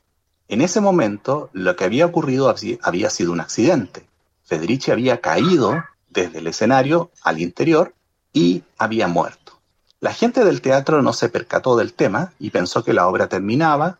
En 0.48 0.60
ese 0.60 0.80
momento, 0.80 1.48
lo 1.52 1.76
que 1.76 1.84
había 1.84 2.06
ocurrido 2.06 2.54
había 2.82 3.10
sido 3.10 3.32
un 3.32 3.40
accidente. 3.40 4.06
Federici 4.44 4.90
había 4.90 5.20
caído 5.20 5.82
desde 6.10 6.38
el 6.38 6.46
escenario 6.46 7.10
al 7.22 7.40
interior 7.40 7.94
y 8.32 8.62
había 8.76 9.08
muerto. 9.08 9.60
La 10.00 10.12
gente 10.12 10.44
del 10.44 10.60
teatro 10.60 11.00
no 11.00 11.12
se 11.12 11.28
percató 11.28 11.76
del 11.76 11.94
tema 11.94 12.32
y 12.38 12.50
pensó 12.50 12.84
que 12.84 12.92
la 12.92 13.06
obra 13.06 13.28
terminaba 13.28 13.98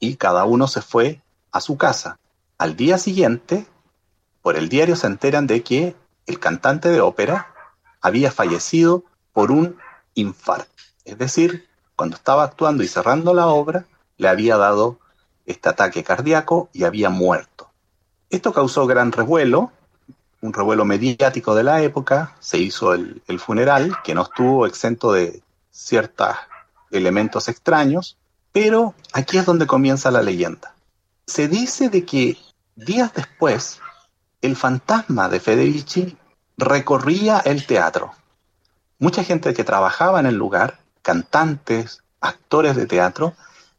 y 0.00 0.16
cada 0.16 0.44
uno 0.44 0.66
se 0.66 0.82
fue 0.82 1.20
a 1.52 1.60
su 1.60 1.76
casa. 1.76 2.18
Al 2.58 2.76
día 2.76 2.98
siguiente, 2.98 3.66
por 4.44 4.58
el 4.58 4.68
diario 4.68 4.94
se 4.94 5.06
enteran 5.06 5.46
de 5.46 5.62
que 5.62 5.96
el 6.26 6.38
cantante 6.38 6.90
de 6.90 7.00
ópera 7.00 7.54
había 8.02 8.30
fallecido 8.30 9.02
por 9.32 9.50
un 9.50 9.78
infarto. 10.12 10.70
Es 11.06 11.16
decir, 11.16 11.66
cuando 11.96 12.16
estaba 12.16 12.44
actuando 12.44 12.82
y 12.82 12.88
cerrando 12.88 13.32
la 13.32 13.46
obra, 13.46 13.86
le 14.18 14.28
había 14.28 14.58
dado 14.58 14.98
este 15.46 15.70
ataque 15.70 16.04
cardíaco 16.04 16.68
y 16.74 16.84
había 16.84 17.08
muerto. 17.08 17.70
Esto 18.28 18.52
causó 18.52 18.86
gran 18.86 19.12
revuelo, 19.12 19.72
un 20.42 20.52
revuelo 20.52 20.84
mediático 20.84 21.54
de 21.54 21.62
la 21.62 21.80
época, 21.80 22.36
se 22.38 22.58
hizo 22.58 22.92
el, 22.92 23.22
el 23.26 23.40
funeral, 23.40 23.96
que 24.04 24.14
no 24.14 24.24
estuvo 24.24 24.66
exento 24.66 25.14
de 25.14 25.42
ciertos 25.70 26.36
elementos 26.90 27.48
extraños, 27.48 28.18
pero 28.52 28.94
aquí 29.14 29.38
es 29.38 29.46
donde 29.46 29.66
comienza 29.66 30.10
la 30.10 30.20
leyenda. 30.20 30.74
Se 31.26 31.48
dice 31.48 31.88
de 31.88 32.04
que 32.04 32.36
días 32.76 33.14
después 33.14 33.80
el 34.46 34.56
fantasma 34.56 35.28
de 35.28 35.40
Federici 35.40 36.16
recorría 36.56 37.38
el 37.40 37.66
teatro. 37.66 38.12
Mucha 38.98 39.24
gente 39.24 39.54
que 39.54 39.64
trabajaba 39.64 40.20
en 40.20 40.26
el 40.26 40.34
lugar, 40.34 40.80
cantantes, 41.02 42.02
actores 42.20 42.76
de 42.76 42.86
teatro, 42.86 43.34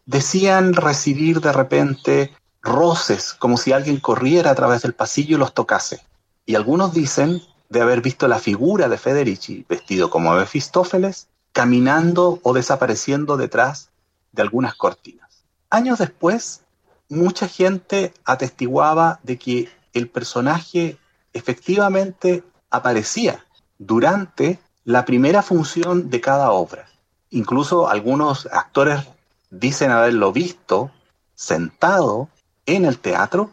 decían 0.05 0.74
recibir 0.74 1.39
de 1.41 1.51
repente 1.51 2.34
roces, 2.61 3.34
como 3.34 3.57
si 3.57 3.72
alguien 3.72 3.99
corriera 3.99 4.51
a 4.51 4.55
través 4.55 4.82
del 4.82 4.93
pasillo 4.93 5.38
y 5.38 5.39
los 5.39 5.53
tocase. 5.53 6.01
Y 6.45 6.55
algunos 6.55 6.93
dicen 6.93 7.41
de 7.70 7.82
haber 7.82 8.01
visto 8.01 8.28
la 8.28 8.39
figura 8.39 8.89
de 8.89 8.97
Federici, 8.97 9.66
vestido 9.70 10.09
como 10.09 10.34
Mefistófeles, 10.34 11.28
caminando 11.53 12.39
o 12.43 12.53
desapareciendo 12.53 13.38
detrás 13.38 13.89
de 14.32 14.41
algunas 14.41 14.76
cortinas. 14.76 15.43
Años 15.70 15.99
después, 15.99 16.61
mucha 17.09 17.47
gente 17.47 18.13
atestiguaba 18.26 19.20
de 19.24 19.38
que 19.38 19.70
el 19.96 20.10
personaje 20.10 20.98
efectivamente 21.34 22.43
aparecía 22.70 23.46
durante 23.80 24.60
la 24.84 25.06
primera 25.06 25.41
función 25.41 26.10
de 26.10 26.22
cada 26.22 26.52
obra. 26.52 26.88
Incluso 27.32 27.89
algunos 27.89 28.48
actores 28.52 29.02
dicen 29.50 29.91
haberlo 29.91 30.32
visto 30.32 30.91
sentado 31.34 32.30
en 32.66 32.86
el 32.86 33.00
teatro, 33.00 33.52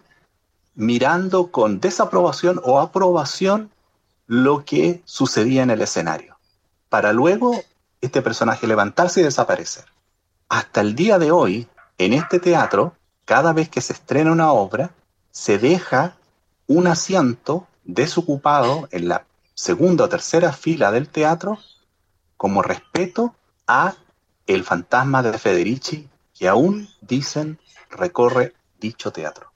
mirando 0.74 1.50
con 1.50 1.80
desaprobación 1.80 2.60
o 2.64 2.80
aprobación 2.80 3.70
lo 4.26 4.64
que 4.64 5.02
sucedía 5.04 5.62
en 5.62 5.70
el 5.70 5.82
escenario, 5.82 6.38
para 6.88 7.12
luego 7.12 7.62
este 8.00 8.20
personaje 8.22 8.66
levantarse 8.66 9.20
y 9.20 9.24
desaparecer. 9.24 9.84
Hasta 10.48 10.80
el 10.80 10.94
día 10.94 11.18
de 11.18 11.30
hoy, 11.30 11.68
en 11.98 12.12
este 12.14 12.40
teatro, 12.40 12.94
cada 13.24 13.52
vez 13.52 13.68
que 13.68 13.80
se 13.80 13.92
estrena 13.92 14.32
una 14.32 14.52
obra, 14.52 14.90
se 15.30 15.58
deja 15.58 16.16
un 16.66 16.86
asiento 16.86 17.66
desocupado 17.84 18.88
en 18.90 19.08
la 19.08 19.26
segunda 19.54 20.04
o 20.04 20.08
tercera 20.08 20.52
fila 20.52 20.90
del 20.90 21.08
teatro 21.08 21.58
como 22.36 22.62
respeto 22.62 23.34
a 23.66 23.94
el 24.46 24.64
fantasma 24.64 25.22
de 25.22 25.38
Federici 25.38 26.08
que 26.34 26.48
aún 26.48 26.88
dicen 27.00 27.58
recorre 27.90 28.54
dicho 28.80 29.12
teatro. 29.12 29.51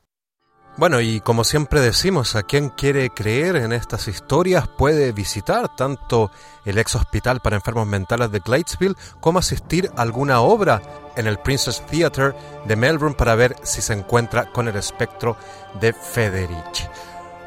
Bueno, 0.79 1.01
y 1.01 1.21
como 1.23 1.43
siempre 1.43 1.81
decimos, 1.81 2.37
a 2.37 2.43
quien 2.43 2.69
quiere 2.69 3.09
creer 3.09 3.57
en 3.57 3.73
estas 3.73 4.09
historias 4.09 4.69
puede 4.69 5.13
visitar 5.13 5.75
tanto 5.75 6.31
el 6.67 6.77
ex 6.77 6.95
hospital 6.97 7.41
para 7.41 7.57
enfermos 7.57 7.87
mentales 7.87 8.31
de 8.31 8.41
Gladesville 8.41 8.95
como 9.21 9.39
asistir 9.39 9.91
a 9.97 10.03
alguna 10.03 10.41
obra 10.41 10.83
en 11.17 11.27
el 11.27 11.39
Princess 11.39 11.81
Theatre 11.87 12.35
de 12.67 12.77
Melbourne 12.77 13.17
para 13.17 13.35
ver 13.35 13.57
si 13.63 13.81
se 13.81 13.95
encuentra 13.95 14.53
con 14.53 14.69
el 14.69 14.77
espectro 14.77 15.39
de 15.81 15.95
Federici. 15.95 16.85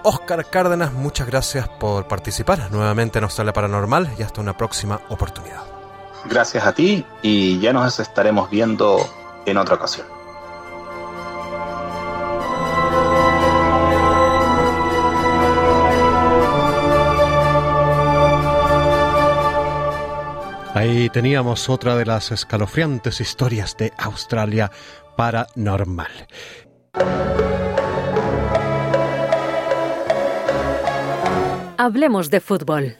Oscar 0.01 0.49
Cárdenas, 0.49 0.91
muchas 0.91 1.27
gracias 1.27 1.67
por 1.67 2.07
participar 2.07 2.71
nuevamente 2.71 3.19
en 3.19 3.25
Australia 3.25 3.53
Paranormal 3.53 4.09
y 4.17 4.23
hasta 4.23 4.41
una 4.41 4.57
próxima 4.57 5.01
oportunidad. 5.09 5.61
Gracias 6.25 6.65
a 6.65 6.73
ti 6.73 7.05
y 7.21 7.59
ya 7.59 7.73
nos 7.73 7.99
estaremos 7.99 8.49
viendo 8.49 9.07
en 9.45 9.57
otra 9.57 9.75
ocasión. 9.75 10.18
Ahí 20.79 21.09
teníamos 21.09 21.67
otra 21.67 21.97
de 21.97 22.05
las 22.05 22.31
escalofriantes 22.31 23.19
historias 23.19 23.75
de 23.75 23.91
Australia 23.97 24.71
paranormal. 25.17 26.09
Hablemos 31.77 32.29
de 32.29 32.39
fútbol. 32.39 32.95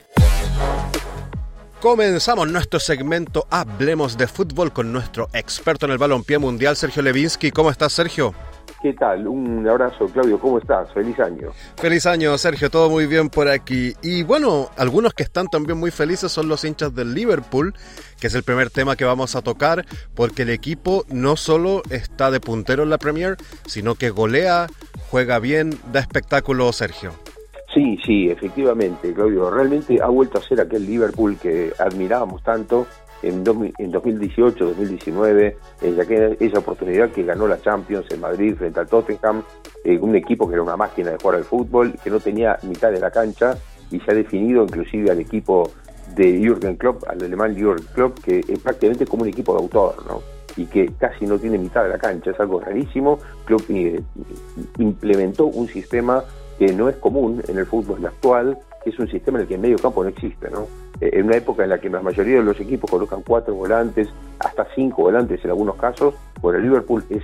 Comenzamos 1.80 2.50
nuestro 2.50 2.78
segmento 2.78 3.46
Hablemos 3.48 4.18
de 4.18 4.26
fútbol 4.26 4.74
con 4.74 4.92
nuestro 4.92 5.30
experto 5.32 5.86
en 5.86 5.92
el 5.92 5.98
balompié 5.98 6.36
mundial, 6.36 6.76
Sergio 6.76 7.00
Levinsky. 7.00 7.50
¿Cómo 7.50 7.70
estás, 7.70 7.94
Sergio? 7.94 8.34
¿Qué 8.82 8.94
tal? 8.94 9.28
Un 9.28 9.68
abrazo, 9.68 10.06
Claudio. 10.06 10.38
¿Cómo 10.38 10.58
estás? 10.58 10.90
Feliz 10.94 11.20
año. 11.20 11.50
Feliz 11.76 12.06
año, 12.06 12.38
Sergio. 12.38 12.70
Todo 12.70 12.88
muy 12.88 13.06
bien 13.06 13.28
por 13.28 13.46
aquí. 13.48 13.92
Y 14.02 14.22
bueno, 14.22 14.70
algunos 14.78 15.12
que 15.12 15.22
están 15.22 15.48
también 15.48 15.78
muy 15.78 15.90
felices 15.90 16.32
son 16.32 16.48
los 16.48 16.64
hinchas 16.64 16.94
del 16.94 17.12
Liverpool, 17.12 17.74
que 18.18 18.28
es 18.28 18.34
el 18.34 18.42
primer 18.42 18.70
tema 18.70 18.96
que 18.96 19.04
vamos 19.04 19.36
a 19.36 19.42
tocar, 19.42 19.84
porque 20.14 20.42
el 20.42 20.50
equipo 20.50 21.04
no 21.10 21.36
solo 21.36 21.82
está 21.90 22.30
de 22.30 22.40
puntero 22.40 22.82
en 22.82 22.88
la 22.88 22.96
Premier, 22.96 23.36
sino 23.66 23.96
que 23.96 24.08
golea, 24.08 24.66
juega 25.10 25.38
bien, 25.40 25.78
da 25.92 26.00
espectáculo, 26.00 26.72
Sergio. 26.72 27.12
Sí, 27.74 27.98
sí, 28.04 28.30
efectivamente, 28.30 29.12
Claudio. 29.12 29.50
Realmente 29.50 30.00
ha 30.02 30.08
vuelto 30.08 30.38
a 30.38 30.42
ser 30.42 30.58
aquel 30.58 30.86
Liverpool 30.86 31.36
que 31.36 31.72
admirábamos 31.78 32.42
tanto 32.42 32.86
en, 33.22 33.44
2018, 33.44 34.64
2019, 34.64 35.56
en 35.82 36.36
esa 36.40 36.58
oportunidad 36.58 37.10
que 37.10 37.22
ganó 37.22 37.46
la 37.46 37.60
Champions 37.60 38.06
en 38.10 38.20
Madrid 38.20 38.54
frente 38.56 38.80
al 38.80 38.88
Tottenham, 38.88 39.42
eh, 39.84 39.98
un 39.98 40.14
equipo 40.14 40.48
que 40.48 40.54
era 40.54 40.62
una 40.62 40.76
máquina 40.76 41.10
de 41.10 41.18
jugar 41.18 41.36
al 41.36 41.44
fútbol, 41.44 41.94
que 42.02 42.10
no 42.10 42.20
tenía 42.20 42.58
mitad 42.62 42.90
de 42.90 43.00
la 43.00 43.10
cancha 43.10 43.56
y 43.90 44.00
se 44.00 44.10
ha 44.10 44.14
definido 44.14 44.62
inclusive 44.62 45.10
al 45.10 45.20
equipo 45.20 45.70
de 46.14 46.38
Jürgen 46.38 46.76
Klopp, 46.76 47.04
al 47.08 47.22
alemán 47.22 47.54
Jürgen 47.56 47.86
Klopp, 47.94 48.18
que 48.20 48.40
es 48.40 48.58
prácticamente 48.58 49.06
como 49.06 49.22
un 49.22 49.28
equipo 49.28 49.52
de 49.54 49.60
autor, 49.60 49.94
¿no? 50.06 50.20
y 50.56 50.66
que 50.66 50.90
casi 50.98 51.26
no 51.26 51.38
tiene 51.38 51.58
mitad 51.58 51.84
de 51.84 51.90
la 51.90 51.98
cancha, 51.98 52.32
es 52.32 52.40
algo 52.40 52.60
rarísimo. 52.60 53.18
Klopp 53.44 53.62
eh, 53.70 54.02
implementó 54.78 55.46
un 55.46 55.68
sistema 55.68 56.24
que 56.58 56.72
no 56.72 56.88
es 56.88 56.96
común 56.96 57.42
en 57.48 57.58
el 57.58 57.66
fútbol 57.66 58.04
actual, 58.04 58.58
que 58.82 58.90
es 58.90 58.98
un 58.98 59.08
sistema 59.08 59.38
en 59.38 59.42
el 59.42 59.48
que 59.48 59.54
el 59.54 59.60
medio 59.60 59.78
campo 59.78 60.02
no 60.02 60.08
existe, 60.08 60.50
¿no? 60.50 60.66
Eh, 61.00 61.10
en 61.12 61.26
una 61.26 61.36
época 61.36 61.64
en 61.64 61.70
la 61.70 61.78
que 61.78 61.88
la 61.88 62.00
mayoría 62.00 62.36
de 62.36 62.44
los 62.44 62.58
equipos 62.60 62.90
colocan 62.90 63.22
cuatro 63.22 63.54
volantes, 63.54 64.08
hasta 64.38 64.66
cinco 64.74 65.02
volantes 65.02 65.44
en 65.44 65.50
algunos 65.50 65.76
casos, 65.76 66.14
bueno, 66.40 66.58
el 66.58 66.64
Liverpool 66.64 67.04
es 67.10 67.22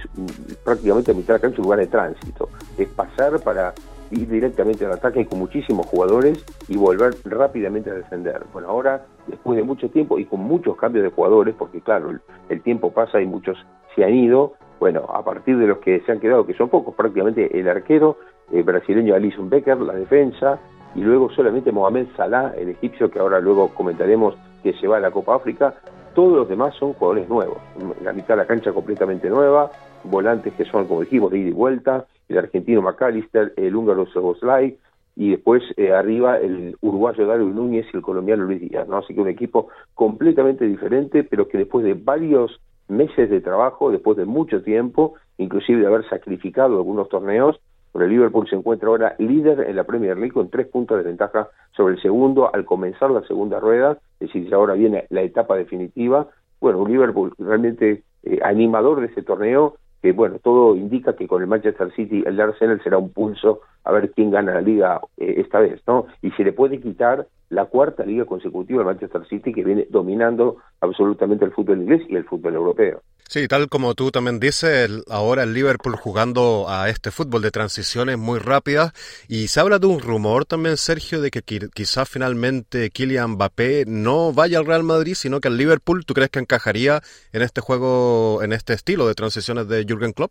prácticamente 0.65 1.13
a 1.13 1.15
mitad 1.15 1.35
de 1.35 1.41
cancha 1.41 1.59
un 1.59 1.65
lugar 1.65 1.79
de 1.79 1.87
tránsito, 1.87 2.49
es 2.77 2.89
pasar 2.89 3.41
para 3.41 3.73
ir 4.11 4.29
directamente 4.29 4.85
al 4.85 4.93
ataque 4.93 5.27
con 5.27 5.39
muchísimos 5.39 5.87
jugadores 5.87 6.45
y 6.69 6.77
volver 6.77 7.15
rápidamente 7.25 7.91
a 7.91 7.95
defender. 7.95 8.43
Bueno, 8.53 8.69
ahora, 8.69 9.05
después 9.27 9.57
de 9.57 9.65
mucho 9.65 9.89
tiempo 9.91 10.19
y 10.19 10.27
con 10.27 10.41
muchos 10.41 10.77
cambios 10.77 11.05
de 11.05 11.11
jugadores, 11.11 11.55
porque 11.59 11.81
claro, 11.81 12.13
el, 12.49 12.63
tiempo 12.63 12.93
pasa 12.93 13.21
y 13.21 13.27
muchos 13.27 13.57
se 13.95 14.05
han 14.05 14.15
ido, 14.15 14.55
bueno, 14.79 15.07
a 15.13 15.25
partir 15.25 15.59
de 15.59 15.67
los 15.67 15.79
que 15.79 16.01
se 16.01 16.13
han 16.13 16.21
quedado, 16.21 16.47
que 16.47 16.55
son 16.55 16.69
pocos, 16.69 16.95
prácticamente 16.95 17.59
el 17.59 17.69
arquero, 17.69 18.19
el 18.53 18.63
brasileño 18.63 19.15
Alison 19.15 19.49
Becker, 19.49 19.79
la 19.79 19.95
defensa, 19.95 20.59
y 20.97 21.03
luego 21.03 21.30
solamente 21.30 21.72
Mohamed 21.72 22.07
Salah, 22.16 22.55
el 22.57 22.70
egipcio 22.70 23.11
que 23.11 23.18
ahora 23.18 23.38
luego 23.38 23.68
comentaremos 23.74 24.34
que 24.62 24.72
se 24.72 24.88
va 24.88 24.97
a 24.97 25.01
la 25.01 25.11
Copa 25.11 25.36
África, 25.36 25.74
todos 26.14 26.34
los 26.34 26.49
demás 26.49 26.74
son 26.76 26.94
jugadores 26.94 27.28
nuevos, 27.28 27.59
la 28.03 28.14
mitad 28.14 28.28
de 28.30 28.36
la 28.36 28.47
cancha 28.47 28.72
completamente 28.72 29.28
nueva, 29.28 29.70
volantes 30.05 30.55
que 30.55 30.64
son, 30.64 30.86
como 30.86 31.03
dijimos, 31.03 31.30
de 31.30 31.38
ida 31.38 31.51
y 31.51 31.53
vuelta, 31.53 32.07
el 32.28 32.38
argentino 32.38 32.80
McAllister, 32.80 33.53
el 33.57 33.76
húngaro 33.76 34.07
Soboslai, 34.07 34.78
y 35.14 35.30
después 35.30 35.62
eh, 35.76 35.92
arriba 35.92 36.38
el 36.38 36.76
uruguayo 36.80 37.26
Dario 37.26 37.47
Núñez 37.47 37.86
y 37.92 37.97
el 37.97 38.03
colombiano 38.03 38.44
Luis 38.44 38.61
Díaz, 38.61 38.88
¿no? 38.88 38.99
Así 38.99 39.14
que 39.14 39.20
un 39.20 39.28
equipo 39.28 39.68
completamente 39.94 40.64
diferente, 40.64 41.24
pero 41.24 41.47
que 41.49 41.59
después 41.59 41.84
de 41.84 41.92
varios 41.92 42.61
meses 42.88 43.28
de 43.28 43.40
trabajo, 43.42 43.90
después 43.90 44.16
de 44.16 44.24
mucho 44.24 44.62
tiempo, 44.62 45.14
inclusive 45.36 45.80
de 45.80 45.86
haber 45.86 46.09
sacrificado 46.09 46.76
algunos 46.76 47.09
torneos, 47.11 47.61
el 48.05 48.11
Liverpool 48.11 48.49
se 48.49 48.57
encuentra 48.57 48.88
ahora 48.88 49.16
líder 49.18 49.61
en 49.61 49.76
la 49.76 49.84
Premier 49.84 50.16
League 50.16 50.32
con 50.32 50.51
tres 50.51 50.66
puntos 50.66 50.99
de 50.99 51.05
ventaja 51.05 51.49
sobre 51.76 51.94
el 51.94 52.03
segundo 52.03 52.55
al 52.55 52.64
comenzar 52.64 53.11
la 53.11 53.22
segunda 53.22 53.61
rueda, 53.61 53.99
es 54.20 54.32
decir, 54.32 54.53
ahora 54.55 54.74
viene 54.74 55.07
la 55.11 55.22
etapa 55.22 55.57
definitiva. 55.57 56.28
Bueno, 56.61 56.78
un 56.78 56.90
Liverpool 56.90 57.32
realmente 57.38 58.03
eh, 58.22 58.38
animador 58.42 59.01
de 59.01 59.07
ese 59.07 59.22
torneo, 59.22 59.76
que 60.03 60.12
bueno, 60.12 60.38
todo 60.38 60.76
indica 60.76 61.14
que 61.14 61.26
con 61.26 61.42
el 61.42 61.49
Manchester 61.49 61.92
City 61.92 62.22
el 62.26 62.40
Arsenal 62.40 62.80
será 62.82 62.99
un 62.99 63.12
pulso 63.12 63.61
a 63.84 63.92
ver 63.92 64.11
quién 64.12 64.30
gana 64.30 64.55
la 64.55 64.61
liga 64.61 65.01
eh, 65.16 65.34
esta 65.38 65.61
vez, 65.61 65.80
¿no? 65.86 66.07
Y 66.22 66.30
se 66.32 66.44
le 66.44 66.53
puede 66.53 66.80
quitar 66.80 67.26
la 67.49 67.66
cuarta 67.66 68.05
liga 68.05 68.24
consecutiva 68.24 68.80
al 68.80 68.86
Manchester 68.86 69.26
City 69.26 69.53
que 69.53 69.64
viene 69.64 69.86
dominando 69.90 70.57
absolutamente 70.80 71.44
el 71.44 71.53
fútbol 71.53 71.82
inglés 71.82 72.03
y 72.09 72.16
el 72.16 72.24
fútbol 72.24 72.55
europeo. 72.55 73.03
Sí, 73.29 73.49
tal 73.49 73.68
como 73.68 73.95
tú 73.95 74.12
también 74.12 74.39
dices, 74.39 75.03
ahora 75.11 75.43
el 75.43 75.53
Liverpool 75.53 75.97
jugando 75.97 76.66
a 76.68 76.89
este 76.89 77.11
fútbol 77.11 77.43
de 77.43 77.51
transiciones 77.51 78.18
muy 78.18 78.39
rápidas 78.39 78.93
y 79.29 79.49
se 79.49 79.59
habla 79.59 79.81
de 79.81 79.89
un 79.89 79.99
rumor 79.99 80.45
también, 80.45 80.77
Sergio, 80.77 81.20
de 81.20 81.33
que 81.33 81.43
quizá 81.43 82.05
finalmente 82.05 82.91
Kylian 82.91 83.33
Mbappé 83.33 83.85
no 83.89 84.33
vaya 84.33 84.59
al 84.59 84.66
Real 84.66 84.85
Madrid, 84.85 85.14
sino 85.14 85.41
que 85.41 85.49
el 85.49 85.57
Liverpool, 85.57 86.07
¿tú 86.07 86.14
crees 86.14 86.31
que 86.31 86.39
encajaría 86.39 87.01
en 87.33 87.43
este 87.43 87.61
juego, 87.61 88.45
en 88.45 88.53
este 88.53 88.74
estilo 88.74 89.09
de 89.09 89.14
transiciones 89.14 89.66
de 89.68 89.85
Jürgen 89.85 90.12
Klopp? 90.12 90.31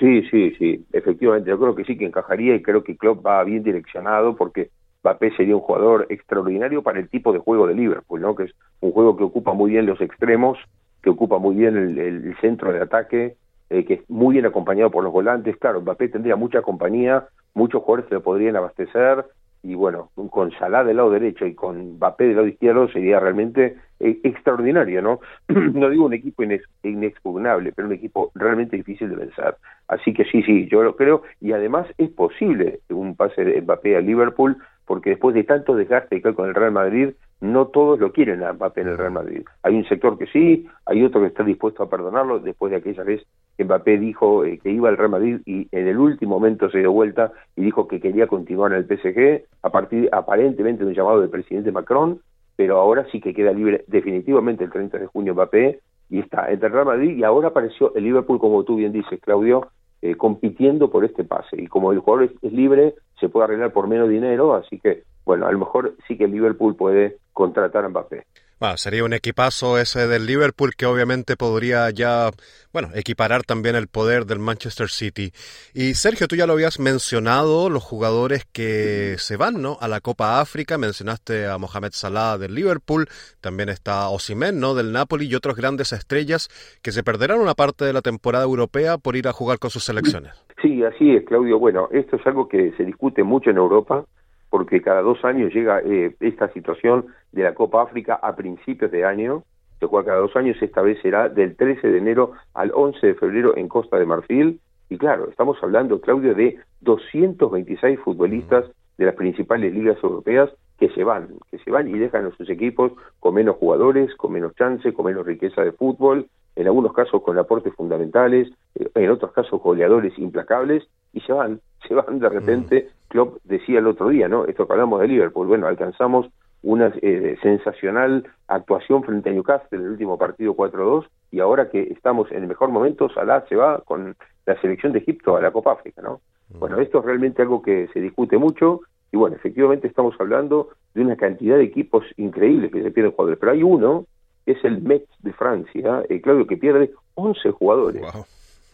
Sí, 0.00 0.22
sí, 0.30 0.54
sí, 0.58 0.86
efectivamente, 0.94 1.50
yo 1.50 1.60
creo 1.60 1.74
que 1.74 1.84
sí 1.84 1.98
que 1.98 2.06
encajaría 2.06 2.54
y 2.54 2.62
creo 2.62 2.82
que 2.82 2.96
Klopp 2.96 3.24
va 3.24 3.44
bien 3.44 3.62
direccionado 3.62 4.36
porque 4.36 4.70
Mbappé 5.04 5.36
sería 5.36 5.54
un 5.54 5.60
jugador 5.60 6.06
extraordinario 6.08 6.82
para 6.82 6.98
el 6.98 7.10
tipo 7.10 7.34
de 7.34 7.40
juego 7.40 7.66
de 7.66 7.74
Liverpool, 7.74 8.22
¿no? 8.22 8.34
que 8.34 8.44
es 8.44 8.54
un 8.80 8.92
juego 8.92 9.18
que 9.18 9.24
ocupa 9.24 9.52
muy 9.52 9.72
bien 9.72 9.84
los 9.84 10.00
extremos 10.00 10.58
que 11.02 11.10
ocupa 11.10 11.38
muy 11.38 11.56
bien 11.56 11.76
el, 11.76 12.36
centro 12.40 12.72
de 12.72 12.80
ataque, 12.80 13.36
eh, 13.70 13.84
que 13.84 13.94
es 13.94 14.10
muy 14.10 14.34
bien 14.34 14.46
acompañado 14.46 14.90
por 14.90 15.04
los 15.04 15.12
volantes. 15.12 15.56
Claro, 15.56 15.80
Mbappé 15.80 16.08
tendría 16.08 16.36
mucha 16.36 16.62
compañía, 16.62 17.26
muchos 17.54 17.82
jugadores 17.82 18.08
que 18.08 18.14
lo 18.14 18.22
podrían 18.22 18.56
abastecer, 18.56 19.24
y 19.64 19.74
bueno, 19.74 20.10
con 20.30 20.50
Salah 20.52 20.82
del 20.82 20.96
lado 20.96 21.10
derecho 21.10 21.46
y 21.46 21.54
con 21.54 21.94
Mbappé 21.94 22.24
del 22.24 22.36
lado 22.36 22.48
izquierdo 22.48 22.88
sería 22.88 23.20
realmente 23.20 23.76
eh, 24.00 24.18
extraordinario, 24.24 25.00
¿no? 25.02 25.20
no 25.48 25.88
digo 25.88 26.06
un 26.06 26.14
equipo 26.14 26.42
inexpugnable, 26.82 27.72
pero 27.72 27.86
un 27.86 27.94
equipo 27.94 28.32
realmente 28.34 28.76
difícil 28.76 29.08
de 29.10 29.16
vencer. 29.16 29.56
Así 29.86 30.12
que 30.12 30.24
sí, 30.24 30.42
sí, 30.42 30.66
yo 30.68 30.82
lo 30.82 30.96
creo, 30.96 31.22
y 31.40 31.52
además 31.52 31.86
es 31.96 32.10
posible 32.10 32.80
un 32.88 33.14
pase 33.14 33.44
de 33.44 33.60
Mbappé 33.60 33.96
a 33.96 34.00
Liverpool, 34.00 34.56
porque 34.92 35.08
después 35.08 35.34
de 35.34 35.44
tanto 35.44 35.74
desgaste 35.74 36.20
que 36.20 36.34
con 36.34 36.50
el 36.50 36.54
Real 36.54 36.70
Madrid, 36.70 37.14
no 37.40 37.68
todos 37.68 37.98
lo 37.98 38.12
quieren 38.12 38.42
a 38.42 38.52
Mbappé 38.52 38.82
en 38.82 38.88
el 38.88 38.98
Real 38.98 39.12
Madrid. 39.12 39.42
Hay 39.62 39.74
un 39.74 39.86
sector 39.86 40.18
que 40.18 40.26
sí, 40.26 40.68
hay 40.84 41.02
otro 41.02 41.22
que 41.22 41.28
está 41.28 41.42
dispuesto 41.42 41.82
a 41.82 41.88
perdonarlo 41.88 42.40
después 42.40 42.72
de 42.72 42.76
aquella 42.76 43.02
vez 43.02 43.22
que 43.56 43.64
Mbappé 43.64 43.96
dijo 43.96 44.44
eh, 44.44 44.58
que 44.62 44.70
iba 44.70 44.90
al 44.90 44.98
Real 44.98 45.12
Madrid 45.12 45.40
y 45.46 45.66
en 45.72 45.88
el 45.88 45.96
último 45.96 46.38
momento 46.38 46.68
se 46.68 46.80
dio 46.80 46.92
vuelta 46.92 47.32
y 47.56 47.62
dijo 47.62 47.88
que 47.88 48.00
quería 48.00 48.26
continuar 48.26 48.72
en 48.72 48.80
el 48.80 48.84
PSG 48.84 49.46
a 49.62 49.70
partir 49.70 50.10
aparentemente 50.12 50.84
de 50.84 50.90
un 50.90 50.94
llamado 50.94 51.22
del 51.22 51.30
presidente 51.30 51.72
Macron, 51.72 52.20
pero 52.54 52.76
ahora 52.76 53.06
sí 53.10 53.18
que 53.18 53.32
queda 53.32 53.54
libre 53.54 53.86
definitivamente 53.86 54.64
el 54.64 54.70
30 54.70 54.98
de 54.98 55.06
junio 55.06 55.32
Mbappé 55.32 55.80
y 56.10 56.18
está 56.18 56.50
entre 56.50 56.66
el 56.66 56.74
Real 56.74 56.84
Madrid 56.84 57.16
y 57.16 57.24
ahora 57.24 57.48
apareció 57.48 57.94
el 57.94 58.04
Liverpool 58.04 58.38
como 58.38 58.62
tú 58.64 58.76
bien 58.76 58.92
dices 58.92 59.18
Claudio 59.22 59.68
eh, 60.02 60.16
compitiendo 60.16 60.90
por 60.90 61.04
este 61.04 61.24
pase 61.24 61.60
y 61.60 61.66
como 61.66 61.92
el 61.92 62.00
jugador 62.00 62.30
es 62.42 62.52
libre 62.52 62.94
se 63.18 63.28
puede 63.28 63.44
arreglar 63.44 63.72
por 63.72 63.86
menos 63.86 64.08
dinero 64.08 64.54
así 64.54 64.78
que 64.78 65.04
bueno, 65.24 65.46
a 65.46 65.52
lo 65.52 65.58
mejor 65.58 65.94
sí 66.06 66.16
que 66.16 66.26
Liverpool 66.26 66.74
puede 66.74 67.18
contratar 67.32 67.84
a 67.84 67.88
Mbappé. 67.88 68.24
Bueno, 68.62 68.76
sería 68.76 69.02
un 69.02 69.12
equipazo 69.12 69.76
ese 69.76 70.06
del 70.06 70.24
Liverpool 70.24 70.76
que 70.78 70.86
obviamente 70.86 71.36
podría 71.36 71.90
ya, 71.90 72.30
bueno, 72.72 72.90
equiparar 72.94 73.42
también 73.42 73.74
el 73.74 73.88
poder 73.88 74.24
del 74.24 74.38
Manchester 74.38 74.88
City. 74.88 75.32
Y 75.74 75.94
Sergio, 75.94 76.28
tú 76.28 76.36
ya 76.36 76.46
lo 76.46 76.52
habías 76.52 76.78
mencionado, 76.78 77.68
los 77.70 77.82
jugadores 77.82 78.44
que 78.44 79.16
se 79.18 79.36
van, 79.36 79.60
¿no? 79.60 79.78
A 79.80 79.88
la 79.88 80.00
Copa 80.00 80.40
África, 80.40 80.78
mencionaste 80.78 81.48
a 81.48 81.58
Mohamed 81.58 81.90
Salah 81.90 82.38
del 82.38 82.54
Liverpool, 82.54 83.08
también 83.40 83.68
está 83.68 84.08
Osimhen, 84.10 84.60
¿no? 84.60 84.76
Del 84.76 84.92
Napoli 84.92 85.26
y 85.26 85.34
otras 85.34 85.56
grandes 85.56 85.92
estrellas 85.92 86.48
que 86.82 86.92
se 86.92 87.02
perderán 87.02 87.40
una 87.40 87.54
parte 87.54 87.84
de 87.84 87.92
la 87.92 88.00
temporada 88.00 88.44
europea 88.44 88.96
por 88.96 89.16
ir 89.16 89.26
a 89.26 89.32
jugar 89.32 89.58
con 89.58 89.70
sus 89.70 89.82
selecciones. 89.82 90.34
Sí, 90.62 90.84
así 90.84 91.16
es, 91.16 91.24
Claudio. 91.24 91.58
Bueno, 91.58 91.88
esto 91.90 92.14
es 92.14 92.24
algo 92.28 92.46
que 92.46 92.72
se 92.76 92.84
discute 92.84 93.24
mucho 93.24 93.50
en 93.50 93.56
Europa 93.56 94.06
porque 94.52 94.82
cada 94.82 95.00
dos 95.00 95.24
años 95.24 95.50
llega 95.54 95.80
eh, 95.80 96.14
esta 96.20 96.52
situación 96.52 97.06
de 97.32 97.42
la 97.42 97.54
Copa 97.54 97.80
África 97.80 98.20
a 98.22 98.36
principios 98.36 98.90
de 98.90 99.02
año, 99.02 99.44
de 99.80 99.88
cual 99.88 100.04
cada 100.04 100.18
dos 100.18 100.36
años 100.36 100.60
esta 100.60 100.82
vez 100.82 101.00
será 101.00 101.30
del 101.30 101.56
13 101.56 101.88
de 101.88 101.96
enero 101.96 102.32
al 102.52 102.70
11 102.74 103.06
de 103.06 103.14
febrero 103.14 103.56
en 103.56 103.66
Costa 103.66 103.98
de 103.98 104.04
Marfil, 104.04 104.60
y 104.90 104.98
claro, 104.98 105.30
estamos 105.30 105.56
hablando, 105.62 106.02
Claudio, 106.02 106.34
de 106.34 106.58
226 106.82 107.98
futbolistas 108.00 108.66
de 108.98 109.06
las 109.06 109.14
principales 109.14 109.72
ligas 109.72 109.96
europeas 110.02 110.50
que 110.78 110.90
se 110.90 111.02
van, 111.02 111.28
que 111.50 111.56
se 111.56 111.70
van 111.70 111.88
y 111.88 111.98
dejan 111.98 112.26
a 112.26 112.36
sus 112.36 112.50
equipos 112.50 112.92
con 113.20 113.32
menos 113.32 113.56
jugadores, 113.56 114.14
con 114.16 114.32
menos 114.32 114.54
chance, 114.54 114.92
con 114.92 115.06
menos 115.06 115.24
riqueza 115.24 115.62
de 115.62 115.72
fútbol, 115.72 116.26
en 116.56 116.66
algunos 116.66 116.92
casos 116.92 117.22
con 117.22 117.38
aportes 117.38 117.74
fundamentales, 117.74 118.52
eh, 118.74 118.90
en 118.96 119.10
otros 119.10 119.32
casos 119.32 119.62
goleadores 119.62 120.18
implacables, 120.18 120.86
y 121.14 121.20
se 121.22 121.32
van, 121.32 121.62
se 121.86 121.94
van 121.94 122.18
de 122.18 122.28
repente. 122.28 122.88
Mm. 122.88 123.02
Klopp 123.08 123.38
decía 123.44 123.78
el 123.78 123.86
otro 123.86 124.08
día, 124.08 124.28
¿no? 124.28 124.46
Esto 124.46 124.66
que 124.66 124.72
hablamos 124.72 125.00
de 125.00 125.08
Liverpool, 125.08 125.46
bueno, 125.46 125.66
alcanzamos 125.66 126.30
una 126.62 126.92
eh, 127.02 127.36
sensacional 127.42 128.24
actuación 128.46 129.02
frente 129.02 129.28
a 129.28 129.32
Newcastle 129.32 129.78
en 129.78 129.84
el 129.84 129.90
último 129.90 130.16
partido 130.16 130.54
4-2 130.54 131.06
y 131.30 131.40
ahora 131.40 131.68
que 131.68 131.82
estamos 131.82 132.30
en 132.30 132.42
el 132.42 132.48
mejor 132.48 132.70
momento, 132.70 133.08
Salah 133.10 133.44
se 133.48 133.56
va 133.56 133.80
con 133.84 134.16
la 134.46 134.60
selección 134.60 134.92
de 134.92 135.00
Egipto 135.00 135.36
a 135.36 135.42
la 135.42 135.50
Copa 135.50 135.72
África, 135.72 136.00
¿no? 136.00 136.20
Mm. 136.54 136.58
Bueno, 136.58 136.78
esto 136.80 137.00
es 137.00 137.04
realmente 137.04 137.42
algo 137.42 137.60
que 137.62 137.88
se 137.92 138.00
discute 138.00 138.38
mucho 138.38 138.80
y 139.10 139.16
bueno, 139.16 139.36
efectivamente 139.36 139.86
estamos 139.88 140.14
hablando 140.18 140.70
de 140.94 141.02
una 141.02 141.16
cantidad 141.16 141.56
de 141.56 141.64
equipos 141.64 142.04
increíbles 142.16 142.72
que 142.72 142.82
se 142.82 142.90
pierden 142.90 143.12
jugadores, 143.12 143.38
pero 143.38 143.52
hay 143.52 143.62
uno, 143.62 144.06
que 144.46 144.52
es 144.52 144.64
el 144.64 144.80
Metz 144.80 145.08
de 145.20 145.32
Francia, 145.32 146.02
eh, 146.08 146.20
Claudio, 146.20 146.46
que 146.46 146.56
pierde 146.56 146.92
11 147.14 147.50
jugadores. 147.50 148.02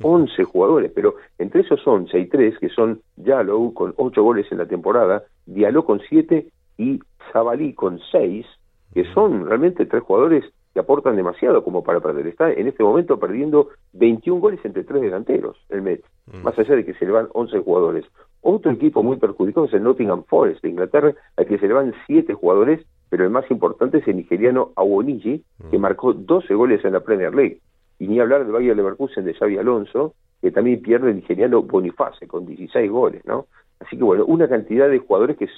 11 0.02 0.44
jugadores, 0.44 0.92
pero 0.94 1.14
entre 1.38 1.62
esos 1.62 1.86
11 1.86 2.16
hay 2.16 2.26
tres 2.26 2.58
que 2.58 2.68
son 2.68 3.00
Yalou 3.16 3.72
con 3.74 3.94
8 3.96 4.22
goles 4.22 4.46
en 4.50 4.58
la 4.58 4.66
temporada, 4.66 5.24
Diallo 5.46 5.84
con 5.84 6.00
7 6.08 6.46
y 6.78 7.00
Zabalí 7.32 7.74
con 7.74 7.98
6, 8.12 8.46
que 8.94 9.04
son 9.12 9.46
realmente 9.46 9.86
tres 9.86 10.02
jugadores 10.02 10.44
que 10.72 10.80
aportan 10.80 11.16
demasiado 11.16 11.64
como 11.64 11.82
para 11.82 12.00
perder. 12.00 12.26
Está 12.26 12.52
en 12.52 12.68
este 12.68 12.82
momento 12.82 13.18
perdiendo 13.18 13.68
21 13.94 14.40
goles 14.40 14.60
entre 14.64 14.84
tres 14.84 15.02
delanteros, 15.02 15.56
el 15.70 15.82
Met, 15.82 16.04
mm. 16.26 16.42
más 16.42 16.58
allá 16.58 16.76
de 16.76 16.84
que 16.84 16.94
se 16.94 17.06
le 17.06 17.12
van 17.12 17.28
11 17.32 17.58
jugadores. 17.60 18.04
Otro 18.40 18.70
equipo 18.70 19.02
muy 19.02 19.16
perjudicado 19.16 19.66
es 19.66 19.72
el 19.72 19.82
Nottingham 19.82 20.24
Forest 20.24 20.62
de 20.62 20.70
Inglaterra, 20.70 21.14
al 21.36 21.46
que 21.46 21.58
se 21.58 21.66
le 21.66 21.74
van 21.74 21.94
7 22.06 22.32
jugadores, 22.34 22.84
pero 23.10 23.24
el 23.24 23.30
más 23.30 23.50
importante 23.50 23.98
es 23.98 24.08
el 24.08 24.16
nigeriano 24.16 24.72
Awoniji, 24.76 25.42
que 25.70 25.78
mm. 25.78 25.80
marcó 25.80 26.12
12 26.12 26.54
goles 26.54 26.84
en 26.84 26.92
la 26.92 27.00
Premier 27.00 27.34
League. 27.34 27.60
Y 27.98 28.08
ni 28.08 28.20
hablar 28.20 28.44
del 28.44 28.52
Bayern 28.52 28.76
Leverkusen 28.76 29.24
de 29.24 29.34
Xavi 29.34 29.58
Alonso, 29.58 30.14
que 30.40 30.50
también 30.50 30.80
pierde 30.82 31.10
el 31.10 31.16
nigeriano 31.16 31.62
Boniface 31.62 32.26
con 32.26 32.46
16 32.46 32.90
goles, 32.90 33.24
¿no? 33.24 33.46
Así 33.80 33.96
que 33.96 34.04
bueno, 34.04 34.24
una 34.24 34.48
cantidad 34.48 34.88
de 34.88 34.98
jugadores 34.98 35.36
que 35.36 35.48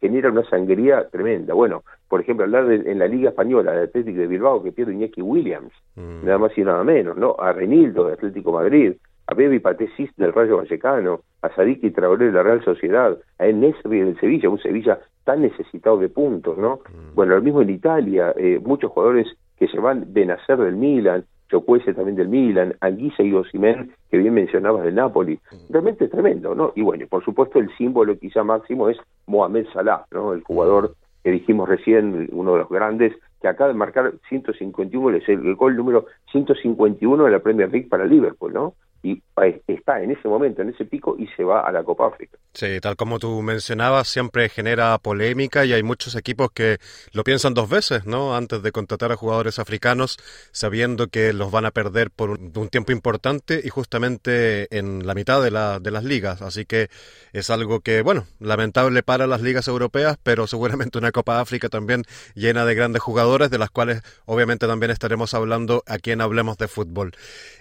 genera 0.00 0.30
una 0.30 0.44
sangría 0.44 1.08
tremenda. 1.08 1.54
Bueno, 1.54 1.84
por 2.08 2.20
ejemplo, 2.20 2.44
hablar 2.44 2.66
de, 2.66 2.90
en 2.90 2.98
la 2.98 3.06
Liga 3.06 3.30
Española 3.30 3.72
de 3.72 3.84
Atlético 3.84 4.18
de 4.18 4.26
Bilbao 4.26 4.62
que 4.62 4.72
pierde 4.72 4.94
Iñaki 4.94 5.22
Williams, 5.22 5.72
mm. 5.96 6.24
nada 6.24 6.38
más 6.38 6.58
y 6.58 6.62
nada 6.62 6.82
menos, 6.82 7.16
¿no? 7.16 7.36
A 7.38 7.52
Renildo 7.52 8.08
de 8.08 8.14
Atlético 8.14 8.52
Madrid, 8.52 8.94
a 9.28 9.34
Bebi 9.34 9.60
Patesis 9.60 10.10
del 10.16 10.32
Rayo 10.32 10.56
Vallecano, 10.56 11.20
a 11.42 11.54
Sadiki 11.54 11.90
Traoré 11.90 12.26
de 12.26 12.32
la 12.32 12.42
Real 12.42 12.64
Sociedad, 12.64 13.16
a 13.38 13.46
Enesri 13.46 14.00
del 14.00 14.18
Sevilla, 14.18 14.50
un 14.50 14.58
Sevilla 14.58 14.98
tan 15.24 15.42
necesitado 15.42 15.98
de 15.98 16.08
puntos, 16.08 16.58
¿no? 16.58 16.80
Mm. 16.88 17.14
Bueno, 17.14 17.36
lo 17.36 17.42
mismo 17.42 17.62
en 17.62 17.70
Italia, 17.70 18.34
eh, 18.36 18.60
muchos 18.62 18.90
jugadores 18.90 19.28
que 19.56 19.68
se 19.68 19.78
van 19.78 20.12
de 20.12 20.26
nacer 20.26 20.58
del 20.58 20.74
Milan, 20.74 21.24
Chocuese 21.52 21.92
también 21.92 22.16
del 22.16 22.28
Milan, 22.28 22.74
Anguisa 22.80 23.22
y 23.22 23.34
Osimen, 23.34 23.92
que 24.10 24.16
bien 24.16 24.32
mencionabas 24.32 24.84
del 24.84 24.94
Napoli. 24.94 25.38
Realmente 25.68 26.06
es 26.06 26.10
tremendo, 26.10 26.54
¿no? 26.54 26.72
Y 26.74 26.80
bueno, 26.80 27.06
por 27.06 27.22
supuesto 27.22 27.58
el 27.58 27.68
símbolo 27.76 28.18
quizá 28.18 28.42
máximo 28.42 28.88
es 28.88 28.96
Mohamed 29.26 29.66
Salah, 29.74 30.06
¿no? 30.10 30.32
El 30.32 30.42
jugador 30.42 30.94
que 31.22 31.30
dijimos 31.30 31.68
recién, 31.68 32.30
uno 32.32 32.54
de 32.54 32.60
los 32.60 32.70
grandes, 32.70 33.12
que 33.42 33.48
acaba 33.48 33.68
de 33.68 33.74
marcar 33.74 34.14
151 34.30 35.02
goles, 35.02 35.28
el 35.28 35.54
gol 35.54 35.76
número 35.76 36.06
151 36.30 37.24
de 37.24 37.30
la 37.30 37.40
Premier 37.40 37.70
League 37.70 37.88
para 37.88 38.06
Liverpool, 38.06 38.54
¿no? 38.54 38.74
Y 39.02 39.22
está 39.66 40.02
en 40.02 40.12
ese 40.12 40.28
momento, 40.28 40.62
en 40.62 40.70
ese 40.70 40.84
pico, 40.84 41.16
y 41.18 41.26
se 41.36 41.42
va 41.42 41.66
a 41.66 41.72
la 41.72 41.82
Copa 41.82 42.06
África. 42.06 42.38
Sí, 42.54 42.78
tal 42.80 42.96
como 42.96 43.18
tú 43.18 43.42
mencionabas, 43.42 44.08
siempre 44.08 44.48
genera 44.48 44.96
polémica 44.98 45.64
y 45.64 45.72
hay 45.72 45.82
muchos 45.82 46.14
equipos 46.14 46.52
que 46.52 46.78
lo 47.12 47.24
piensan 47.24 47.54
dos 47.54 47.68
veces, 47.68 48.04
¿no? 48.06 48.36
Antes 48.36 48.62
de 48.62 48.72
contratar 48.72 49.10
a 49.10 49.16
jugadores 49.16 49.58
africanos, 49.58 50.18
sabiendo 50.52 51.08
que 51.08 51.32
los 51.32 51.50
van 51.50 51.64
a 51.64 51.70
perder 51.70 52.10
por 52.10 52.30
un, 52.30 52.68
tiempo 52.68 52.92
importante 52.92 53.60
y 53.64 53.68
justamente 53.70 54.68
en 54.76 55.06
la 55.06 55.14
mitad 55.14 55.42
de, 55.42 55.50
la, 55.50 55.80
de 55.80 55.90
las 55.90 56.04
ligas. 56.04 56.42
Así 56.42 56.64
que 56.64 56.88
es 57.32 57.50
algo 57.50 57.80
que, 57.80 58.02
bueno, 58.02 58.26
lamentable 58.38 59.02
para 59.02 59.26
las 59.26 59.40
ligas 59.40 59.66
europeas, 59.66 60.18
pero 60.22 60.46
seguramente 60.46 60.98
una 60.98 61.10
Copa 61.10 61.40
África 61.40 61.68
también 61.68 62.04
llena 62.34 62.64
de 62.64 62.74
grandes 62.74 63.02
jugadores, 63.02 63.50
de 63.50 63.58
las 63.58 63.70
cuales 63.70 64.02
obviamente 64.26 64.66
también 64.66 64.90
estaremos 64.90 65.34
hablando 65.34 65.82
aquí 65.86 66.12
en 66.12 66.20
Hablemos 66.20 66.58
de 66.58 66.68
Fútbol. 66.68 67.12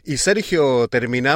Y 0.03 0.17
Sergio, 0.17 0.87
termina 0.87 1.30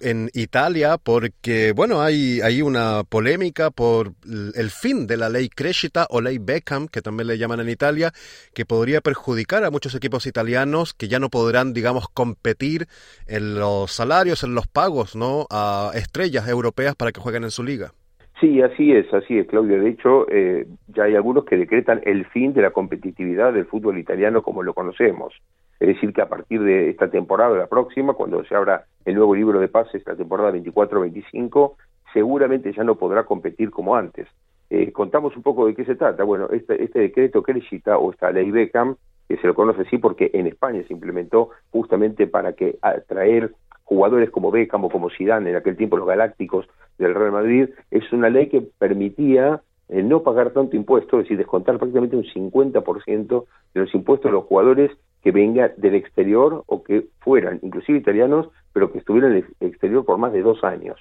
en 0.00 0.30
Italia 0.32 0.96
porque, 1.02 1.72
bueno, 1.74 2.00
hay, 2.00 2.40
hay 2.40 2.62
una 2.62 3.02
polémica 3.04 3.70
por 3.70 4.12
el 4.24 4.70
fin 4.70 5.06
de 5.06 5.16
la 5.16 5.28
ley 5.28 5.48
Crescita 5.48 6.06
o 6.10 6.20
ley 6.20 6.38
Beckham, 6.38 6.88
que 6.88 7.02
también 7.02 7.26
le 7.26 7.38
llaman 7.38 7.60
en 7.60 7.68
Italia, 7.68 8.12
que 8.54 8.64
podría 8.64 9.00
perjudicar 9.00 9.64
a 9.64 9.70
muchos 9.70 9.94
equipos 9.94 10.26
italianos 10.26 10.94
que 10.94 11.08
ya 11.08 11.18
no 11.18 11.28
podrán, 11.28 11.72
digamos, 11.72 12.08
competir 12.08 12.86
en 13.26 13.56
los 13.56 13.92
salarios, 13.92 14.44
en 14.44 14.54
los 14.54 14.66
pagos, 14.66 15.16
¿no? 15.16 15.46
A 15.50 15.90
estrellas 15.94 16.48
europeas 16.48 16.94
para 16.94 17.12
que 17.12 17.20
jueguen 17.20 17.44
en 17.44 17.50
su 17.50 17.62
liga. 17.62 17.92
Sí, 18.40 18.60
así 18.60 18.92
es, 18.92 19.12
así 19.14 19.38
es, 19.38 19.46
Claudio. 19.46 19.80
De 19.80 19.90
hecho, 19.90 20.26
eh, 20.30 20.66
ya 20.88 21.04
hay 21.04 21.14
algunos 21.14 21.44
que 21.44 21.56
decretan 21.56 22.00
el 22.04 22.26
fin 22.26 22.52
de 22.52 22.62
la 22.62 22.70
competitividad 22.70 23.52
del 23.52 23.66
fútbol 23.66 23.98
italiano 23.98 24.42
como 24.42 24.62
lo 24.62 24.74
conocemos. 24.74 25.34
Es 25.80 25.88
decir, 25.88 26.12
que 26.12 26.22
a 26.22 26.28
partir 26.28 26.62
de 26.62 26.90
esta 26.90 27.10
temporada, 27.10 27.56
la 27.56 27.66
próxima, 27.66 28.14
cuando 28.14 28.44
se 28.44 28.54
abra 28.54 28.84
el 29.04 29.14
nuevo 29.14 29.34
libro 29.34 29.60
de 29.60 29.68
pases, 29.68 30.02
la 30.06 30.16
temporada 30.16 30.52
24-25, 30.52 31.74
seguramente 32.12 32.72
ya 32.72 32.84
no 32.84 32.94
podrá 32.94 33.24
competir 33.24 33.70
como 33.70 33.96
antes. 33.96 34.28
Eh, 34.70 34.92
contamos 34.92 35.36
un 35.36 35.42
poco 35.42 35.66
de 35.66 35.74
qué 35.74 35.84
se 35.84 35.96
trata. 35.96 36.24
Bueno, 36.24 36.48
este, 36.50 36.82
este 36.82 37.00
decreto 37.00 37.42
Crescita 37.42 37.98
o 37.98 38.12
esta 38.12 38.30
ley 38.30 38.50
Beckham, 38.50 38.96
que 39.28 39.36
se 39.36 39.46
lo 39.46 39.54
conoce 39.54 39.82
así 39.82 39.98
porque 39.98 40.30
en 40.32 40.46
España 40.46 40.82
se 40.86 40.92
implementó 40.92 41.50
justamente 41.70 42.26
para 42.26 42.54
que 42.54 42.78
atraer 42.80 43.52
jugadores 43.84 44.30
como 44.30 44.50
Beckham 44.50 44.84
o 44.84 44.90
como 44.90 45.10
Zidane, 45.10 45.50
en 45.50 45.56
aquel 45.56 45.76
tiempo 45.76 45.96
los 45.96 46.08
Galácticos 46.08 46.66
del 46.98 47.14
Real 47.14 47.32
Madrid, 47.32 47.68
es 47.90 48.10
una 48.12 48.30
ley 48.30 48.48
que 48.48 48.62
permitía 48.62 49.60
eh, 49.88 50.02
no 50.02 50.22
pagar 50.22 50.50
tanto 50.50 50.76
impuesto, 50.76 51.18
es 51.18 51.24
decir, 51.24 51.36
descontar 51.36 51.78
prácticamente 51.78 52.16
un 52.16 52.24
50% 52.24 53.44
de 53.74 53.80
los 53.80 53.94
impuestos 53.94 54.30
de 54.30 54.32
los 54.32 54.44
jugadores 54.44 54.90
que 55.24 55.32
vengan 55.32 55.72
del 55.78 55.94
exterior 55.94 56.62
o 56.66 56.84
que 56.84 57.06
fueran, 57.20 57.58
inclusive 57.62 57.98
italianos, 57.98 58.50
pero 58.74 58.92
que 58.92 58.98
estuvieran 58.98 59.32
en 59.32 59.46
el 59.58 59.68
exterior 59.68 60.04
por 60.04 60.18
más 60.18 60.34
de 60.34 60.42
dos 60.42 60.62
años. 60.62 61.00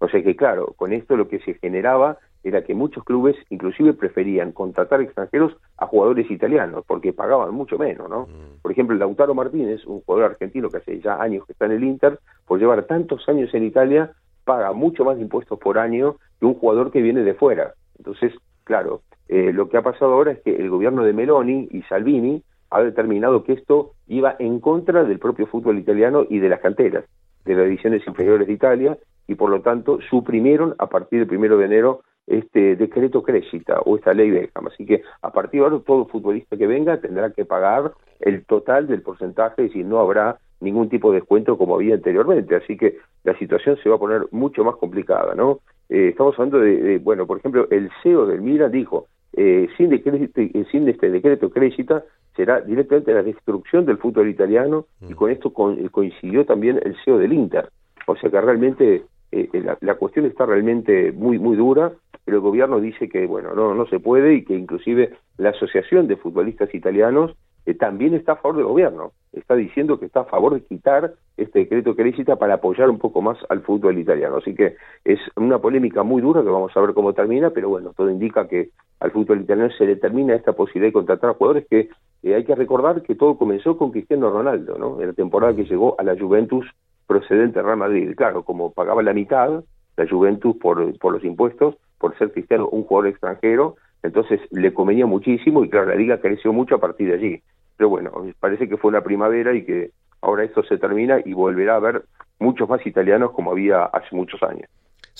O 0.00 0.08
sea 0.08 0.22
que, 0.24 0.34
claro, 0.34 0.74
con 0.76 0.92
esto 0.92 1.16
lo 1.16 1.28
que 1.28 1.38
se 1.38 1.54
generaba 1.54 2.18
era 2.42 2.64
que 2.64 2.74
muchos 2.74 3.04
clubes 3.04 3.36
inclusive 3.48 3.92
preferían 3.92 4.50
contratar 4.50 5.00
extranjeros 5.02 5.56
a 5.76 5.86
jugadores 5.86 6.28
italianos 6.30 6.84
porque 6.84 7.12
pagaban 7.12 7.54
mucho 7.54 7.78
menos, 7.78 8.10
¿no? 8.10 8.22
Mm. 8.22 8.60
Por 8.60 8.72
ejemplo, 8.72 8.96
Lautaro 8.96 9.34
Martínez, 9.34 9.86
un 9.86 10.00
jugador 10.00 10.32
argentino 10.32 10.68
que 10.68 10.78
hace 10.78 11.00
ya 11.00 11.22
años 11.22 11.46
que 11.46 11.52
está 11.52 11.66
en 11.66 11.72
el 11.72 11.84
Inter, 11.84 12.18
por 12.46 12.58
llevar 12.58 12.84
tantos 12.86 13.28
años 13.28 13.54
en 13.54 13.64
Italia, 13.64 14.10
paga 14.44 14.72
mucho 14.72 15.04
más 15.04 15.16
impuestos 15.20 15.60
por 15.60 15.78
año 15.78 16.16
que 16.40 16.46
un 16.46 16.54
jugador 16.54 16.90
que 16.90 17.02
viene 17.02 17.22
de 17.22 17.34
fuera. 17.34 17.74
Entonces, 17.98 18.32
claro, 18.64 19.02
eh, 19.28 19.52
lo 19.52 19.68
que 19.68 19.76
ha 19.76 19.82
pasado 19.82 20.14
ahora 20.14 20.32
es 20.32 20.40
que 20.40 20.56
el 20.56 20.70
gobierno 20.70 21.04
de 21.04 21.12
Meloni 21.12 21.68
y 21.70 21.82
Salvini 21.82 22.42
ha 22.70 22.82
determinado 22.82 23.44
que 23.44 23.52
esto 23.52 23.92
iba 24.06 24.36
en 24.38 24.60
contra 24.60 25.04
del 25.04 25.18
propio 25.18 25.46
fútbol 25.46 25.78
italiano 25.78 26.24
y 26.28 26.38
de 26.38 26.48
las 26.48 26.60
canteras, 26.60 27.04
de 27.44 27.54
las 27.54 27.64
divisiones 27.64 28.06
inferiores 28.06 28.46
de 28.46 28.52
Italia, 28.52 28.98
y 29.26 29.34
por 29.34 29.50
lo 29.50 29.60
tanto 29.60 29.98
suprimieron 30.08 30.74
a 30.78 30.88
partir 30.88 31.20
del 31.20 31.28
primero 31.28 31.58
de 31.58 31.66
enero 31.66 32.00
este 32.26 32.76
decreto 32.76 33.22
Crescita 33.22 33.80
o 33.80 33.96
esta 33.96 34.14
ley 34.14 34.30
Beckham. 34.30 34.68
Así 34.68 34.86
que 34.86 35.02
a 35.22 35.32
partir 35.32 35.60
de 35.60 35.66
ahora 35.66 35.82
todo 35.84 36.06
futbolista 36.06 36.56
que 36.56 36.66
venga 36.66 37.00
tendrá 37.00 37.30
que 37.30 37.44
pagar 37.44 37.92
el 38.20 38.44
total 38.44 38.86
del 38.86 39.02
porcentaje, 39.02 39.62
es 39.62 39.68
decir, 39.70 39.84
no 39.84 39.98
habrá 39.98 40.38
ningún 40.60 40.88
tipo 40.88 41.10
de 41.10 41.20
descuento 41.20 41.58
como 41.58 41.74
había 41.74 41.94
anteriormente. 41.94 42.54
Así 42.54 42.76
que 42.76 42.98
la 43.24 43.36
situación 43.38 43.76
se 43.82 43.88
va 43.88 43.96
a 43.96 44.00
poner 44.00 44.26
mucho 44.30 44.62
más 44.62 44.76
complicada, 44.76 45.34
¿no? 45.34 45.60
Eh, 45.88 46.10
estamos 46.10 46.34
hablando 46.38 46.60
de, 46.60 46.98
bueno, 46.98 47.26
por 47.26 47.38
ejemplo, 47.38 47.66
el 47.70 47.90
CEO 48.02 48.26
del 48.26 48.42
Mira 48.42 48.68
dijo, 48.68 49.08
eh, 49.32 49.68
sin, 49.76 49.90
decreto, 49.90 50.40
eh, 50.40 50.64
sin 50.70 50.88
este 50.88 51.10
decreto 51.10 51.50
crédito 51.50 52.02
será 52.36 52.60
directamente 52.60 53.12
la 53.12 53.22
destrucción 53.22 53.86
del 53.86 53.98
fútbol 53.98 54.28
italiano 54.28 54.86
y 55.08 55.14
con 55.14 55.30
esto 55.30 55.52
coincidió 55.52 56.44
también 56.44 56.80
el 56.84 56.96
CEO 57.04 57.18
del 57.18 57.32
Inter. 57.32 57.68
O 58.06 58.16
sea 58.16 58.30
que 58.30 58.40
realmente 58.40 59.04
la, 59.30 59.76
la, 59.80 59.94
cuestión 59.94 60.26
está 60.26 60.46
realmente 60.46 61.12
muy 61.12 61.38
muy 61.38 61.56
dura, 61.56 61.92
pero 62.24 62.38
el 62.38 62.42
gobierno 62.42 62.80
dice 62.80 63.08
que 63.08 63.26
bueno 63.26 63.54
no 63.54 63.74
no 63.74 63.86
se 63.86 64.00
puede 64.00 64.34
y 64.34 64.44
que 64.44 64.54
inclusive 64.54 65.12
la 65.38 65.50
asociación 65.50 66.06
de 66.06 66.16
futbolistas 66.16 66.74
italianos 66.74 67.36
también 67.74 68.14
está 68.14 68.32
a 68.32 68.36
favor 68.36 68.56
del 68.56 68.66
gobierno. 68.66 69.12
Está 69.32 69.54
diciendo 69.54 69.98
que 69.98 70.06
está 70.06 70.20
a 70.20 70.24
favor 70.24 70.54
de 70.54 70.62
quitar 70.62 71.14
este 71.36 71.60
decreto 71.60 71.94
necesita 71.96 72.36
para 72.36 72.54
apoyar 72.54 72.90
un 72.90 72.98
poco 72.98 73.22
más 73.22 73.38
al 73.48 73.62
fútbol 73.62 73.98
italiano. 73.98 74.36
Así 74.38 74.54
que 74.54 74.76
es 75.04 75.18
una 75.36 75.58
polémica 75.58 76.02
muy 76.02 76.20
dura 76.20 76.42
que 76.42 76.48
vamos 76.48 76.76
a 76.76 76.80
ver 76.80 76.94
cómo 76.94 77.12
termina, 77.12 77.50
pero 77.50 77.68
bueno, 77.68 77.92
todo 77.96 78.10
indica 78.10 78.48
que 78.48 78.70
al 79.00 79.10
fútbol 79.10 79.40
italiano 79.40 79.70
se 79.76 79.86
le 79.86 79.96
termina 79.96 80.34
esta 80.34 80.52
posibilidad 80.52 80.88
de 80.88 80.92
contratar 80.92 81.30
a 81.30 81.34
jugadores 81.34 81.66
que 81.68 81.88
eh, 82.22 82.34
hay 82.34 82.44
que 82.44 82.54
recordar 82.54 83.02
que 83.02 83.14
todo 83.14 83.36
comenzó 83.36 83.76
con 83.76 83.90
Cristiano 83.90 84.30
Ronaldo, 84.30 84.78
¿no? 84.78 85.00
En 85.00 85.08
la 85.08 85.12
temporada 85.14 85.56
que 85.56 85.64
llegó 85.64 85.96
a 85.98 86.04
la 86.04 86.18
Juventus 86.18 86.66
procedente 87.06 87.58
de 87.58 87.64
Real 87.64 87.78
Madrid. 87.78 88.14
Claro, 88.16 88.44
como 88.44 88.72
pagaba 88.72 89.02
la 89.02 89.14
mitad 89.14 89.64
la 89.96 90.08
Juventus 90.08 90.56
por, 90.56 90.98
por 90.98 91.12
los 91.12 91.24
impuestos, 91.24 91.76
por 91.98 92.16
ser 92.16 92.32
Cristiano 92.32 92.68
un 92.68 92.84
jugador 92.84 93.08
extranjero, 93.08 93.76
entonces 94.02 94.40
le 94.50 94.72
convenía 94.72 95.06
muchísimo 95.06 95.62
y 95.64 95.68
claro, 95.68 95.88
la 95.88 95.94
liga 95.94 96.20
creció 96.20 96.52
mucho 96.52 96.76
a 96.76 96.80
partir 96.80 97.08
de 97.08 97.14
allí. 97.14 97.42
Pero 97.76 97.90
bueno, 97.90 98.12
parece 98.38 98.68
que 98.68 98.76
fue 98.76 98.90
una 98.90 99.02
primavera 99.02 99.54
y 99.54 99.64
que 99.64 99.90
ahora 100.22 100.44
esto 100.44 100.62
se 100.62 100.78
termina 100.78 101.20
y 101.24 101.34
volverá 101.34 101.74
a 101.74 101.76
haber 101.76 102.04
muchos 102.38 102.68
más 102.68 102.86
italianos 102.86 103.32
como 103.32 103.50
había 103.50 103.84
hace 103.84 104.14
muchos 104.14 104.42
años. 104.42 104.68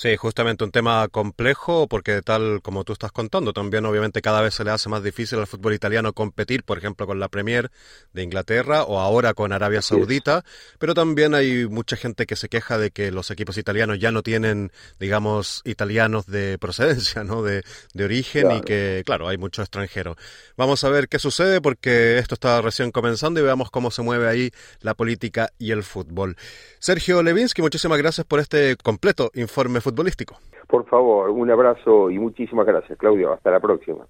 Sí, 0.01 0.17
justamente 0.17 0.63
un 0.63 0.71
tema 0.71 1.07
complejo 1.09 1.87
porque 1.87 2.23
tal 2.23 2.63
como 2.63 2.83
tú 2.83 2.93
estás 2.93 3.11
contando, 3.11 3.53
también 3.53 3.85
obviamente 3.85 4.23
cada 4.23 4.41
vez 4.41 4.55
se 4.55 4.63
le 4.63 4.71
hace 4.71 4.89
más 4.89 5.03
difícil 5.03 5.37
al 5.37 5.45
fútbol 5.45 5.75
italiano 5.75 6.11
competir, 6.11 6.63
por 6.63 6.79
ejemplo, 6.79 7.05
con 7.05 7.19
la 7.19 7.29
Premier 7.29 7.69
de 8.11 8.23
Inglaterra 8.23 8.81
o 8.81 8.99
ahora 8.99 9.35
con 9.35 9.53
Arabia 9.53 9.83
Saudita, 9.83 10.43
pero 10.79 10.95
también 10.95 11.35
hay 11.35 11.67
mucha 11.67 11.97
gente 11.97 12.25
que 12.25 12.35
se 12.35 12.49
queja 12.49 12.79
de 12.79 12.89
que 12.89 13.11
los 13.11 13.29
equipos 13.29 13.59
italianos 13.59 13.99
ya 13.99 14.11
no 14.11 14.23
tienen, 14.23 14.71
digamos, 14.99 15.61
italianos 15.65 16.25
de 16.25 16.57
procedencia, 16.57 17.23
¿no? 17.23 17.43
De, 17.43 17.61
de 17.93 18.03
origen 18.03 18.49
y 18.53 18.61
que, 18.61 19.03
claro, 19.05 19.27
hay 19.27 19.37
mucho 19.37 19.61
extranjero. 19.61 20.15
Vamos 20.57 20.83
a 20.83 20.89
ver 20.89 21.09
qué 21.09 21.19
sucede 21.19 21.61
porque 21.61 22.17
esto 22.17 22.33
está 22.33 22.59
recién 22.63 22.89
comenzando 22.89 23.39
y 23.39 23.43
veamos 23.43 23.69
cómo 23.69 23.91
se 23.91 24.01
mueve 24.01 24.27
ahí 24.27 24.51
la 24.79 24.95
política 24.95 25.53
y 25.59 25.69
el 25.69 25.83
fútbol. 25.83 26.37
Sergio 26.81 27.21
Levinsky, 27.21 27.61
muchísimas 27.61 27.99
gracias 27.99 28.25
por 28.25 28.39
este 28.39 28.75
completo 28.75 29.29
informe 29.35 29.81
futbolístico. 29.81 30.39
Por 30.67 30.83
favor, 30.87 31.29
un 31.29 31.51
abrazo 31.51 32.09
y 32.09 32.17
muchísimas 32.17 32.65
gracias, 32.65 32.97
Claudio. 32.97 33.33
Hasta 33.33 33.51
la 33.51 33.59
próxima. 33.59 34.07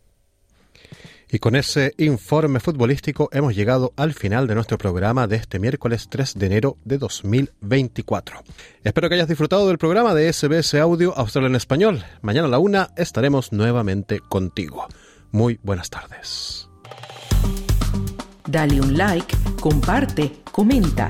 Y 1.29 1.39
con 1.39 1.57
ese 1.57 1.93
informe 1.97 2.61
futbolístico 2.61 3.27
hemos 3.33 3.57
llegado 3.57 3.91
al 3.97 4.13
final 4.13 4.47
de 4.47 4.55
nuestro 4.55 4.77
programa 4.77 5.27
de 5.27 5.35
este 5.35 5.59
miércoles 5.59 6.07
3 6.09 6.39
de 6.39 6.45
enero 6.45 6.77
de 6.85 6.97
2024. 6.97 8.37
Espero 8.85 9.09
que 9.09 9.15
hayas 9.15 9.27
disfrutado 9.27 9.67
del 9.67 9.77
programa 9.77 10.13
de 10.13 10.31
SBS 10.31 10.75
Audio 10.75 11.13
Australia 11.17 11.49
en 11.49 11.55
Español. 11.55 12.03
Mañana 12.21 12.47
a 12.47 12.51
la 12.51 12.59
una 12.59 12.87
estaremos 12.95 13.51
nuevamente 13.51 14.21
contigo. 14.21 14.87
Muy 15.33 15.59
buenas 15.61 15.89
tardes. 15.89 16.69
Dale 18.47 18.79
un 18.79 18.97
like, 18.97 19.35
comparte, 19.59 20.31
comenta. 20.53 21.09